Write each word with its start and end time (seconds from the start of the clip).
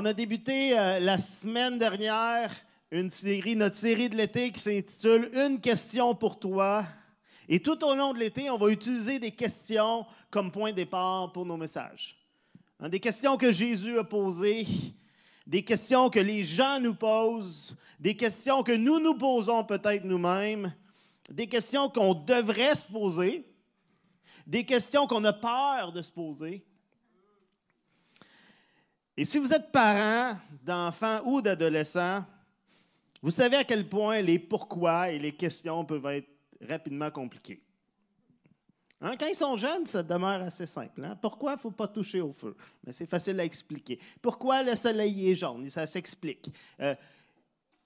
On 0.00 0.04
a 0.04 0.12
débuté 0.12 0.78
euh, 0.78 1.00
la 1.00 1.18
semaine 1.18 1.76
dernière 1.76 2.54
une 2.92 3.10
série, 3.10 3.56
notre 3.56 3.74
série 3.74 4.08
de 4.08 4.14
l'été 4.14 4.52
qui 4.52 4.60
s'intitule 4.60 5.28
Une 5.34 5.60
question 5.60 6.14
pour 6.14 6.38
toi. 6.38 6.84
Et 7.48 7.58
tout 7.58 7.84
au 7.84 7.96
long 7.96 8.14
de 8.14 8.20
l'été, 8.20 8.48
on 8.48 8.58
va 8.58 8.70
utiliser 8.70 9.18
des 9.18 9.32
questions 9.32 10.06
comme 10.30 10.52
point 10.52 10.70
de 10.70 10.76
départ 10.76 11.32
pour 11.32 11.44
nos 11.44 11.56
messages. 11.56 12.16
Hein, 12.78 12.88
des 12.88 13.00
questions 13.00 13.36
que 13.36 13.50
Jésus 13.50 13.98
a 13.98 14.04
posées, 14.04 14.68
des 15.44 15.64
questions 15.64 16.10
que 16.10 16.20
les 16.20 16.44
gens 16.44 16.78
nous 16.78 16.94
posent, 16.94 17.76
des 17.98 18.16
questions 18.16 18.62
que 18.62 18.76
nous 18.76 19.00
nous 19.00 19.14
posons 19.14 19.64
peut-être 19.64 20.04
nous-mêmes, 20.04 20.72
des 21.28 21.48
questions 21.48 21.88
qu'on 21.88 22.14
devrait 22.14 22.76
se 22.76 22.86
poser, 22.86 23.52
des 24.46 24.62
questions 24.62 25.08
qu'on 25.08 25.24
a 25.24 25.32
peur 25.32 25.90
de 25.90 26.02
se 26.02 26.12
poser. 26.12 26.64
Et 29.18 29.24
si 29.24 29.38
vous 29.38 29.52
êtes 29.52 29.72
parent 29.72 30.38
d'enfants 30.64 31.22
ou 31.24 31.42
d'adolescents, 31.42 32.24
vous 33.20 33.32
savez 33.32 33.56
à 33.56 33.64
quel 33.64 33.88
point 33.88 34.22
les 34.22 34.38
pourquoi 34.38 35.10
et 35.10 35.18
les 35.18 35.32
questions 35.32 35.84
peuvent 35.84 36.06
être 36.06 36.28
rapidement 36.64 37.10
compliquées. 37.10 37.60
Hein, 39.00 39.16
quand 39.18 39.26
ils 39.26 39.34
sont 39.34 39.56
jeunes, 39.56 39.86
ça 39.86 40.04
demeure 40.04 40.42
assez 40.42 40.66
simple. 40.66 41.04
Hein. 41.04 41.18
Pourquoi 41.20 41.54
il 41.54 41.56
ne 41.56 41.60
faut 41.60 41.72
pas 41.72 41.88
toucher 41.88 42.20
au 42.20 42.30
feu? 42.30 42.56
C'est 42.90 43.10
facile 43.10 43.40
à 43.40 43.44
expliquer. 43.44 43.98
Pourquoi 44.22 44.62
le 44.62 44.76
soleil 44.76 45.32
est 45.32 45.34
jaune? 45.34 45.68
Ça 45.68 45.84
s'explique. 45.88 46.52
Euh, 46.78 46.94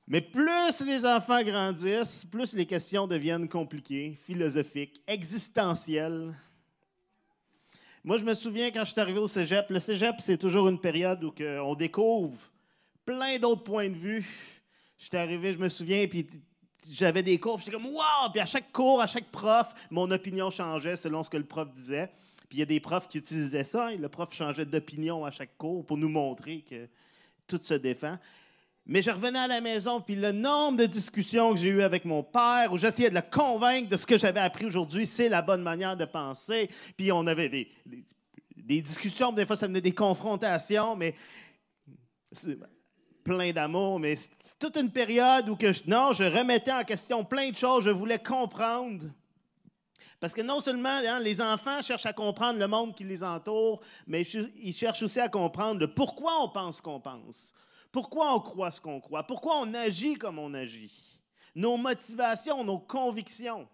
mais 0.06 0.20
plus 0.20 0.84
les 0.84 1.06
enfants 1.06 1.42
grandissent, 1.42 2.26
plus 2.26 2.52
les 2.52 2.66
questions 2.66 3.06
deviennent 3.06 3.48
compliquées, 3.48 4.18
philosophiques, 4.22 5.00
existentielles. 5.06 6.34
Moi, 8.04 8.18
je 8.18 8.24
me 8.24 8.34
souviens 8.34 8.72
quand 8.72 8.84
je 8.84 8.90
suis 8.90 9.00
arrivé 9.00 9.20
au 9.20 9.28
cégep, 9.28 9.70
le 9.70 9.78
cégep, 9.78 10.16
c'est 10.18 10.36
toujours 10.36 10.68
une 10.68 10.80
période 10.80 11.22
où 11.22 11.32
on 11.38 11.76
découvre 11.76 12.36
plein 13.04 13.38
d'autres 13.38 13.62
points 13.62 13.88
de 13.88 13.94
vue. 13.94 14.26
J'étais 14.98 15.18
arrivé, 15.18 15.52
je 15.52 15.58
me 15.58 15.68
souviens, 15.68 16.08
puis 16.08 16.26
j'avais 16.90 17.22
des 17.22 17.38
cours, 17.38 17.60
j'étais 17.60 17.70
comme 17.70 17.86
Wow! 17.86 18.30
Puis 18.32 18.40
à 18.40 18.46
chaque 18.46 18.72
cours, 18.72 19.00
à 19.00 19.06
chaque 19.06 19.30
prof, 19.30 19.72
mon 19.88 20.10
opinion 20.10 20.50
changeait 20.50 20.96
selon 20.96 21.22
ce 21.22 21.30
que 21.30 21.36
le 21.36 21.44
prof 21.44 21.70
disait. 21.70 22.10
Puis 22.48 22.58
il 22.58 22.60
y 22.60 22.62
a 22.62 22.66
des 22.66 22.80
profs 22.80 23.06
qui 23.06 23.18
utilisaient 23.18 23.62
ça, 23.62 23.86
hein. 23.86 23.96
le 23.96 24.08
prof 24.08 24.34
changeait 24.34 24.66
d'opinion 24.66 25.24
à 25.24 25.30
chaque 25.30 25.56
cours 25.56 25.86
pour 25.86 25.96
nous 25.96 26.08
montrer 26.08 26.62
que 26.62 26.88
tout 27.46 27.60
se 27.62 27.74
défend. 27.74 28.18
Mais 28.86 29.00
je 29.00 29.10
revenais 29.10 29.38
à 29.38 29.46
la 29.46 29.60
maison, 29.60 30.00
puis 30.00 30.16
le 30.16 30.32
nombre 30.32 30.78
de 30.78 30.86
discussions 30.86 31.54
que 31.54 31.60
j'ai 31.60 31.68
eues 31.68 31.82
avec 31.82 32.04
mon 32.04 32.24
père, 32.24 32.72
où 32.72 32.78
j'essayais 32.78 33.10
de 33.10 33.14
le 33.14 33.22
convaincre 33.22 33.88
de 33.88 33.96
ce 33.96 34.06
que 34.06 34.18
j'avais 34.18 34.40
appris 34.40 34.66
aujourd'hui, 34.66 35.06
c'est 35.06 35.28
la 35.28 35.40
bonne 35.40 35.62
manière 35.62 35.96
de 35.96 36.04
penser. 36.04 36.68
Puis 36.96 37.12
on 37.12 37.26
avait 37.28 37.48
des, 37.48 38.82
discussions, 38.82 39.30
des 39.30 39.46
fois 39.46 39.54
ça 39.54 39.68
venait 39.68 39.80
des 39.80 39.94
confrontations, 39.94 40.96
mais 40.96 41.14
plein 43.22 43.52
d'amour. 43.52 44.00
Mais 44.00 44.16
c'est 44.16 44.58
toute 44.58 44.76
une 44.76 44.90
période 44.90 45.48
où 45.48 45.54
que 45.54 45.72
non, 45.88 46.12
je 46.12 46.24
remettais 46.24 46.72
en 46.72 46.82
question 46.82 47.24
plein 47.24 47.50
de 47.50 47.56
choses, 47.56 47.84
je 47.84 47.90
voulais 47.90 48.18
comprendre. 48.18 49.04
Parce 50.18 50.34
que 50.34 50.42
non 50.42 50.58
seulement 50.58 50.88
hein, 50.88 51.20
les 51.20 51.40
enfants 51.40 51.82
cherchent 51.82 52.06
à 52.06 52.12
comprendre 52.12 52.58
le 52.58 52.66
monde 52.66 52.96
qui 52.96 53.04
les 53.04 53.22
entoure, 53.22 53.80
mais 54.08 54.22
ils 54.22 54.72
cherchent 54.72 55.02
aussi 55.02 55.20
à 55.20 55.28
comprendre 55.28 55.78
le 55.80 55.92
pourquoi 55.92 56.42
on 56.42 56.48
pense 56.48 56.80
qu'on 56.80 57.00
pense. 57.00 57.54
Pourquoi 57.92 58.34
on 58.34 58.40
croit 58.40 58.70
ce 58.70 58.80
qu'on 58.80 59.00
croit? 59.00 59.22
Pourquoi 59.22 59.60
on 59.60 59.74
agit 59.74 60.14
comme 60.14 60.38
on 60.38 60.54
agit? 60.54 61.20
Nos 61.54 61.76
motivations, 61.76 62.64
nos 62.64 62.78
convictions. 62.78 63.68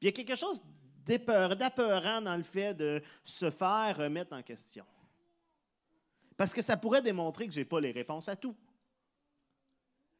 il 0.00 0.04
y 0.04 0.08
a 0.08 0.12
quelque 0.12 0.36
chose 0.36 0.62
d'apeurant 1.06 2.20
dans 2.20 2.36
le 2.36 2.42
fait 2.42 2.74
de 2.74 3.02
se 3.24 3.50
faire 3.50 3.96
remettre 3.96 4.36
en 4.36 4.42
question. 4.42 4.84
Parce 6.36 6.52
que 6.52 6.60
ça 6.60 6.76
pourrait 6.76 7.00
démontrer 7.00 7.48
que 7.48 7.54
je 7.54 7.60
n'ai 7.60 7.64
pas 7.64 7.80
les 7.80 7.90
réponses 7.90 8.28
à 8.28 8.36
tout. 8.36 8.54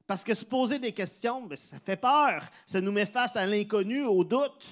Parce 0.07 0.25
que 0.25 0.33
se 0.33 0.45
poser 0.45 0.79
des 0.79 0.93
questions, 0.93 1.43
ben, 1.43 1.55
ça 1.55 1.79
fait 1.79 1.99
peur. 1.99 2.43
Ça 2.65 2.81
nous 2.81 2.91
met 2.91 3.05
face 3.05 3.37
à 3.37 3.47
l'inconnu, 3.47 4.05
au 4.05 4.25
doute. 4.25 4.67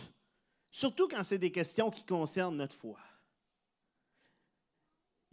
Surtout 0.71 1.07
quand 1.09 1.23
c'est 1.23 1.39
des 1.39 1.53
questions 1.53 1.91
qui 1.91 2.05
concernent 2.05 2.57
notre 2.57 2.75
foi. 2.75 2.99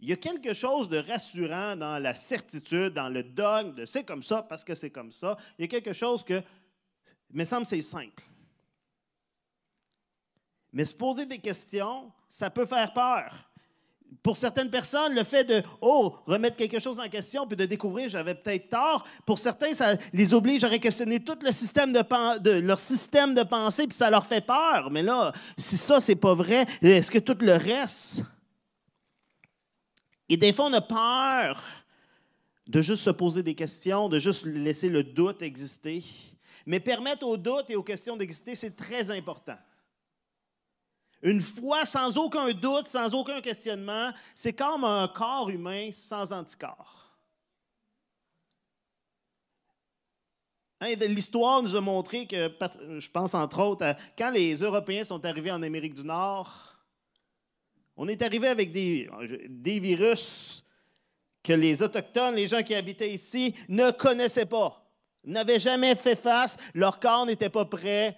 Il 0.00 0.08
y 0.08 0.12
a 0.12 0.16
quelque 0.16 0.52
chose 0.52 0.88
de 0.88 0.98
rassurant 0.98 1.76
dans 1.76 1.98
la 1.98 2.14
certitude, 2.14 2.90
dans 2.90 3.08
le 3.08 3.22
dogme 3.22 3.74
de 3.74 3.86
c'est 3.86 4.04
comme 4.04 4.22
ça 4.22 4.42
parce 4.42 4.64
que 4.64 4.74
c'est 4.74 4.90
comme 4.90 5.12
ça. 5.12 5.36
Il 5.58 5.62
y 5.62 5.64
a 5.64 5.68
quelque 5.68 5.92
chose 5.92 6.24
que, 6.24 6.42
il 7.30 7.38
me 7.38 7.44
semble, 7.44 7.66
c'est 7.66 7.80
simple. 7.80 8.22
Mais 10.72 10.84
se 10.84 10.94
poser 10.94 11.24
des 11.24 11.38
questions, 11.38 12.12
ça 12.28 12.50
peut 12.50 12.66
faire 12.66 12.92
peur. 12.92 13.32
Pour 14.22 14.36
certaines 14.36 14.70
personnes, 14.70 15.14
le 15.14 15.22
fait 15.22 15.44
de 15.44 15.62
oh, 15.80 16.16
remettre 16.26 16.56
quelque 16.56 16.78
chose 16.78 16.98
en 16.98 17.08
question 17.08 17.46
puis 17.46 17.56
de 17.56 17.64
découvrir 17.64 18.08
j'avais 18.08 18.34
peut-être 18.34 18.70
tort, 18.70 19.06
pour 19.24 19.38
certains, 19.38 19.72
ça 19.74 19.94
les 20.12 20.34
oblige 20.34 20.64
à 20.64 20.68
réquestionner 20.68 21.20
tout 21.20 21.38
le 21.42 21.52
système 21.52 21.92
leur 22.44 22.80
système 22.80 23.34
de 23.34 23.42
pensée 23.42 23.86
puis 23.86 23.96
ça 23.96 24.10
leur 24.10 24.26
fait 24.26 24.44
peur. 24.44 24.90
Mais 24.90 25.02
là, 25.02 25.32
si 25.56 25.76
ça, 25.76 26.00
c'est 26.00 26.16
pas 26.16 26.34
vrai, 26.34 26.66
est-ce 26.82 27.10
que 27.10 27.18
tout 27.18 27.36
le 27.40 27.54
reste 27.54 28.22
et 30.28 30.36
des 30.36 30.52
fois, 30.52 30.66
on 30.66 30.72
a 30.72 30.80
peur 30.80 31.62
de 32.66 32.80
juste 32.80 33.02
se 33.02 33.10
poser 33.10 33.42
des 33.42 33.54
questions, 33.54 34.08
de 34.08 34.18
juste 34.18 34.46
laisser 34.46 34.88
le 34.88 35.04
doute 35.04 35.42
exister. 35.42 36.02
Mais 36.66 36.80
permettre 36.80 37.26
au 37.26 37.36
doute 37.36 37.68
et 37.70 37.76
aux 37.76 37.82
questions 37.82 38.16
d'exister, 38.16 38.54
c'est 38.54 38.74
très 38.74 39.10
important. 39.10 39.58
Une 41.22 41.42
foi 41.42 41.84
sans 41.84 42.16
aucun 42.16 42.52
doute, 42.52 42.86
sans 42.86 43.14
aucun 43.14 43.40
questionnement, 43.40 44.10
c'est 44.34 44.52
comme 44.52 44.84
un 44.84 45.08
corps 45.08 45.50
humain 45.50 45.90
sans 45.92 46.32
anticorps. 46.32 47.04
Hein, 50.80 50.94
l'histoire 51.08 51.62
nous 51.62 51.76
a 51.76 51.80
montré 51.80 52.26
que, 52.26 52.50
je 52.98 53.10
pense 53.10 53.34
entre 53.34 53.60
autres, 53.60 53.94
quand 54.18 54.30
les 54.30 54.54
Européens 54.56 55.04
sont 55.04 55.24
arrivés 55.24 55.50
en 55.50 55.62
Amérique 55.62 55.94
du 55.94 56.04
Nord, 56.04 56.73
on 57.96 58.08
est 58.08 58.22
arrivé 58.22 58.48
avec 58.48 58.72
des, 58.72 59.08
virus 59.80 60.64
que 61.42 61.52
les 61.52 61.82
Autochtones, 61.82 62.34
les 62.34 62.48
gens 62.48 62.62
qui 62.62 62.74
habitaient 62.74 63.12
ici, 63.12 63.54
ne 63.68 63.90
connaissaient 63.90 64.46
pas, 64.46 64.84
n'avaient 65.24 65.60
jamais 65.60 65.94
fait 65.94 66.16
face, 66.16 66.56
leur 66.74 66.98
corps 66.98 67.26
n'était 67.26 67.50
pas 67.50 67.64
prêt 67.64 68.16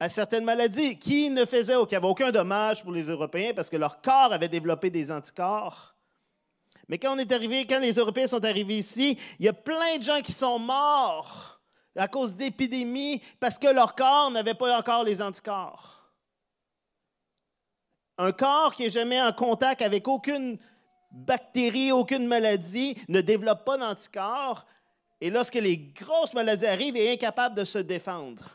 à 0.00 0.08
certaines 0.08 0.44
maladies, 0.44 0.98
qui 0.98 1.30
ne 1.30 1.44
faisaient 1.44 1.76
aucun 1.76 2.30
dommage 2.30 2.82
pour 2.82 2.92
les 2.92 3.04
Européens 3.04 3.52
parce 3.54 3.70
que 3.70 3.76
leur 3.76 4.02
corps 4.02 4.32
avait 4.32 4.48
développé 4.48 4.90
des 4.90 5.10
anticorps. 5.10 5.94
Mais 6.88 6.98
quand 6.98 7.14
on 7.14 7.18
est 7.18 7.32
arrivé, 7.32 7.66
quand 7.66 7.78
les 7.78 7.94
Européens 7.94 8.26
sont 8.26 8.44
arrivés 8.44 8.78
ici, 8.78 9.18
il 9.38 9.46
y 9.46 9.48
a 9.48 9.54
plein 9.54 9.96
de 9.96 10.02
gens 10.02 10.20
qui 10.20 10.32
sont 10.32 10.58
morts 10.58 11.60
à 11.96 12.08
cause 12.08 12.34
d'épidémies 12.34 13.22
parce 13.40 13.58
que 13.58 13.68
leur 13.68 13.94
corps 13.94 14.30
n'avait 14.30 14.54
pas 14.54 14.76
encore 14.76 15.04
les 15.04 15.22
anticorps. 15.22 16.03
Un 18.18 18.32
corps 18.32 18.74
qui 18.74 18.84
n'est 18.84 18.90
jamais 18.90 19.20
en 19.20 19.32
contact 19.32 19.82
avec 19.82 20.06
aucune 20.08 20.58
bactérie, 21.10 21.92
aucune 21.92 22.26
maladie, 22.26 22.96
ne 23.08 23.20
développe 23.20 23.64
pas 23.64 23.78
d'anticorps. 23.78 24.66
Et 25.20 25.30
lorsque 25.30 25.54
les 25.54 25.76
grosses 25.76 26.34
maladies 26.34 26.66
arrivent, 26.66 26.96
il 26.96 27.02
est 27.02 27.12
incapable 27.12 27.56
de 27.56 27.64
se 27.64 27.78
défendre. 27.78 28.50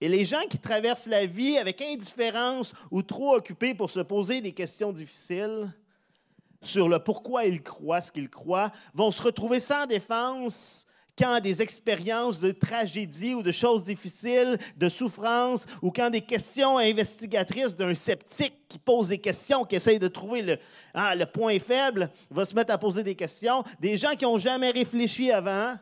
Et 0.00 0.08
les 0.08 0.24
gens 0.24 0.46
qui 0.48 0.58
traversent 0.58 1.06
la 1.06 1.26
vie 1.26 1.58
avec 1.58 1.82
indifférence 1.82 2.72
ou 2.90 3.02
trop 3.02 3.34
occupés 3.34 3.74
pour 3.74 3.90
se 3.90 4.00
poser 4.00 4.40
des 4.40 4.52
questions 4.52 4.92
difficiles 4.92 5.72
sur 6.62 6.88
le 6.88 6.98
pourquoi 6.98 7.44
ils 7.44 7.62
croient 7.62 8.00
ce 8.00 8.12
qu'ils 8.12 8.30
croient 8.30 8.72
vont 8.94 9.10
se 9.10 9.22
retrouver 9.22 9.60
sans 9.60 9.86
défense 9.86 10.86
quand 11.18 11.40
des 11.40 11.60
expériences 11.60 12.38
de 12.38 12.52
tragédie 12.52 13.34
ou 13.34 13.42
de 13.42 13.50
choses 13.50 13.84
difficiles, 13.84 14.56
de 14.76 14.88
souffrance, 14.88 15.66
ou 15.82 15.90
quand 15.90 16.10
des 16.10 16.20
questions 16.20 16.78
investigatrices 16.78 17.74
d'un 17.74 17.94
sceptique 17.94 18.54
qui 18.68 18.78
pose 18.78 19.08
des 19.08 19.18
questions, 19.18 19.64
qui 19.64 19.76
essaye 19.76 19.98
de 19.98 20.08
trouver 20.08 20.42
le, 20.42 20.58
ah, 20.94 21.14
point 21.26 21.58
faible, 21.58 22.10
va 22.30 22.44
se 22.44 22.54
mettre 22.54 22.72
à 22.72 22.78
poser 22.78 23.02
des 23.02 23.16
questions, 23.16 23.64
des 23.80 23.96
gens 23.96 24.14
qui 24.14 24.24
n'ont 24.24 24.38
jamais 24.38 24.70
réfléchi 24.70 25.32
avant, 25.32 25.74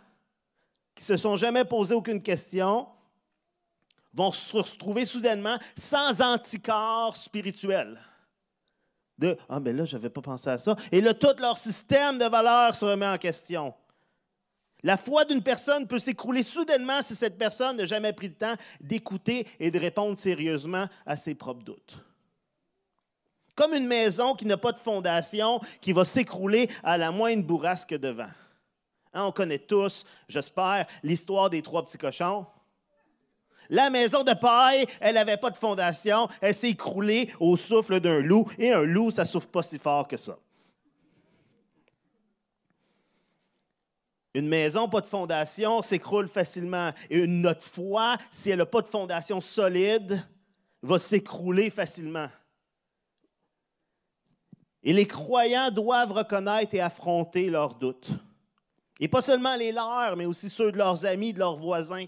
qui 0.94 1.02
ne 1.02 1.06
se 1.06 1.16
sont 1.18 1.36
jamais 1.36 1.64
posé 1.64 1.94
aucune 1.94 2.22
question, 2.22 2.86
vont 4.14 4.32
se 4.32 4.56
retrouver 4.56 5.04
soudainement 5.04 5.58
sans 5.76 6.22
anticorps 6.22 7.16
spirituel. 7.16 7.98
De 9.18 9.36
Ah, 9.48 9.60
ben 9.60 9.76
là, 9.76 9.84
je 9.84 9.96
n'avais 9.96 10.10
pas 10.10 10.22
pensé 10.22 10.48
à 10.48 10.58
ça. 10.58 10.76
Et 10.90 11.00
là, 11.00 11.12
tout 11.12 11.34
leur 11.38 11.58
système 11.58 12.18
de 12.18 12.24
valeurs 12.24 12.74
se 12.74 12.84
remet 12.84 13.06
en 13.06 13.18
question. 13.18 13.74
La 14.86 14.96
foi 14.96 15.24
d'une 15.24 15.42
personne 15.42 15.88
peut 15.88 15.98
s'écrouler 15.98 16.44
soudainement 16.44 17.02
si 17.02 17.16
cette 17.16 17.36
personne 17.36 17.76
n'a 17.76 17.86
jamais 17.86 18.12
pris 18.12 18.28
le 18.28 18.34
temps 18.34 18.54
d'écouter 18.80 19.44
et 19.58 19.72
de 19.72 19.80
répondre 19.80 20.16
sérieusement 20.16 20.86
à 21.04 21.16
ses 21.16 21.34
propres 21.34 21.64
doutes. 21.64 21.98
Comme 23.56 23.74
une 23.74 23.88
maison 23.88 24.36
qui 24.36 24.46
n'a 24.46 24.56
pas 24.56 24.70
de 24.70 24.78
fondation, 24.78 25.58
qui 25.80 25.92
va 25.92 26.04
s'écrouler 26.04 26.70
à 26.84 26.96
la 26.96 27.10
moindre 27.10 27.42
bourrasque 27.42 27.94
de 27.98 28.10
vent. 28.10 28.30
Hein, 29.12 29.24
on 29.24 29.32
connaît 29.32 29.58
tous, 29.58 30.04
j'espère, 30.28 30.86
l'histoire 31.02 31.50
des 31.50 31.62
trois 31.62 31.84
petits 31.84 31.98
cochons. 31.98 32.46
La 33.68 33.90
maison 33.90 34.22
de 34.22 34.34
paille, 34.34 34.86
elle 35.00 35.16
n'avait 35.16 35.36
pas 35.36 35.50
de 35.50 35.56
fondation, 35.56 36.28
elle 36.40 36.54
s'est 36.54 36.70
écroulée 36.70 37.28
au 37.40 37.56
souffle 37.56 37.98
d'un 37.98 38.20
loup, 38.20 38.48
et 38.56 38.70
un 38.70 38.82
loup, 38.82 39.10
ça 39.10 39.24
souffle 39.24 39.48
pas 39.48 39.64
si 39.64 39.80
fort 39.80 40.06
que 40.06 40.16
ça. 40.16 40.38
Une 44.36 44.48
maison, 44.48 44.86
pas 44.86 45.00
de 45.00 45.06
fondation, 45.06 45.80
s'écroule 45.80 46.28
facilement. 46.28 46.92
Et 47.08 47.26
notre 47.26 47.62
foi, 47.62 48.18
si 48.30 48.50
elle 48.50 48.58
n'a 48.58 48.66
pas 48.66 48.82
de 48.82 48.86
fondation 48.86 49.40
solide, 49.40 50.22
va 50.82 50.98
s'écrouler 50.98 51.70
facilement. 51.70 52.28
Et 54.82 54.92
les 54.92 55.06
croyants 55.06 55.70
doivent 55.70 56.12
reconnaître 56.12 56.74
et 56.74 56.80
affronter 56.80 57.48
leurs 57.48 57.76
doutes. 57.76 58.10
Et 59.00 59.08
pas 59.08 59.22
seulement 59.22 59.56
les 59.56 59.72
leurs, 59.72 60.16
mais 60.18 60.26
aussi 60.26 60.50
ceux 60.50 60.70
de 60.70 60.76
leurs 60.76 61.06
amis, 61.06 61.32
de 61.32 61.38
leurs 61.38 61.56
voisins. 61.56 62.04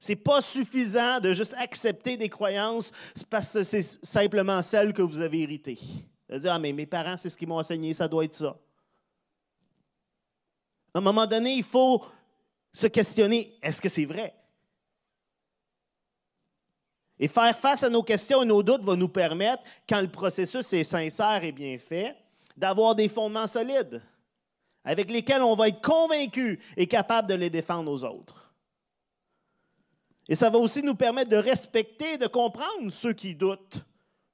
Ce 0.00 0.12
n'est 0.12 0.16
pas 0.16 0.40
suffisant 0.40 1.20
de 1.20 1.34
juste 1.34 1.54
accepter 1.58 2.16
des 2.16 2.30
croyances 2.30 2.92
parce 3.28 3.52
que 3.52 3.62
c'est 3.62 3.82
simplement 3.82 4.62
celles 4.62 4.94
que 4.94 5.02
vous 5.02 5.20
avez 5.20 5.42
héritées. 5.42 5.78
De 6.30 6.38
dire, 6.38 6.54
ah, 6.54 6.58
mais 6.58 6.72
mes 6.72 6.86
parents, 6.86 7.18
c'est 7.18 7.28
ce 7.28 7.36
qu'ils 7.36 7.48
m'ont 7.48 7.58
enseigné, 7.58 7.92
ça 7.92 8.08
doit 8.08 8.24
être 8.24 8.34
ça. 8.34 8.56
À 10.94 10.98
un 10.98 11.02
moment 11.02 11.26
donné, 11.26 11.54
il 11.54 11.64
faut 11.64 12.04
se 12.72 12.86
questionner, 12.86 13.58
est-ce 13.60 13.82
que 13.82 13.88
c'est 13.88 14.04
vrai? 14.04 14.32
Et 17.18 17.28
faire 17.28 17.58
face 17.58 17.82
à 17.82 17.90
nos 17.90 18.02
questions 18.02 18.42
et 18.42 18.46
nos 18.46 18.62
doutes 18.62 18.84
va 18.84 18.96
nous 18.96 19.08
permettre, 19.08 19.62
quand 19.88 20.00
le 20.00 20.08
processus 20.08 20.72
est 20.72 20.84
sincère 20.84 21.42
et 21.42 21.52
bien 21.52 21.76
fait, 21.78 22.16
d'avoir 22.56 22.94
des 22.94 23.08
fondements 23.08 23.46
solides 23.46 24.02
avec 24.84 25.10
lesquels 25.10 25.42
on 25.42 25.56
va 25.56 25.68
être 25.68 25.80
convaincu 25.80 26.60
et 26.76 26.86
capable 26.86 27.28
de 27.28 27.34
les 27.34 27.50
défendre 27.50 27.90
aux 27.90 28.04
autres. 28.04 28.52
Et 30.28 30.34
ça 30.34 30.50
va 30.50 30.58
aussi 30.58 30.82
nous 30.82 30.94
permettre 30.94 31.30
de 31.30 31.36
respecter, 31.36 32.18
de 32.18 32.26
comprendre 32.26 32.90
ceux 32.90 33.14
qui 33.14 33.34
doutent, 33.34 33.78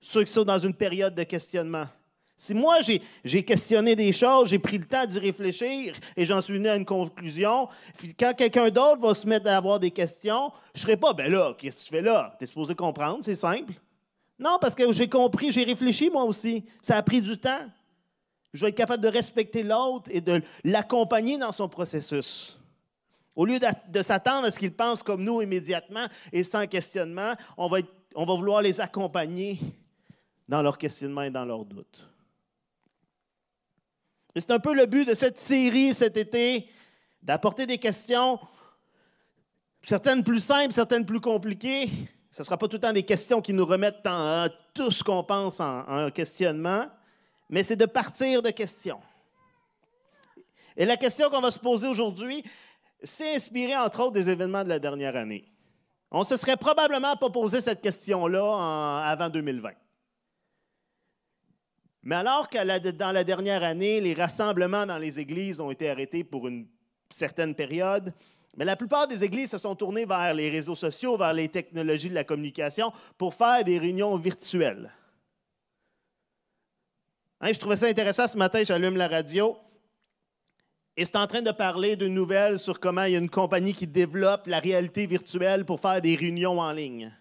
ceux 0.00 0.24
qui 0.24 0.32
sont 0.32 0.44
dans 0.44 0.58
une 0.58 0.74
période 0.74 1.14
de 1.14 1.22
questionnement. 1.22 1.86
Si 2.40 2.54
moi, 2.54 2.78
j'ai 3.22 3.44
questionné 3.44 3.94
des 3.94 4.12
choses, 4.12 4.48
j'ai 4.48 4.58
pris 4.58 4.78
le 4.78 4.86
temps 4.86 5.04
d'y 5.04 5.18
réfléchir 5.18 5.94
et 6.16 6.24
j'en 6.24 6.40
suis 6.40 6.54
venu 6.54 6.68
à 6.70 6.76
une 6.76 6.86
conclusion, 6.86 7.68
quand 8.18 8.32
quelqu'un 8.34 8.70
d'autre 8.70 8.98
va 8.98 9.12
se 9.12 9.26
mettre 9.26 9.46
à 9.46 9.58
avoir 9.58 9.78
des 9.78 9.90
questions, 9.90 10.50
je 10.74 10.80
ne 10.80 10.82
serai 10.84 10.96
pas, 10.96 11.12
ben 11.12 11.30
là, 11.30 11.54
qu'est-ce 11.58 11.82
que 11.82 11.88
tu 11.88 11.94
fais 11.96 12.00
là? 12.00 12.34
Tu 12.38 12.44
es 12.44 12.46
supposé 12.46 12.74
comprendre, 12.74 13.18
c'est 13.20 13.36
simple. 13.36 13.74
Non, 14.38 14.56
parce 14.58 14.74
que 14.74 14.90
j'ai 14.90 15.06
compris, 15.06 15.52
j'ai 15.52 15.64
réfléchi 15.64 16.08
moi 16.08 16.24
aussi. 16.24 16.64
Ça 16.80 16.96
a 16.96 17.02
pris 17.02 17.20
du 17.20 17.36
temps. 17.36 17.66
Je 18.54 18.62
vais 18.62 18.70
être 18.70 18.76
capable 18.78 19.02
de 19.02 19.08
respecter 19.10 19.62
l'autre 19.62 20.08
et 20.10 20.22
de 20.22 20.40
l'accompagner 20.64 21.36
dans 21.36 21.52
son 21.52 21.68
processus. 21.68 22.58
Au 23.36 23.44
lieu 23.44 23.58
de, 23.58 24.02
s'attendre 24.02 24.46
à 24.46 24.50
ce 24.50 24.58
qu'il 24.58 24.72
pense 24.72 25.02
comme 25.02 25.22
nous 25.22 25.42
immédiatement 25.42 26.06
et 26.32 26.42
sans 26.42 26.66
questionnement, 26.66 27.34
on 27.58 27.68
va, 27.68 27.80
on 28.14 28.24
va 28.24 28.34
vouloir 28.34 28.62
les 28.62 28.80
accompagner 28.80 29.58
dans 30.48 30.62
leur 30.62 30.78
questionnement 30.78 31.20
et 31.20 31.30
dans 31.30 31.44
leurs 31.44 31.66
doutes. 31.66 32.09
Et 34.34 34.40
c'est 34.40 34.52
un 34.52 34.60
peu 34.60 34.74
le 34.74 34.86
but 34.86 35.06
de 35.06 35.14
cette 35.14 35.38
série 35.38 35.92
cet 35.92 36.16
été, 36.16 36.68
d'apporter 37.22 37.66
des 37.66 37.78
questions, 37.78 38.38
certaines 39.82 40.22
plus 40.22 40.40
simples, 40.40 40.72
certaines 40.72 41.04
plus 41.04 41.20
compliquées. 41.20 41.88
Ce 42.30 42.42
ne 42.42 42.44
sera 42.44 42.56
pas 42.56 42.68
tout 42.68 42.76
le 42.76 42.80
temps 42.80 42.92
des 42.92 43.02
questions 43.02 43.40
qui 43.40 43.52
nous 43.52 43.66
remettent 43.66 44.06
en, 44.06 44.46
tout 44.72 44.92
ce 44.92 45.02
qu'on 45.02 45.24
pense 45.24 45.58
en, 45.58 45.80
en 45.88 46.10
questionnement, 46.10 46.86
mais 47.48 47.64
c'est 47.64 47.76
de 47.76 47.86
partir 47.86 48.40
de 48.40 48.50
questions. 48.50 49.00
Et 50.76 50.86
la 50.86 50.96
question 50.96 51.28
qu'on 51.28 51.40
va 51.40 51.50
se 51.50 51.58
poser 51.58 51.88
aujourd'hui, 51.88 52.44
c'est 53.02 53.34
inspirée 53.34 53.76
entre 53.76 54.00
autres 54.00 54.12
des 54.12 54.30
événements 54.30 54.62
de 54.62 54.68
la 54.68 54.78
dernière 54.78 55.16
année. 55.16 55.44
On 56.10 56.20
ne 56.20 56.24
se 56.24 56.36
serait 56.36 56.56
probablement 56.56 57.16
pas 57.16 57.30
posé 57.30 57.60
cette 57.60 57.80
question-là 57.80 59.02
avant 59.06 59.28
2020. 59.28 59.70
Mais 62.02 62.14
alors 62.14 62.48
que 62.48 62.90
dans 62.92 63.12
la 63.12 63.24
dernière 63.24 63.62
année, 63.62 64.00
les 64.00 64.14
rassemblements 64.14 64.86
dans 64.86 64.98
les 64.98 65.18
églises 65.18 65.60
ont 65.60 65.70
été 65.70 65.90
arrêtés 65.90 66.24
pour 66.24 66.48
une 66.48 66.66
certaine 67.10 67.54
période, 67.54 68.14
mais 68.56 68.64
la 68.64 68.76
plupart 68.76 69.06
des 69.06 69.22
églises 69.22 69.50
se 69.50 69.58
sont 69.58 69.76
tournées 69.76 70.06
vers 70.06 70.34
les 70.34 70.48
réseaux 70.48 70.74
sociaux, 70.74 71.16
vers 71.16 71.32
les 71.32 71.48
technologies 71.48 72.08
de 72.08 72.14
la 72.14 72.24
communication 72.24 72.92
pour 73.16 73.34
faire 73.34 73.64
des 73.64 73.78
réunions 73.78 74.16
virtuelles. 74.16 74.92
Hein, 77.40 77.52
je 77.52 77.58
trouvais 77.58 77.76
ça 77.76 77.86
intéressant 77.86 78.26
ce 78.26 78.36
matin, 78.36 78.62
j'allume 78.64 78.96
la 78.96 79.08
radio 79.08 79.56
et 80.96 81.04
c'est 81.04 81.16
en 81.16 81.26
train 81.26 81.42
de 81.42 81.52
parler 81.52 81.96
d'une 81.96 82.12
nouvelle 82.12 82.58
sur 82.58 82.80
comment 82.80 83.04
il 83.04 83.12
y 83.12 83.16
a 83.16 83.18
une 83.18 83.30
compagnie 83.30 83.72
qui 83.72 83.86
développe 83.86 84.46
la 84.46 84.58
réalité 84.58 85.06
virtuelle 85.06 85.64
pour 85.64 85.80
faire 85.80 86.02
des 86.02 86.16
réunions 86.16 86.60
en 86.60 86.72
ligne 86.72 87.12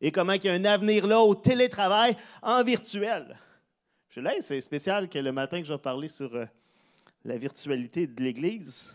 et 0.00 0.10
comment 0.10 0.32
il 0.32 0.44
y 0.44 0.48
a 0.48 0.52
un 0.52 0.64
avenir 0.64 1.06
là 1.06 1.20
au 1.20 1.34
télétravail 1.34 2.16
en 2.42 2.62
virtuel. 2.64 3.36
Je 4.14 4.20
là, 4.20 4.34
c'est 4.40 4.60
spécial 4.60 5.08
que 5.08 5.18
le 5.18 5.32
matin 5.32 5.58
que 5.62 5.66
je 5.66 5.72
vais 5.72 5.78
parler 5.78 6.06
sur 6.06 6.34
euh, 6.34 6.44
la 7.24 7.38
virtualité 7.38 8.06
de 8.06 8.22
l'Église, 8.22 8.92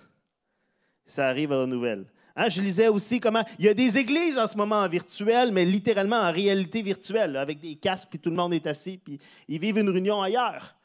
ça 1.08 1.28
arrive 1.28 1.50
aux 1.50 1.66
nouvelles. 1.66 2.06
Hein, 2.36 2.50
je 2.50 2.62
lisais 2.62 2.88
aussi 2.88 3.20
comment 3.20 3.44
il 3.58 3.66
y 3.66 3.68
a 3.68 3.74
des 3.74 3.98
églises 3.98 4.38
en 4.38 4.46
ce 4.46 4.56
moment 4.56 4.76
en 4.76 4.88
virtuel, 4.88 5.52
mais 5.52 5.66
littéralement 5.66 6.18
en 6.18 6.32
réalité 6.32 6.84
virtuelle, 6.84 7.36
avec 7.36 7.60
des 7.60 7.74
casques, 7.78 8.10
puis 8.12 8.20
tout 8.20 8.30
le 8.30 8.36
monde 8.36 8.54
est 8.54 8.68
assis, 8.68 9.00
puis 9.00 9.18
ils 9.48 9.60
vivent 9.60 9.80
une 9.80 9.90
réunion 9.90 10.22
ailleurs. 10.22 10.76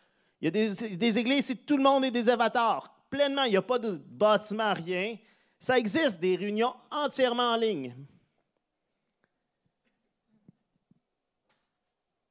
Il 0.41 0.47
y 0.47 0.49
a 0.49 0.51
des, 0.51 0.97
des 0.97 1.19
églises 1.19 1.51
où 1.51 1.55
tout 1.55 1.77
le 1.77 1.83
monde 1.83 2.07
est 2.07 2.11
des 2.11 2.31
avatars, 2.31 2.91
pleinement, 3.11 3.45
il 3.45 3.51
n'y 3.51 3.59
a 3.59 3.63
pas 3.63 3.79
de 3.79 4.01
bâtiment, 4.13 4.73
rien. 4.73 5.15
Ça 5.59 5.79
existe, 5.79 6.21
des 6.21 6.37
réunions 6.37 6.73
entièrement 6.91 7.53
en 7.53 7.57
ligne. 7.57 7.95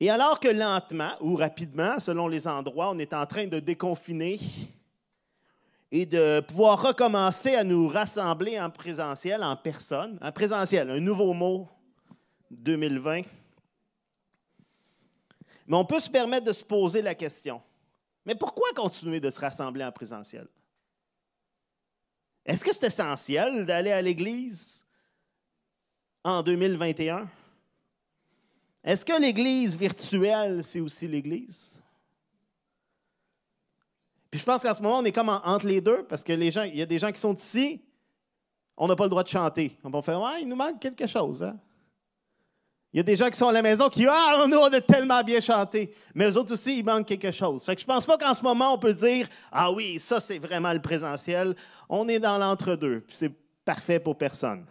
Et 0.01 0.09
alors 0.09 0.39
que 0.39 0.48
lentement 0.48 1.12
ou 1.21 1.36
rapidement, 1.36 2.00
selon 2.00 2.27
les 2.27 2.48
endroits, 2.48 2.89
on 2.89 2.98
est 2.98 3.13
en 3.13 3.24
train 3.27 3.45
de 3.45 3.59
déconfiner 3.59 4.39
et 5.92 6.07
de 6.07 6.39
pouvoir 6.39 6.81
recommencer 6.81 7.53
à 7.53 7.63
nous 7.63 7.88
rassembler 7.88 8.59
en 8.59 8.71
présentiel, 8.71 9.44
en 9.44 9.56
personne, 9.56 10.18
en 10.19 10.31
présentiel, 10.31 10.89
un 10.89 11.00
nouveau 11.00 11.33
mot 11.33 11.69
2020. 12.50 13.21
Mais 15.68 15.77
on 15.77 15.86
peut 15.86 16.00
se 16.00 16.09
permettre 16.09 16.48
de 16.48 16.51
se 16.51 16.63
poser 16.63 17.03
la 17.03 17.13
question, 17.13 17.62
mais 18.25 18.33
pourquoi 18.33 18.69
continuer 18.75 19.19
de 19.19 19.30
se 19.30 19.39
rassembler 19.39 19.86
en 19.86 19.92
présentiel? 19.92 20.48
Est-ce 22.44 22.65
que 22.65 22.74
c'est 22.74 22.88
essentiel 22.88 23.68
d'aller 23.68 23.92
à 23.92 24.01
l'Église 24.01 24.83
en 26.24 26.42
2021? 26.42 27.30
Est-ce 28.83 29.06
que 29.06 29.19
l'Église 29.19 29.75
virtuelle, 29.75 30.63
c'est 30.63 30.79
aussi 30.79 31.08
l'Église? 31.08 31.82
Puis 34.32 34.39
je 34.39 34.46
pense 34.46 34.62
qu'en 34.62 34.74
ce 34.74 34.82
moment, 34.82 35.00
on 35.00 35.06
est 35.06 35.12
comme 35.12 35.29
entre 35.29 35.67
les 35.67 35.82
deux, 35.82 36.03
parce 36.03 36.24
que 36.24 36.34
les 36.34 36.51
gens, 36.51 36.63
il 36.63 36.77
y 36.77 36.82
a 36.82 36.86
des 36.86 36.98
gens 36.98 37.12
qui 37.12 37.20
sont 37.20 37.36
ici, 37.36 37.82
on 38.77 38.88
n'a 38.88 38.96
pas 38.96 39.03
le 39.03 39.10
droit 39.10 39.24
de 39.24 39.27
chanter. 39.27 39.77
On 39.84 39.89
va 39.89 40.01
faire, 40.01 40.20
ouais, 40.22 40.41
il 40.41 40.48
nous 40.48 40.56
manque 40.56 40.79
quelque 40.79 41.06
chose. 41.06 41.44
Hein? 41.44 41.60
Il 42.94 42.98
y 42.98 43.00
a 43.00 43.03
des 43.03 43.15
gens 43.15 43.29
qui 43.29 43.38
sont 43.38 43.48
à 43.48 43.51
la 43.51 43.62
maison 43.62 43.88
qui, 43.88 44.06
ah, 44.08 44.46
nous, 44.50 44.58
on 44.58 44.74
a 44.74 44.82
tellement 44.82 45.24
bien 45.24 45.39
chanté. 45.39 45.94
Mais 46.13 46.29
eux 46.29 46.38
autres 46.38 46.53
aussi, 46.53 46.79
il 46.79 46.86
manque 46.86 47.06
quelque 47.06 47.32
chose. 47.32 47.63
Fait 47.63 47.75
que 47.75 47.82
je 47.82 47.86
pense 47.86 48.06
pas 48.06 48.17
qu'en 48.17 48.34
ce 48.34 48.41
moment, 48.41 48.74
on 48.74 48.77
peut 48.77 48.94
dire, 48.94 49.27
ah 49.51 49.72
oui, 49.72 50.00
ça, 50.00 50.20
c'est 50.20 50.39
vraiment 50.39 50.74
le 50.74 50.82
présentiel. 50.82 51.56
On 51.88 52.08
est 52.10 52.20
dans 52.20 52.38
l'entre-deux. 52.38 53.03
C'est 53.08 53.32
parfait 53.63 54.00
pour 54.00 54.17
personne. 54.17 54.65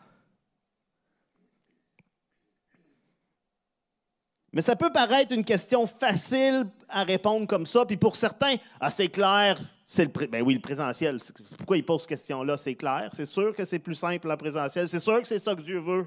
Mais 4.53 4.63
ça 4.63 4.75
peut 4.75 4.91
paraître 4.91 5.33
une 5.33 5.45
question 5.45 5.87
facile 5.87 6.67
à 6.89 7.05
répondre 7.05 7.47
comme 7.47 7.67
ça. 7.67 7.87
Puis 7.87 7.97
pour 7.97 8.17
certains, 8.17 8.57
ah, 8.81 8.91
c'est 8.91 9.09
clair, 9.09 9.61
c'est 9.85 10.05
le, 10.05 10.27
ben 10.27 10.43
oui, 10.43 10.55
le 10.55 10.61
présentiel. 10.61 11.19
Pourquoi 11.57 11.77
ils 11.77 11.85
posent 11.85 12.03
cette 12.03 12.11
question-là? 12.11 12.57
C'est 12.57 12.75
clair. 12.75 13.11
C'est 13.13 13.27
sûr 13.27 13.55
que 13.55 13.65
c'est 13.65 13.79
plus 13.79 13.95
simple 13.95 14.31
en 14.31 14.37
présentiel. 14.37 14.89
C'est 14.89 14.99
sûr 14.99 15.21
que 15.21 15.29
c'est 15.29 15.39
ça 15.39 15.55
que 15.55 15.61
Dieu 15.61 15.79
veut. 15.79 16.07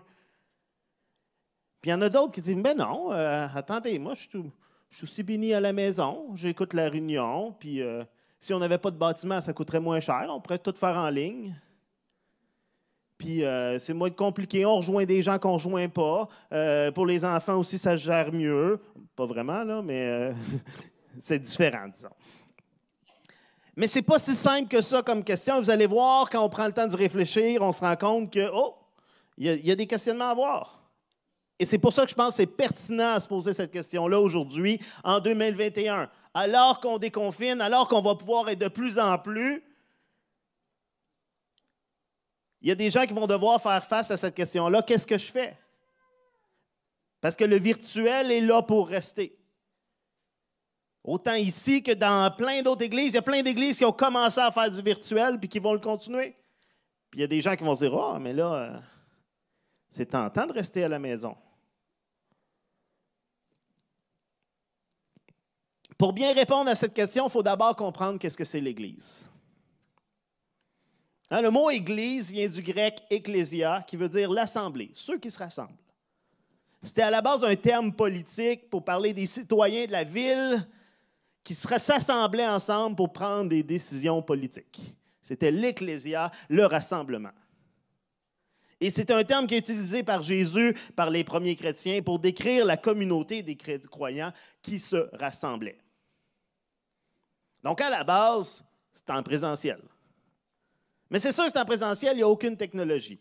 Puis 1.82 1.90
il 1.90 1.92
y 1.92 1.94
en 1.94 2.02
a 2.02 2.10
d'autres 2.10 2.34
qui 2.34 2.42
disent, 2.42 2.56
mais 2.56 2.76
non, 2.76 3.14
euh, 3.14 3.48
attendez, 3.54 3.98
moi, 3.98 4.14
je 4.14 4.22
suis, 4.22 4.52
je 4.90 4.98
suis 4.98 5.04
aussi 5.04 5.24
béni 5.24 5.54
à 5.54 5.62
la 5.62 5.72
maison. 5.72 6.36
J'écoute 6.36 6.74
la 6.74 6.90
réunion. 6.90 7.56
Puis 7.58 7.82
euh, 7.82 8.04
si 8.40 8.54
on 8.54 8.60
n'avait 8.60 8.78
pas 8.78 8.92
de 8.92 8.98
bâtiment, 8.98 9.40
ça 9.40 9.54
coûterait 9.54 9.80
moins 9.80 10.02
cher. 10.02 10.26
On 10.30 10.42
pourrait 10.42 10.60
tout 10.60 10.74
faire 10.76 10.98
en 10.98 11.10
ligne. 11.10 11.56
Puis 13.24 13.46
euh, 13.46 13.80
c'est 13.80 13.94
moins 13.94 14.10
compliqué. 14.10 14.66
On 14.66 14.76
rejoint 14.76 15.06
des 15.06 15.22
gens 15.22 15.40
qu'on 15.40 15.52
ne 15.52 15.54
rejoint 15.54 15.88
pas. 15.88 16.28
Euh, 16.52 16.92
pour 16.92 17.06
les 17.06 17.24
enfants 17.24 17.56
aussi, 17.56 17.78
ça 17.78 17.96
gère 17.96 18.34
mieux. 18.34 18.82
Pas 19.16 19.26
vraiment, 19.26 19.64
là, 19.64 19.82
mais 19.82 20.08
euh, 20.08 20.34
c'est 21.20 21.40
différent, 21.40 21.88
disons. 21.88 22.10
Mais 23.78 23.88
ce 23.88 24.00
n'est 24.00 24.04
pas 24.04 24.20
si 24.20 24.36
simple 24.36 24.68
que 24.68 24.82
ça 24.82 25.02
comme 25.04 25.24
question. 25.24 25.58
Vous 25.58 25.70
allez 25.70 25.88
voir, 25.88 26.30
quand 26.30 26.44
on 26.44 26.50
prend 26.50 26.66
le 26.66 26.74
temps 26.74 26.86
de 26.86 26.98
réfléchir, 26.98 27.62
on 27.62 27.72
se 27.72 27.80
rend 27.80 27.96
compte 27.96 28.34
que, 28.34 28.50
oh, 28.54 28.76
il 29.38 29.66
y, 29.66 29.72
a 29.72 29.76
des 29.76 29.88
questionnements 29.88 30.28
à 30.28 30.32
avoir. 30.32 30.84
Et 31.58 31.66
c'est 31.66 31.80
pour 31.80 31.94
ça 31.94 32.04
que 32.04 32.10
je 32.10 32.16
pense 32.16 32.32
que 32.32 32.36
c'est 32.36 32.46
pertinent 32.46 33.14
à 33.14 33.22
se 33.22 33.28
poser 33.28 33.54
cette 33.54 33.72
question-là 33.72 34.20
aujourd'hui, 34.20 34.82
en 35.06 35.22
2021. 35.22 36.10
Alors 36.34 36.82
qu'on 36.82 36.98
déconfine, 36.98 37.62
alors 37.62 37.88
qu'on 37.88 38.02
va 38.02 38.16
pouvoir 38.16 38.50
être 38.50 38.60
de 38.60 38.68
plus 38.68 39.00
en 39.00 39.18
plus 39.18 39.64
il 42.64 42.70
y 42.70 42.72
a 42.72 42.76
des 42.76 42.90
gens 42.90 43.06
qui 43.06 43.14
vont 43.14 43.28
devoir 43.28 43.62
faire 43.62 43.84
face 43.84 44.10
à 44.10 44.16
cette 44.16 44.34
question-là. 44.34 44.82
Qu'est-ce 44.82 45.06
que 45.06 45.18
je 45.18 45.30
fais? 45.30 45.58
Parce 47.20 47.36
que 47.36 47.44
le 47.44 47.58
virtuel 47.58 48.32
est 48.32 48.40
là 48.40 48.62
pour 48.62 48.88
rester. 48.88 49.38
Autant 51.04 51.34
ici 51.34 51.84
que 51.84 51.92
dans 51.92 52.34
plein 52.34 52.62
d'autres 52.62 52.84
églises. 52.84 53.10
Il 53.10 53.16
y 53.16 53.18
a 53.18 53.22
plein 53.22 53.44
d'églises 53.44 53.78
qui 53.78 53.84
ont 53.84 53.92
commencé 53.92 54.40
à 54.40 54.50
faire 54.50 54.72
du 54.72 54.82
virtuel 54.82 55.38
puis 55.38 55.50
qui 55.50 55.60
vont 55.60 55.74
le 55.74 55.80
continuer. 55.80 56.38
Puis 57.10 57.20
il 57.20 57.22
y 57.22 57.24
a 57.26 57.28
des 57.28 57.42
gens 57.42 57.58
qui 57.58 57.66
vont 57.66 57.76
se 57.76 57.84
dire 57.84 57.98
Ah, 57.98 58.18
mais 58.18 58.32
là, 58.32 58.54
euh, 58.54 58.80
c'est 59.90 60.06
tentant 60.06 60.48
de 60.48 60.54
rester 60.54 60.86
à 60.86 60.88
la 60.88 61.00
maison. 61.00 61.36
Pour 65.98 66.14
bien 66.14 66.34
répondre 66.34 66.70
à 66.70 66.76
cette 66.76 66.94
question, 66.94 67.28
il 67.28 67.32
faut 67.32 67.44
d'abord 67.44 67.76
comprendre 67.76 68.20
qu'est-ce 68.20 68.38
que 68.38 68.46
c'est 68.46 68.62
l'Église. 68.62 69.30
Hein, 71.34 71.42
le 71.42 71.50
mot 71.50 71.72
Église 71.72 72.32
vient 72.32 72.48
du 72.48 72.62
grec 72.62 73.02
ecclésia, 73.10 73.84
qui 73.88 73.96
veut 73.96 74.08
dire 74.08 74.30
l'assemblée, 74.30 74.92
ceux 74.94 75.18
qui 75.18 75.32
se 75.32 75.40
rassemblent. 75.40 75.74
C'était 76.84 77.02
à 77.02 77.10
la 77.10 77.24
base 77.24 77.44
un 77.44 77.56
terme 77.56 77.92
politique 77.92 78.70
pour 78.70 78.86
parler 78.86 79.14
des 79.14 79.26
citoyens 79.26 79.88
de 79.88 79.92
la 79.94 80.04
ville 80.04 80.64
qui 81.44 81.56
s'assemblaient 81.56 82.48
ensemble 82.48 82.96
pour 82.96 83.12
prendre 83.12 83.50
des 83.50 83.64
décisions 83.64 84.22
politiques. 84.22 84.96
C'était 85.24 85.50
l'ecclésia, 85.50 86.30
le 86.50 86.68
rassemblement. 86.68 87.34
Et 88.80 88.92
c'est 88.92 89.10
un 89.10 89.24
terme 89.24 89.48
qui 89.48 89.56
est 89.56 89.70
utilisé 89.70 90.04
par 90.04 90.22
Jésus, 90.22 90.78
par 90.96 91.10
les 91.10 91.24
premiers 91.24 91.56
chrétiens, 91.56 92.04
pour 92.04 92.20
décrire 92.20 92.64
la 92.64 92.78
communauté 92.78 93.42
des 93.42 93.58
croyants 93.90 94.34
qui 94.62 94.78
se 94.78 95.10
rassemblaient. 95.18 95.80
Donc, 97.64 97.82
à 97.82 97.90
la 97.90 98.04
base, 98.04 98.64
c'est 98.92 99.10
en 99.10 99.24
présentiel. 99.24 99.82
Mais 101.14 101.20
c'est 101.20 101.32
sûr 101.32 101.44
c'est 101.48 101.60
en 101.60 101.66
présentiel, 101.66 102.14
il 102.14 102.18
n'y 102.18 102.24
a 102.24 102.28
aucune 102.28 102.58
technologie. 102.58 103.20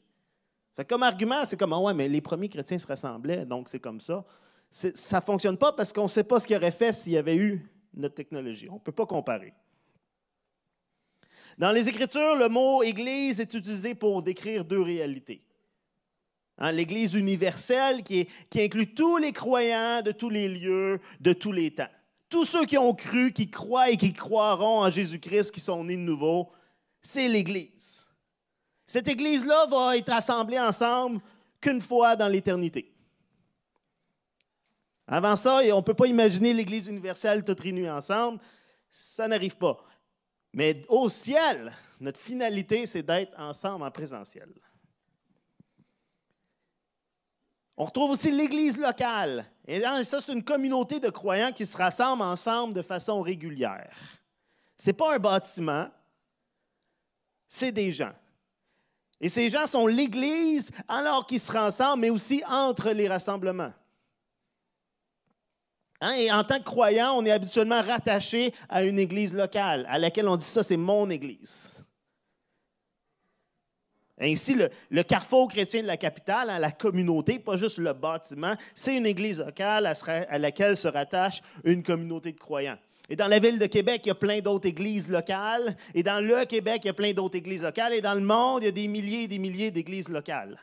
comme 0.88 1.02
argument, 1.02 1.44
c'est 1.44 1.58
comme, 1.58 1.74
ah 1.74 1.78
ouais, 1.78 1.92
mais 1.92 2.08
les 2.08 2.22
premiers 2.22 2.48
chrétiens 2.48 2.78
se 2.78 2.86
rassemblaient, 2.86 3.44
donc 3.44 3.68
c'est 3.68 3.80
comme 3.80 4.00
ça. 4.00 4.24
Ça 4.70 5.18
ne 5.18 5.22
fonctionne 5.22 5.58
pas 5.58 5.72
parce 5.72 5.92
qu'on 5.92 6.04
ne 6.04 6.08
sait 6.08 6.24
pas 6.24 6.40
ce 6.40 6.46
qu'il 6.46 6.56
aurait 6.56 6.70
fait 6.70 6.92
s'il 6.92 7.12
y 7.12 7.18
avait 7.18 7.36
eu 7.36 7.70
notre 7.92 8.14
technologie. 8.14 8.66
On 8.70 8.76
ne 8.76 8.78
peut 8.78 8.92
pas 8.92 9.04
comparer. 9.04 9.52
Dans 11.58 11.70
les 11.70 11.86
Écritures, 11.86 12.34
le 12.34 12.48
mot 12.48 12.82
Église 12.82 13.40
est 13.40 13.52
utilisé 13.52 13.94
pour 13.94 14.22
décrire 14.22 14.64
deux 14.64 14.80
réalités. 14.80 15.44
Hein, 16.56 16.72
L'Église 16.72 17.12
universelle 17.12 18.04
qui 18.04 18.26
inclut 18.56 18.94
tous 18.94 19.18
les 19.18 19.34
croyants 19.34 20.00
de 20.00 20.12
tous 20.12 20.30
les 20.30 20.48
lieux, 20.48 20.98
de 21.20 21.34
tous 21.34 21.52
les 21.52 21.70
temps. 21.72 21.90
Tous 22.30 22.46
ceux 22.46 22.64
qui 22.64 22.78
ont 22.78 22.94
cru, 22.94 23.32
qui 23.32 23.50
croient 23.50 23.90
et 23.90 23.98
qui 23.98 24.14
croiront 24.14 24.80
en 24.80 24.90
Jésus-Christ, 24.90 25.50
qui 25.50 25.60
sont 25.60 25.84
nés 25.84 25.96
de 25.96 26.00
nouveau, 26.00 26.50
c'est 27.02 27.28
l'Église. 27.28 28.06
Cette 28.86 29.08
Église-là 29.08 29.66
va 29.66 29.96
être 29.96 30.12
assemblée 30.12 30.58
ensemble 30.58 31.20
qu'une 31.60 31.80
fois 31.80 32.14
dans 32.16 32.28
l'éternité. 32.28 32.92
Avant 35.06 35.36
ça, 35.36 35.60
on 35.72 35.76
ne 35.76 35.82
peut 35.82 35.94
pas 35.94 36.06
imaginer 36.06 36.54
l'Église 36.54 36.86
universelle 36.86 37.44
toute 37.44 37.60
réunie 37.60 37.90
ensemble. 37.90 38.40
Ça 38.90 39.26
n'arrive 39.26 39.56
pas. 39.56 39.82
Mais 40.52 40.82
au 40.88 41.08
ciel, 41.08 41.72
notre 42.00 42.20
finalité, 42.20 42.86
c'est 42.86 43.02
d'être 43.02 43.38
ensemble 43.38 43.84
en 43.84 43.90
présentiel. 43.90 44.48
On 47.76 47.84
retrouve 47.84 48.10
aussi 48.12 48.30
l'Église 48.30 48.78
locale. 48.78 49.46
Et 49.66 49.80
ça, 50.04 50.20
c'est 50.20 50.32
une 50.32 50.44
communauté 50.44 51.00
de 51.00 51.08
croyants 51.08 51.52
qui 51.52 51.64
se 51.64 51.76
rassemblent 51.76 52.22
ensemble 52.22 52.74
de 52.74 52.82
façon 52.82 53.22
régulière. 53.22 53.96
Ce 54.76 54.88
n'est 54.90 54.94
pas 54.94 55.14
un 55.14 55.18
bâtiment, 55.18 55.88
c'est 57.52 57.70
des 57.70 57.92
gens. 57.92 58.12
Et 59.20 59.28
ces 59.28 59.50
gens 59.50 59.66
sont 59.66 59.86
l'Église 59.86 60.70
alors 60.88 61.26
qu'ils 61.26 61.38
se 61.38 61.52
rassemblent, 61.52 62.00
mais 62.00 62.08
aussi 62.08 62.42
entre 62.48 62.90
les 62.90 63.06
rassemblements. 63.06 63.74
Hein, 66.00 66.14
et 66.14 66.32
en 66.32 66.42
tant 66.44 66.58
que 66.58 66.64
croyant, 66.64 67.12
on 67.14 67.26
est 67.26 67.30
habituellement 67.30 67.82
rattaché 67.82 68.54
à 68.70 68.82
une 68.82 68.98
église 68.98 69.34
locale, 69.34 69.86
à 69.90 69.98
laquelle 69.98 70.28
on 70.28 70.36
dit 70.36 70.46
ça, 70.46 70.62
c'est 70.62 70.78
mon 70.78 71.10
église. 71.10 71.84
Ainsi, 74.18 74.54
le, 74.90 75.02
carrefour 75.02 75.48
chrétien 75.48 75.82
de 75.82 75.86
la 75.88 75.98
capitale, 75.98 76.48
hein, 76.48 76.58
la 76.58 76.70
communauté, 76.70 77.38
pas 77.38 77.56
juste 77.56 77.78
le 77.78 77.92
bâtiment, 77.92 78.54
c'est 78.74 78.96
une 78.96 79.06
église 79.06 79.40
locale 79.40 79.86
à 79.86 80.38
laquelle 80.38 80.76
se 80.76 80.88
rattache 80.88 81.42
une 81.64 81.82
communauté 81.82 82.32
de 82.32 82.40
croyants. 82.40 82.78
Et 83.12 83.16
dans 83.16 83.28
la 83.28 83.38
ville 83.38 83.58
de 83.58 83.66
Québec, 83.66 84.00
il 84.06 84.08
y 84.08 84.10
a 84.10 84.14
plein 84.14 84.40
d'autres 84.40 84.66
églises 84.66 85.10
locales. 85.10 85.76
Et 85.92 86.02
dans 86.02 86.18
le 86.24 86.46
Québec, 86.46 86.80
il 86.82 86.86
y 86.86 86.90
a 86.90 86.94
plein 86.94 87.12
d'autres 87.12 87.36
églises 87.36 87.62
locales. 87.62 87.92
Et 87.92 88.00
dans 88.00 88.14
le 88.14 88.22
monde, 88.22 88.62
il 88.62 88.64
y 88.64 88.68
a 88.68 88.72
des 88.72 88.88
milliers 88.88 89.24
et 89.24 89.28
des 89.28 89.38
milliers 89.38 89.70
d'églises 89.70 90.08
locales. 90.08 90.58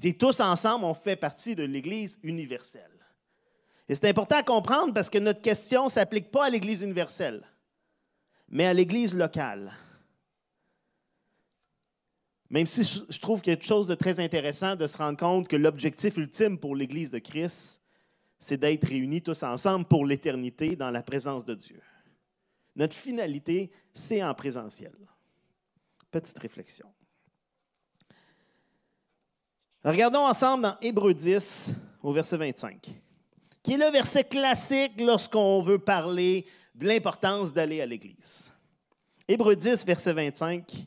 Et 0.00 0.16
tous 0.16 0.38
ensemble, 0.38 0.84
on 0.84 0.94
fait 0.94 1.16
partie 1.16 1.56
de 1.56 1.64
l'Église 1.64 2.20
universelle. 2.22 3.04
Et 3.88 3.96
c'est 3.96 4.08
important 4.08 4.36
à 4.36 4.44
comprendre 4.44 4.94
parce 4.94 5.10
que 5.10 5.18
notre 5.18 5.42
question 5.42 5.86
ne 5.86 5.90
s'applique 5.90 6.30
pas 6.30 6.44
à 6.44 6.50
l'Église 6.50 6.82
universelle, 6.82 7.42
mais 8.48 8.64
à 8.64 8.72
l'Église 8.72 9.16
locale. 9.16 9.72
Même 12.48 12.66
si 12.66 12.84
je 12.84 13.18
trouve 13.18 13.40
qu'il 13.40 13.50
y 13.50 13.54
a 13.54 13.56
quelque 13.56 13.66
chose 13.66 13.88
de 13.88 13.96
très 13.96 14.20
intéressant 14.20 14.76
de 14.76 14.86
se 14.86 14.98
rendre 14.98 15.18
compte 15.18 15.48
que 15.48 15.56
l'objectif 15.56 16.16
ultime 16.16 16.60
pour 16.60 16.76
l'Église 16.76 17.10
de 17.10 17.18
Christ, 17.18 17.77
c'est 18.38 18.56
d'être 18.56 18.86
réunis 18.86 19.22
tous 19.22 19.42
ensemble 19.42 19.84
pour 19.84 20.06
l'éternité 20.06 20.76
dans 20.76 20.90
la 20.90 21.02
présence 21.02 21.44
de 21.44 21.54
Dieu. 21.54 21.80
Notre 22.76 22.94
finalité, 22.94 23.70
c'est 23.92 24.22
en 24.22 24.32
présentiel. 24.34 24.94
Petite 26.10 26.38
réflexion. 26.38 26.86
Regardons 29.84 30.26
ensemble 30.26 30.62
dans 30.62 30.76
Hébreu 30.80 31.14
10 31.14 31.72
au 32.02 32.12
verset 32.12 32.36
25, 32.36 32.88
qui 33.62 33.72
est 33.72 33.78
le 33.78 33.90
verset 33.90 34.24
classique 34.24 35.00
lorsqu'on 35.00 35.60
veut 35.60 35.78
parler 35.78 36.46
de 36.74 36.86
l'importance 36.86 37.52
d'aller 37.52 37.80
à 37.80 37.86
l'Église. 37.86 38.52
Hébreu 39.26 39.56
10, 39.56 39.84
verset 39.84 40.12
25, 40.12 40.86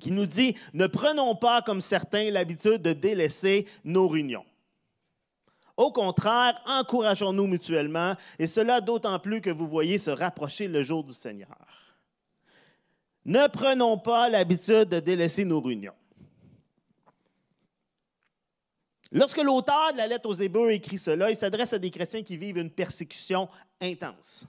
qui 0.00 0.10
nous 0.10 0.26
dit, 0.26 0.56
ne 0.74 0.86
prenons 0.86 1.36
pas 1.36 1.62
comme 1.62 1.80
certains 1.80 2.30
l'habitude 2.30 2.82
de 2.82 2.92
délaisser 2.92 3.66
nos 3.84 4.08
réunions. 4.08 4.44
Au 5.80 5.90
contraire, 5.90 6.60
encourageons-nous 6.66 7.46
mutuellement, 7.46 8.14
et 8.38 8.46
cela 8.46 8.82
d'autant 8.82 9.18
plus 9.18 9.40
que 9.40 9.48
vous 9.48 9.66
voyez 9.66 9.96
se 9.96 10.10
rapprocher 10.10 10.68
le 10.68 10.82
jour 10.82 11.02
du 11.02 11.14
Seigneur. 11.14 11.56
Ne 13.24 13.48
prenons 13.48 13.96
pas 13.96 14.28
l'habitude 14.28 14.90
de 14.90 15.00
délaisser 15.00 15.46
nos 15.46 15.58
réunions. 15.58 15.94
Lorsque 19.10 19.38
l'auteur 19.38 19.92
de 19.94 19.96
la 19.96 20.06
lettre 20.06 20.28
aux 20.28 20.34
Hébreux 20.34 20.70
écrit 20.70 20.98
cela, 20.98 21.30
il 21.30 21.36
s'adresse 21.36 21.72
à 21.72 21.78
des 21.78 21.90
chrétiens 21.90 22.22
qui 22.22 22.36
vivent 22.36 22.58
une 22.58 22.70
persécution 22.70 23.48
intense. 23.80 24.44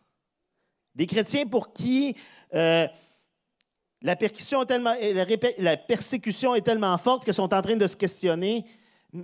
Des 0.96 1.06
chrétiens 1.06 1.48
pour 1.48 1.72
qui 1.72 2.14
euh, 2.54 2.90
la, 4.02 4.18
la, 5.60 5.78
persécution 5.78 6.56
est 6.56 6.62
tellement 6.62 6.98
forte 6.98 7.24
qu'ils 7.24 7.34
sont 7.34 7.54
en 7.54 7.62
train 7.62 7.78
de 7.78 7.88
se 7.88 7.96
questionner 7.96 8.66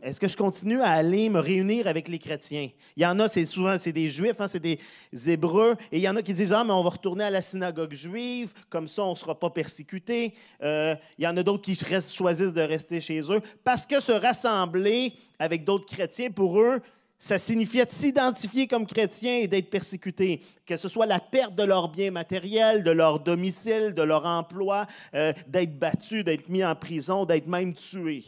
est-ce 0.01 0.20
que 0.20 0.27
je 0.27 0.36
continue 0.36 0.82
à 0.82 0.89
aller 0.89 1.29
me 1.29 1.39
réunir 1.39 1.88
avec 1.88 2.08
les 2.08 2.20
chrétiens? 2.20 2.70
Il 2.96 3.03
y 3.03 3.06
en 3.06 3.20
a, 3.20 3.27
c'est 3.27 3.46
souvent 3.46 3.77
c'est 3.79 3.94
des 3.94 4.10
juifs, 4.10 4.39
hein, 4.39 4.48
c'est 4.48 4.60
des 4.60 4.79
hébreux, 5.27 5.75
et 5.91 5.98
il 5.98 6.03
y 6.03 6.10
en 6.10 6.15
a 6.15 6.22
qui 6.22 6.34
disent 6.34 6.53
Ah, 6.53 6.63
mais 6.63 6.74
on 6.74 6.84
va 6.84 6.89
retourner 6.89 7.24
à 7.24 7.29
la 7.29 7.41
synagogue 7.41 7.94
juive, 7.94 8.51
comme 8.70 8.88
ça 8.88 9.03
on 9.03 9.12
ne 9.12 9.15
sera 9.15 9.39
pas 9.39 9.50
persécuté. 9.50 10.34
Euh, 10.62 10.96
il 11.17 11.24
y 11.24 11.27
en 11.27 11.38
a 11.38 11.44
d'autres 11.44 11.63
qui 11.63 11.75
choisissent 11.75 12.53
de 12.53 12.62
rester 12.62 13.00
chez 13.00 13.22
eux. 13.32 13.41
Parce 13.63 13.86
que 13.86 14.00
se 14.00 14.12
rassembler 14.12 15.13
avec 15.39 15.63
d'autres 15.63 15.86
chrétiens, 15.86 16.32
pour 16.32 16.60
eux, 16.60 16.82
ça 17.20 17.38
signifiait 17.38 17.86
de 17.86 17.91
s'identifier 17.91 18.67
comme 18.67 18.86
chrétiens 18.86 19.38
et 19.38 19.48
d'être 19.48 19.70
persécutés, 19.70 20.41
que 20.65 20.75
ce 20.75 20.88
soit 20.88 21.06
la 21.06 21.20
perte 21.20 21.56
de 21.56 21.63
leurs 21.63 21.89
biens 21.89 22.12
matériels, 22.12 22.84
de 22.84 22.91
leur 22.91 23.20
domicile, 23.20 23.94
de 23.94 24.03
leur 24.03 24.25
emploi, 24.25 24.86
euh, 25.15 25.34
d'être 25.48 25.79
battus, 25.79 26.24
d'être 26.24 26.50
mis 26.50 26.63
en 26.63 26.75
prison, 26.75 27.25
d'être 27.25 27.48
même 27.48 27.74
tués. 27.74 28.24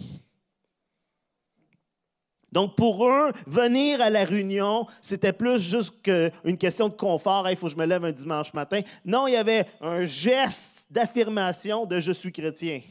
Donc, 2.51 2.75
pour 2.75 3.07
eux, 3.07 3.31
venir 3.45 4.01
à 4.01 4.09
la 4.09 4.23
réunion, 4.23 4.85
c'était 5.01 5.33
plus 5.33 5.59
juste 5.59 5.93
qu'une 6.01 6.57
question 6.57 6.89
de 6.89 6.93
confort. 6.93 7.47
Il 7.49 7.55
faut 7.55 7.67
que 7.67 7.73
je 7.73 7.77
me 7.77 7.85
lève 7.85 8.03
un 8.03 8.11
dimanche 8.11 8.53
matin. 8.53 8.81
Non, 9.05 9.27
il 9.27 9.33
y 9.33 9.37
avait 9.37 9.67
un 9.81 10.03
geste 10.05 10.87
d'affirmation 10.89 11.85
de 11.85 11.99
je 11.99 12.11
suis 12.11 12.31
chrétien. 12.31 12.81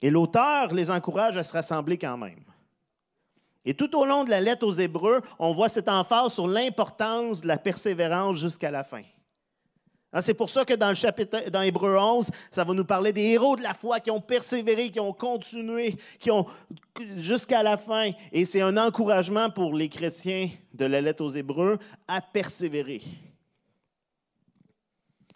Et 0.00 0.10
l'auteur 0.10 0.72
les 0.74 0.90
encourage 0.90 1.36
à 1.36 1.42
se 1.42 1.52
rassembler 1.52 1.98
quand 1.98 2.16
même. 2.16 2.44
Et 3.64 3.74
tout 3.74 3.96
au 3.96 4.04
long 4.04 4.24
de 4.24 4.30
la 4.30 4.40
lettre 4.40 4.66
aux 4.66 4.72
Hébreux, 4.72 5.20
on 5.38 5.52
voit 5.52 5.68
cette 5.68 5.88
emphase 5.88 6.34
sur 6.34 6.48
l'importance 6.48 7.42
de 7.42 7.46
la 7.46 7.58
persévérance 7.58 8.36
jusqu'à 8.36 8.72
la 8.72 8.82
fin. 8.82 9.02
Hein, 10.12 10.20
c'est 10.20 10.34
pour 10.34 10.50
ça 10.50 10.64
que 10.64 10.74
dans 10.74 10.90
le 10.90 10.94
chapitre, 10.94 11.48
dans 11.50 11.62
Hébreu 11.62 11.96
11, 11.96 12.30
ça 12.50 12.64
va 12.64 12.74
nous 12.74 12.84
parler 12.84 13.12
des 13.12 13.22
héros 13.22 13.56
de 13.56 13.62
la 13.62 13.72
foi 13.72 13.98
qui 13.98 14.10
ont 14.10 14.20
persévéré, 14.20 14.90
qui 14.90 15.00
ont 15.00 15.12
continué, 15.12 15.96
qui 16.18 16.30
ont 16.30 16.44
jusqu'à 17.16 17.62
la 17.62 17.78
fin. 17.78 18.10
Et 18.30 18.44
c'est 18.44 18.60
un 18.60 18.76
encouragement 18.76 19.48
pour 19.48 19.74
les 19.74 19.88
chrétiens 19.88 20.50
de 20.74 20.84
la 20.84 21.00
lettre 21.00 21.24
aux 21.24 21.30
Hébreux 21.30 21.78
à 22.06 22.20
persévérer. 22.20 23.00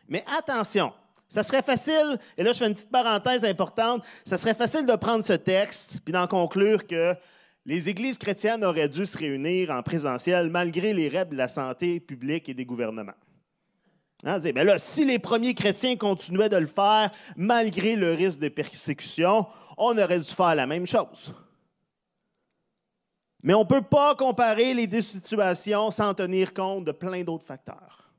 Mais 0.08 0.22
attention, 0.38 0.92
ça 1.28 1.42
serait 1.42 1.62
facile, 1.62 2.18
et 2.36 2.44
là 2.44 2.52
je 2.52 2.58
fais 2.58 2.66
une 2.66 2.74
petite 2.74 2.90
parenthèse 2.90 3.44
importante, 3.44 4.04
ça 4.24 4.36
serait 4.36 4.54
facile 4.54 4.86
de 4.86 4.94
prendre 4.94 5.24
ce 5.24 5.32
texte 5.32 6.00
puis 6.04 6.12
d'en 6.12 6.28
conclure 6.28 6.86
que 6.86 7.14
les 7.64 7.88
églises 7.88 8.16
chrétiennes 8.16 8.64
auraient 8.64 8.88
dû 8.88 9.04
se 9.06 9.18
réunir 9.18 9.70
en 9.70 9.82
présentiel 9.82 10.50
malgré 10.50 10.92
les 10.92 11.08
règles 11.08 11.32
de 11.32 11.36
la 11.36 11.48
santé 11.48 11.98
publique 11.98 12.48
et 12.48 12.54
des 12.54 12.64
gouvernements. 12.64 13.14
Hein, 14.24 14.38
ben 14.38 14.66
là, 14.66 14.78
si 14.78 15.04
les 15.04 15.18
premiers 15.18 15.54
chrétiens 15.54 15.96
continuaient 15.96 16.48
de 16.48 16.56
le 16.56 16.66
faire 16.66 17.10
malgré 17.36 17.96
le 17.96 18.14
risque 18.14 18.40
de 18.40 18.48
persécution, 18.48 19.46
on 19.76 19.96
aurait 19.98 20.20
dû 20.20 20.32
faire 20.32 20.54
la 20.54 20.66
même 20.66 20.86
chose. 20.86 21.34
Mais 23.42 23.54
on 23.54 23.60
ne 23.60 23.68
peut 23.68 23.82
pas 23.82 24.14
comparer 24.14 24.74
les 24.74 24.86
deux 24.86 25.02
situations 25.02 25.90
sans 25.90 26.14
tenir 26.14 26.54
compte 26.54 26.84
de 26.84 26.92
plein 26.92 27.22
d'autres 27.22 27.44
facteurs. 27.44 28.10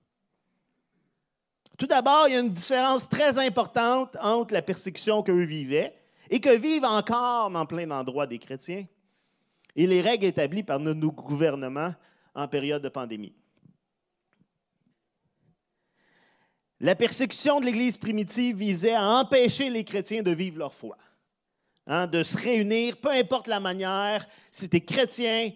Tout 1.77 1.87
d'abord, 1.87 2.27
il 2.27 2.33
y 2.33 2.37
a 2.37 2.39
une 2.39 2.53
différence 2.53 3.07
très 3.09 3.37
importante 3.37 4.15
entre 4.21 4.53
la 4.53 4.61
persécution 4.61 5.21
qu'eux 5.23 5.43
vivaient 5.43 5.95
et 6.29 6.39
que 6.39 6.55
vivent 6.55 6.85
encore 6.85 7.49
dans 7.49 7.65
plein 7.65 7.87
d'endroits 7.87 8.27
des 8.27 8.39
chrétiens 8.39 8.85
et 9.75 9.87
les 9.87 10.01
règles 10.01 10.25
établies 10.25 10.63
par 10.63 10.79
nos 10.79 10.95
gouvernements 11.11 11.93
en 12.33 12.47
période 12.47 12.81
de 12.81 12.89
pandémie. 12.89 13.33
La 16.79 16.95
persécution 16.95 17.59
de 17.59 17.65
l'Église 17.65 17.97
primitive 17.97 18.57
visait 18.57 18.93
à 18.93 19.03
empêcher 19.03 19.69
les 19.69 19.83
chrétiens 19.83 20.21
de 20.21 20.31
vivre 20.31 20.59
leur 20.59 20.73
foi, 20.73 20.95
hein, 21.87 22.05
de 22.05 22.23
se 22.23 22.37
réunir, 22.37 22.97
peu 22.97 23.09
importe 23.09 23.47
la 23.47 23.59
manière. 23.59 24.27
Si 24.51 24.69
tu 24.69 24.77
es 24.77 24.81
chrétien, 24.81 25.51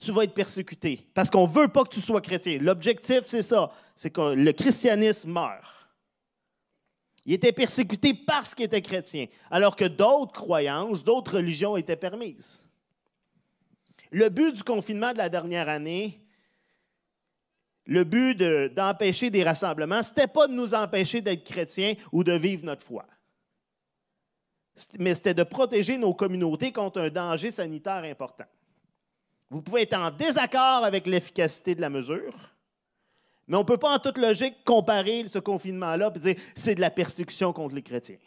tu 0.00 0.10
vas 0.12 0.24
être 0.24 0.34
persécuté 0.34 1.06
parce 1.12 1.30
qu'on 1.30 1.46
ne 1.46 1.52
veut 1.52 1.68
pas 1.68 1.84
que 1.84 1.94
tu 1.94 2.00
sois 2.00 2.20
chrétien. 2.20 2.58
L'objectif, 2.60 3.22
c'est 3.26 3.42
ça, 3.42 3.70
c'est 3.94 4.10
que 4.10 4.34
le 4.34 4.52
christianisme 4.52 5.32
meurt. 5.32 5.78
Il 7.26 7.34
était 7.34 7.52
persécuté 7.52 8.14
parce 8.14 8.54
qu'il 8.54 8.64
était 8.64 8.80
chrétien, 8.80 9.26
alors 9.50 9.76
que 9.76 9.84
d'autres 9.84 10.32
croyances, 10.32 11.04
d'autres 11.04 11.36
religions 11.36 11.76
étaient 11.76 11.94
permises. 11.94 12.66
Le 14.10 14.30
but 14.30 14.54
du 14.54 14.64
confinement 14.64 15.12
de 15.12 15.18
la 15.18 15.28
dernière 15.28 15.68
année, 15.68 16.22
le 17.88 18.04
but 18.04 18.34
d'empêcher 18.74 19.30
des 19.30 19.42
rassemblements, 19.42 20.02
ce 20.02 20.10
n'était 20.10 20.26
pas 20.26 20.46
de 20.46 20.52
nous 20.52 20.74
empêcher 20.74 21.22
d'être 21.22 21.42
chrétiens 21.42 21.94
ou 22.12 22.22
de 22.22 22.32
vivre 22.32 22.66
notre 22.66 22.82
foi. 22.82 23.06
Mais 24.98 25.14
c'était 25.14 25.32
de 25.32 25.42
protéger 25.42 25.96
nos 25.96 26.12
communautés 26.12 26.70
contre 26.70 27.00
un 27.00 27.08
danger 27.08 27.50
sanitaire 27.50 28.04
important. 28.04 28.44
Vous 29.48 29.62
pouvez 29.62 29.82
être 29.82 29.96
en 29.96 30.10
désaccord 30.10 30.84
avec 30.84 31.06
l'efficacité 31.06 31.74
de 31.74 31.80
la 31.80 31.88
mesure, 31.88 32.34
mais 33.46 33.56
on 33.56 33.60
ne 33.60 33.66
peut 33.66 33.78
pas 33.78 33.94
en 33.94 33.98
toute 33.98 34.18
logique 34.18 34.62
comparer 34.64 35.26
ce 35.26 35.38
confinement-là 35.38 36.12
et 36.14 36.18
dire 36.18 36.36
c'est 36.54 36.74
de 36.74 36.82
la 36.82 36.90
persécution 36.90 37.54
contre 37.54 37.74
les 37.74 37.82
chrétiens. 37.82 38.18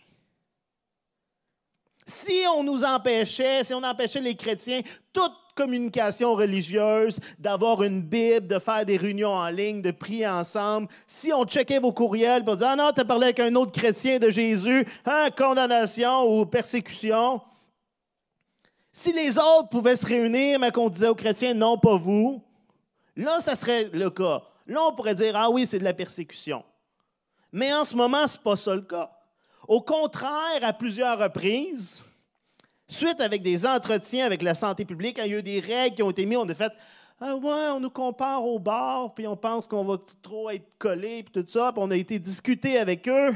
Si 2.08 2.44
on 2.58 2.64
nous 2.64 2.84
empêchait, 2.84 3.64
si 3.64 3.76
on 3.76 3.84
empêchait 3.84 4.22
les 4.22 4.36
chrétiens, 4.36 4.82
toute 5.14 5.41
communication 5.56 6.36
religieuse, 6.36 7.20
d'avoir 7.40 7.84
une 7.84 8.02
Bible, 8.02 8.48
de 8.48 8.60
faire 8.60 8.86
des 8.86 8.98
réunions 8.98 9.34
en 9.34 9.50
ligne, 9.50 9.82
de 9.82 9.92
prier 9.92 10.28
ensemble, 10.28 10.88
si 11.08 11.32
on 11.34 11.46
checkait 11.46 11.80
vos 11.80 11.92
courriels 11.92 12.44
pour 12.44 12.56
dire 12.56 12.68
Ah 12.70 12.76
non, 12.76 12.92
tu 12.94 13.02
as 13.02 13.06
parlé 13.06 13.26
avec 13.26 13.40
un 13.40 13.54
autre 13.56 13.72
chrétien 13.72 14.20
de 14.20 14.30
Jésus, 14.30 14.86
hein, 15.06 15.30
condamnation 15.36 16.24
ou 16.24 16.46
persécution. 16.46 17.42
Si 18.92 19.14
les 19.14 19.38
autres 19.38 19.70
pouvaient 19.70 19.96
se 19.96 20.06
réunir, 20.06 20.60
mais 20.60 20.72
qu'on 20.72 20.90
disait 20.90 21.08
aux 21.08 21.16
chrétiens 21.16 21.54
Non, 21.54 21.78
pas 21.78 21.96
vous, 21.96 22.42
là, 23.16 23.40
ça 23.40 23.56
serait 23.56 23.90
le 23.94 24.10
cas. 24.10 24.42
Là, 24.68 24.82
on 24.88 24.94
pourrait 24.94 25.16
dire 25.16 25.36
Ah 25.36 25.50
oui, 25.50 25.66
c'est 25.66 25.80
de 25.80 25.84
la 25.84 25.94
persécution. 25.94 26.64
Mais 27.52 27.74
en 27.74 27.84
ce 27.84 27.96
moment, 27.96 28.28
ce 28.28 28.38
n'est 28.38 28.44
pas 28.44 28.56
ça 28.56 28.76
le 28.76 28.82
cas. 28.82 29.12
Au 29.68 29.82
contraire, 29.82 30.60
à 30.62 30.74
plusieurs 30.74 31.20
reprises, 31.20 32.04
suite 32.92 33.22
avec 33.22 33.42
des 33.42 33.66
entretiens 33.66 34.26
avec 34.26 34.42
la 34.42 34.54
santé 34.54 34.86
publique, 34.86 35.20
il 35.24 35.32
y 35.32 35.36
a 35.36 35.40
eu 35.40 35.44
des 35.44 35.60
règles 35.60 35.96
qui 35.96 36.04
ont 36.04 36.12
été 36.12 36.26
mises, 36.26 36.38
on 36.38 36.50
a 36.50 36.54
fait 36.54 36.74
ah 37.24 37.36
ouais, 37.36 37.70
on 37.70 37.80
nous 37.80 37.92
compare 37.92 38.44
au 38.44 38.58
bar, 38.58 39.14
puis 39.14 39.28
on 39.28 39.38
pense 39.38 39.68
qu'on 39.68 39.86
va 39.86 39.98
trop 40.24 40.50
être 40.50 40.76
collé, 40.80 41.24
puis 41.24 41.44
tout 41.44 41.48
ça, 41.48 41.72
puis 41.72 41.84
on 41.84 41.92
a 41.92 41.96
été 41.96 42.18
discuter 42.18 42.80
avec 42.80 43.08
eux, 43.08 43.36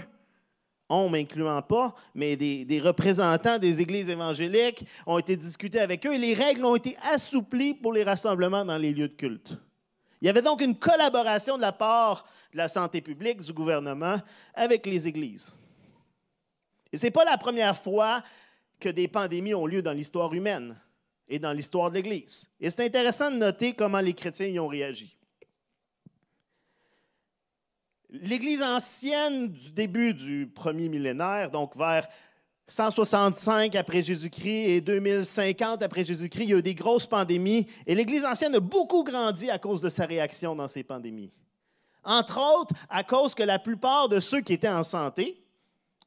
on 0.89 1.07
m'incluant 1.07 1.61
pas, 1.61 1.93
mais 2.15 2.35
des, 2.35 2.65
des, 2.65 2.79
représentants 2.79 3.59
des 3.59 3.81
églises 3.81 4.09
évangéliques 4.09 4.85
ont 5.05 5.19
été 5.19 5.37
discutés 5.37 5.79
avec 5.79 6.03
eux, 6.07 6.15
et 6.15 6.17
les 6.17 6.33
règles 6.33 6.65
ont 6.65 6.75
été 6.75 6.97
assouplies 7.11 7.75
pour 7.75 7.93
les 7.93 8.03
rassemblements 8.03 8.65
dans 8.65 8.77
les 8.77 8.91
lieux 8.91 9.07
de 9.07 9.13
culte. 9.13 9.53
Il 10.19 10.25
y 10.25 10.29
avait 10.29 10.41
donc 10.41 10.61
une 10.61 10.75
collaboration 10.75 11.57
de 11.57 11.61
la 11.61 11.71
part 11.71 12.25
de 12.53 12.57
la 12.57 12.67
santé 12.67 13.01
publique, 13.01 13.43
du 13.43 13.53
gouvernement, 13.53 14.15
avec 14.55 14.87
les 14.87 15.07
églises. 15.07 15.55
Et 16.91 16.97
ce 16.97 17.05
n'est 17.05 17.11
pas 17.11 17.25
la 17.25 17.37
première 17.37 17.77
fois 17.77 18.23
que 18.85 18.89
des 18.91 19.07
pandémies 19.07 19.55
ont 19.55 19.65
lieu 19.65 19.81
dans 19.81 19.93
l'histoire 19.93 20.31
humaine 20.31 20.79
et 21.27 21.39
dans 21.39 21.53
l'histoire 21.53 21.89
de 21.89 21.95
l'Église. 21.95 22.47
Et 22.59 22.69
c'est 22.69 22.85
intéressant 22.85 23.31
de 23.31 23.37
noter 23.37 23.73
comment 23.73 23.99
les 23.99 24.13
chrétiens 24.13 24.45
y 24.45 24.59
ont 24.59 24.67
réagi. 24.67 25.17
L'Église 28.11 28.61
ancienne 28.61 29.51
du 29.51 29.71
début 29.71 30.13
du 30.13 30.45
premier 30.45 30.87
millénaire, 30.87 31.49
donc 31.49 31.75
vers 31.75 32.07
165 32.67 33.75
après 33.75 34.03
Jésus-Christ 34.03 34.69
et 34.69 34.81
2050 34.81 35.81
après 35.81 36.05
Jésus-Christ, 36.05 36.43
il 36.43 36.49
y 36.51 36.53
a 36.53 36.57
eu 36.57 36.61
des 36.61 36.75
grosses 36.75 37.07
pandémies 37.07 37.65
et 37.87 37.95
l'Église 37.95 38.23
ancienne 38.23 38.53
a 38.53 38.59
beaucoup 38.59 39.03
grandi 39.03 39.49
à 39.49 39.57
cause 39.57 39.81
de 39.81 39.89
sa 39.89 40.05
réaction 40.05 40.55
dans 40.55 40.67
ces 40.67 40.83
pandémies. 40.83 41.31
Entre 42.03 42.39
autres, 42.39 42.75
à 42.87 43.03
cause 43.03 43.33
que 43.33 43.41
la 43.41 43.57
plupart 43.57 44.09
de 44.09 44.19
ceux 44.19 44.41
qui 44.41 44.53
étaient 44.53 44.69
en 44.69 44.83
santé 44.83 45.43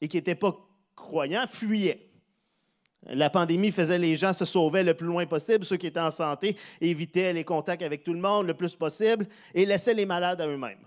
et 0.01 0.07
qui 0.07 0.17
n'étaient 0.17 0.37
pas 0.37 0.57
croyants 0.95 1.49
fuyaient. 1.49 2.08
La 3.09 3.31
pandémie 3.31 3.71
faisait 3.71 3.99
les 3.99 4.17
gens 4.17 4.33
se 4.33 4.45
sauver 4.45 4.83
le 4.83 4.95
plus 4.95 5.07
loin 5.07 5.25
possible. 5.27 5.65
Ceux 5.65 5.77
qui 5.77 5.87
étaient 5.87 6.01
en 6.01 6.11
santé 6.11 6.57
évitaient 6.81 7.33
les 7.33 7.45
contacts 7.45 7.83
avec 7.83 8.05
tout 8.05 8.13
le 8.13 8.21
monde 8.21 8.47
le 8.47 8.55
plus 8.55 8.75
possible 8.75 9.27
et 9.55 9.65
laissaient 9.65 9.95
les 9.95 10.07
malades 10.07 10.41
à 10.41 10.47
eux-mêmes. 10.47 10.87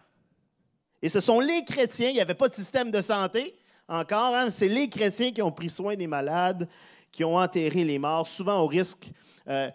Et 1.02 1.10
ce 1.10 1.20
sont 1.20 1.40
les 1.40 1.64
chrétiens, 1.66 2.10
il 2.10 2.14
n'y 2.14 2.22
avait 2.22 2.36
pas 2.36 2.48
de 2.48 2.54
système 2.54 2.92
de 2.92 3.02
santé 3.02 3.56
encore, 3.88 4.36
hein. 4.36 4.50
c'est 4.50 4.70
les 4.70 4.88
chrétiens 4.88 5.32
qui 5.32 5.42
ont 5.42 5.52
pris 5.52 5.68
soin 5.68 5.96
des 5.96 6.08
malades, 6.08 6.70
qui 7.12 7.26
ont 7.26 7.36
enterré 7.36 7.84
les 7.84 8.00
morts, 8.00 8.26
souvent 8.26 8.60
au 8.62 8.68
risque, 8.68 9.12
euh, 9.50 9.70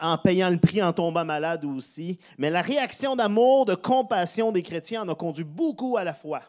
en 0.00 0.18
payant 0.18 0.50
le 0.50 0.58
prix 0.58 0.82
en 0.82 0.92
tombant 0.92 1.24
malade 1.24 1.64
aussi. 1.64 2.18
Mais 2.36 2.50
la 2.50 2.60
réaction 2.60 3.16
d'amour, 3.16 3.64
de 3.64 3.74
compassion 3.74 4.52
des 4.52 4.62
chrétiens 4.62 5.02
en 5.02 5.08
a 5.08 5.14
conduit 5.14 5.44
beaucoup 5.44 5.96
à 5.96 6.04
la 6.04 6.12
foi. 6.12 6.42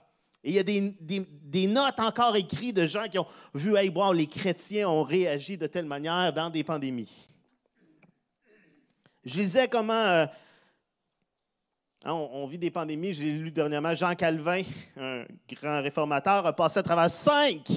Et 0.45 0.49
il 0.49 0.53
y 0.53 0.59
a 0.59 0.63
des, 0.63 1.67
notes 1.67 1.99
encore 1.99 2.35
écrites 2.35 2.75
de 2.75 2.85
gens 2.85 3.07
qui 3.09 3.17
ont 3.17 3.25
vu, 3.55 3.75
hey, 3.75 3.91
les 4.13 4.27
chrétiens 4.27 4.87
ont 4.87 5.01
réagi 5.01 5.57
de 5.57 5.65
telle 5.65 5.85
manière 5.85 6.31
dans 6.31 6.51
des 6.51 6.63
pandémies. 6.63 7.27
Je 9.23 9.41
disais 9.41 9.67
comment 9.67 9.93
euh, 9.93 10.27
hein, 12.03 12.13
on, 12.13 12.45
vit 12.45 12.59
des 12.59 12.69
pandémies. 12.69 13.11
J'ai 13.11 13.31
lu 13.31 13.49
dernièrement 13.49 13.95
Jean 13.95 14.13
Calvin, 14.13 14.61
un 14.97 15.25
grand 15.51 15.81
réformateur, 15.81 16.45
a 16.45 16.53
passé 16.53 16.77
à 16.77 16.83
travers 16.83 17.09
cinq 17.09 17.67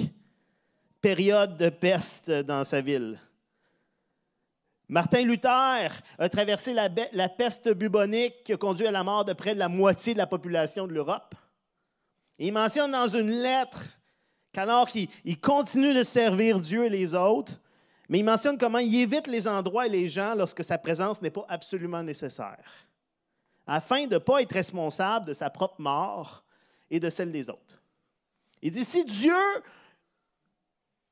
périodes 1.01 1.57
de 1.57 1.69
peste 1.69 2.29
dans 2.29 2.63
sa 2.63 2.81
ville. 2.81 3.19
Martin 4.87 5.23
Luther 5.23 5.89
a 6.19 6.29
traversé 6.29 6.75
la 6.75 7.29
peste 7.29 7.73
bubonique 7.73 8.43
qui 8.43 8.53
a 8.53 8.57
conduit 8.57 8.85
à 8.85 8.91
la 8.91 9.03
mort 9.03 9.25
de 9.25 9.33
près 9.33 9.55
de 9.55 9.59
la 9.59 9.69
moitié 9.69 10.13
de 10.13 10.19
la 10.19 10.27
population 10.27 10.85
de 10.85 10.93
l'Europe 10.93 11.33
il 12.47 12.53
mentionne 12.53 12.91
dans 12.91 13.07
une 13.07 13.29
lettre 13.29 13.83
qu'alors 14.51 14.87
qu'il 14.87 15.39
continue 15.41 15.93
de 15.93 16.03
servir 16.03 16.59
Dieu 16.59 16.85
et 16.85 16.89
les 16.89 17.13
autres, 17.13 17.59
mais 18.07 18.19
il 18.19 18.23
mentionne 18.23 18.57
comment 18.57 18.79
il 18.79 18.95
évite 18.95 19.27
les 19.27 19.47
endroits 19.47 19.85
et 19.85 19.89
les 19.89 20.09
gens 20.09 20.33
lorsque 20.35 20.63
sa 20.63 20.77
présence 20.77 21.21
n'est 21.21 21.29
pas 21.29 21.45
absolument 21.47 22.01
nécessaire, 22.01 22.87
afin 23.67 24.07
de 24.07 24.15
ne 24.15 24.17
pas 24.17 24.41
être 24.41 24.53
responsable 24.53 25.27
de 25.27 25.33
sa 25.33 25.49
propre 25.49 25.79
mort 25.79 26.43
et 26.89 26.99
de 26.99 27.09
celle 27.09 27.31
des 27.31 27.49
autres. 27.49 27.79
Il 28.61 28.71
dit, 28.71 28.83
si 28.83 29.05
Dieu 29.05 29.35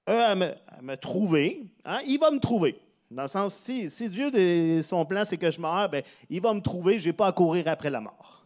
a 0.07 0.31
à 0.31 0.35
me, 0.35 0.95
trouver, 0.95 1.63
hein, 1.85 1.99
il 2.07 2.19
va 2.19 2.31
me 2.31 2.39
trouver. 2.39 2.79
Dans 3.11 3.23
le 3.23 3.27
sens, 3.27 3.53
si, 3.53 3.89
si 3.89 4.09
Dieu, 4.09 4.81
son 4.81 5.05
plan, 5.05 5.23
c'est 5.23 5.37
que 5.37 5.51
je 5.51 5.61
meure, 5.61 5.89
ben, 5.89 6.03
il 6.29 6.41
va 6.41 6.53
me 6.53 6.61
trouver, 6.61 6.99
je 6.99 7.07
n'ai 7.07 7.13
pas 7.13 7.27
à 7.27 7.31
courir 7.31 7.67
après 7.67 7.89
la 7.89 8.01
mort. 8.01 8.36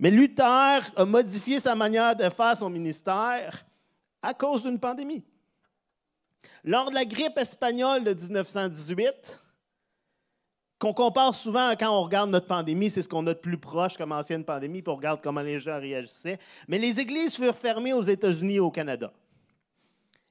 Mais 0.00 0.10
Luther 0.10 0.80
a 0.96 1.04
modifié 1.04 1.60
sa 1.60 1.74
manière 1.74 2.16
de 2.16 2.28
faire 2.30 2.56
son 2.56 2.70
ministère 2.70 3.66
à 4.22 4.32
cause 4.32 4.62
d'une 4.62 4.80
pandémie. 4.80 5.22
Lors 6.64 6.88
de 6.88 6.94
la 6.94 7.04
grippe 7.04 7.36
espagnole 7.36 8.02
de 8.02 8.14
1918, 8.14 9.42
qu'on 10.78 10.94
compare 10.94 11.34
souvent 11.34 11.72
quand 11.72 11.90
on 11.90 12.02
regarde 12.02 12.30
notre 12.30 12.46
pandémie, 12.46 12.88
c'est 12.88 13.02
ce 13.02 13.08
qu'on 13.10 13.26
a 13.26 13.34
de 13.34 13.38
plus 13.38 13.58
proche 13.58 13.98
comme 13.98 14.12
ancienne 14.12 14.42
pandémie, 14.42 14.80
puis 14.80 14.90
on 14.90 14.96
regarde 14.96 15.20
comment 15.22 15.42
les 15.42 15.60
gens 15.60 15.78
réagissaient. 15.78 16.38
Mais 16.66 16.78
les 16.78 16.98
églises 16.98 17.36
furent 17.36 17.54
fermées 17.54 17.92
aux 17.92 18.00
États-Unis 18.00 18.54
et 18.54 18.60
au 18.60 18.70
Canada. 18.70 19.12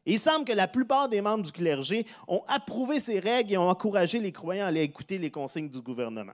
il 0.03 0.17
semble 0.17 0.45
que 0.45 0.53
la 0.53 0.67
plupart 0.67 1.09
des 1.09 1.21
membres 1.21 1.43
du 1.43 1.51
clergé 1.51 2.07
ont 2.27 2.41
approuvé 2.47 2.99
ces 2.99 3.19
règles 3.19 3.53
et 3.53 3.57
ont 3.57 3.69
encouragé 3.69 4.19
les 4.19 4.31
croyants 4.31 4.65
à 4.65 4.69
aller 4.69 4.81
écouter 4.81 5.19
les 5.19 5.29
consignes 5.29 5.69
du 5.69 5.81
gouvernement. 5.81 6.33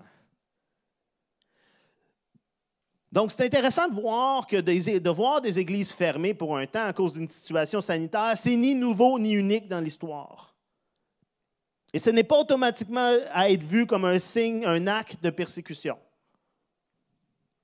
Donc, 3.16 3.32
c'est 3.32 3.46
intéressant 3.46 3.88
de 3.88 3.94
voir, 3.94 4.46
que 4.46 4.58
des, 4.58 5.00
de 5.00 5.10
voir 5.10 5.40
des 5.40 5.58
églises 5.58 5.94
fermées 5.94 6.34
pour 6.34 6.58
un 6.58 6.68
temps 6.68 6.84
à 6.84 6.92
cause 6.92 7.14
d'une 7.14 7.30
situation 7.30 7.80
sanitaire. 7.80 8.34
C'est 8.36 8.58
ni 8.58 8.76
nouveau 8.76 9.18
ni 9.18 9.32
unique 9.32 9.70
dans 9.70 9.80
l'histoire. 9.80 10.54
Et 11.94 12.00
ce 12.00 12.10
n'est 12.10 12.26
pas 12.26 12.38
automatiquement 12.38 13.14
à 13.32 13.50
être 13.50 13.64
vu 13.64 13.86
comme 13.86 14.04
un 14.04 14.20
signe, 14.20 14.66
un 14.66 14.86
acte 14.88 15.24
de 15.24 15.30
persécution. 15.30 15.98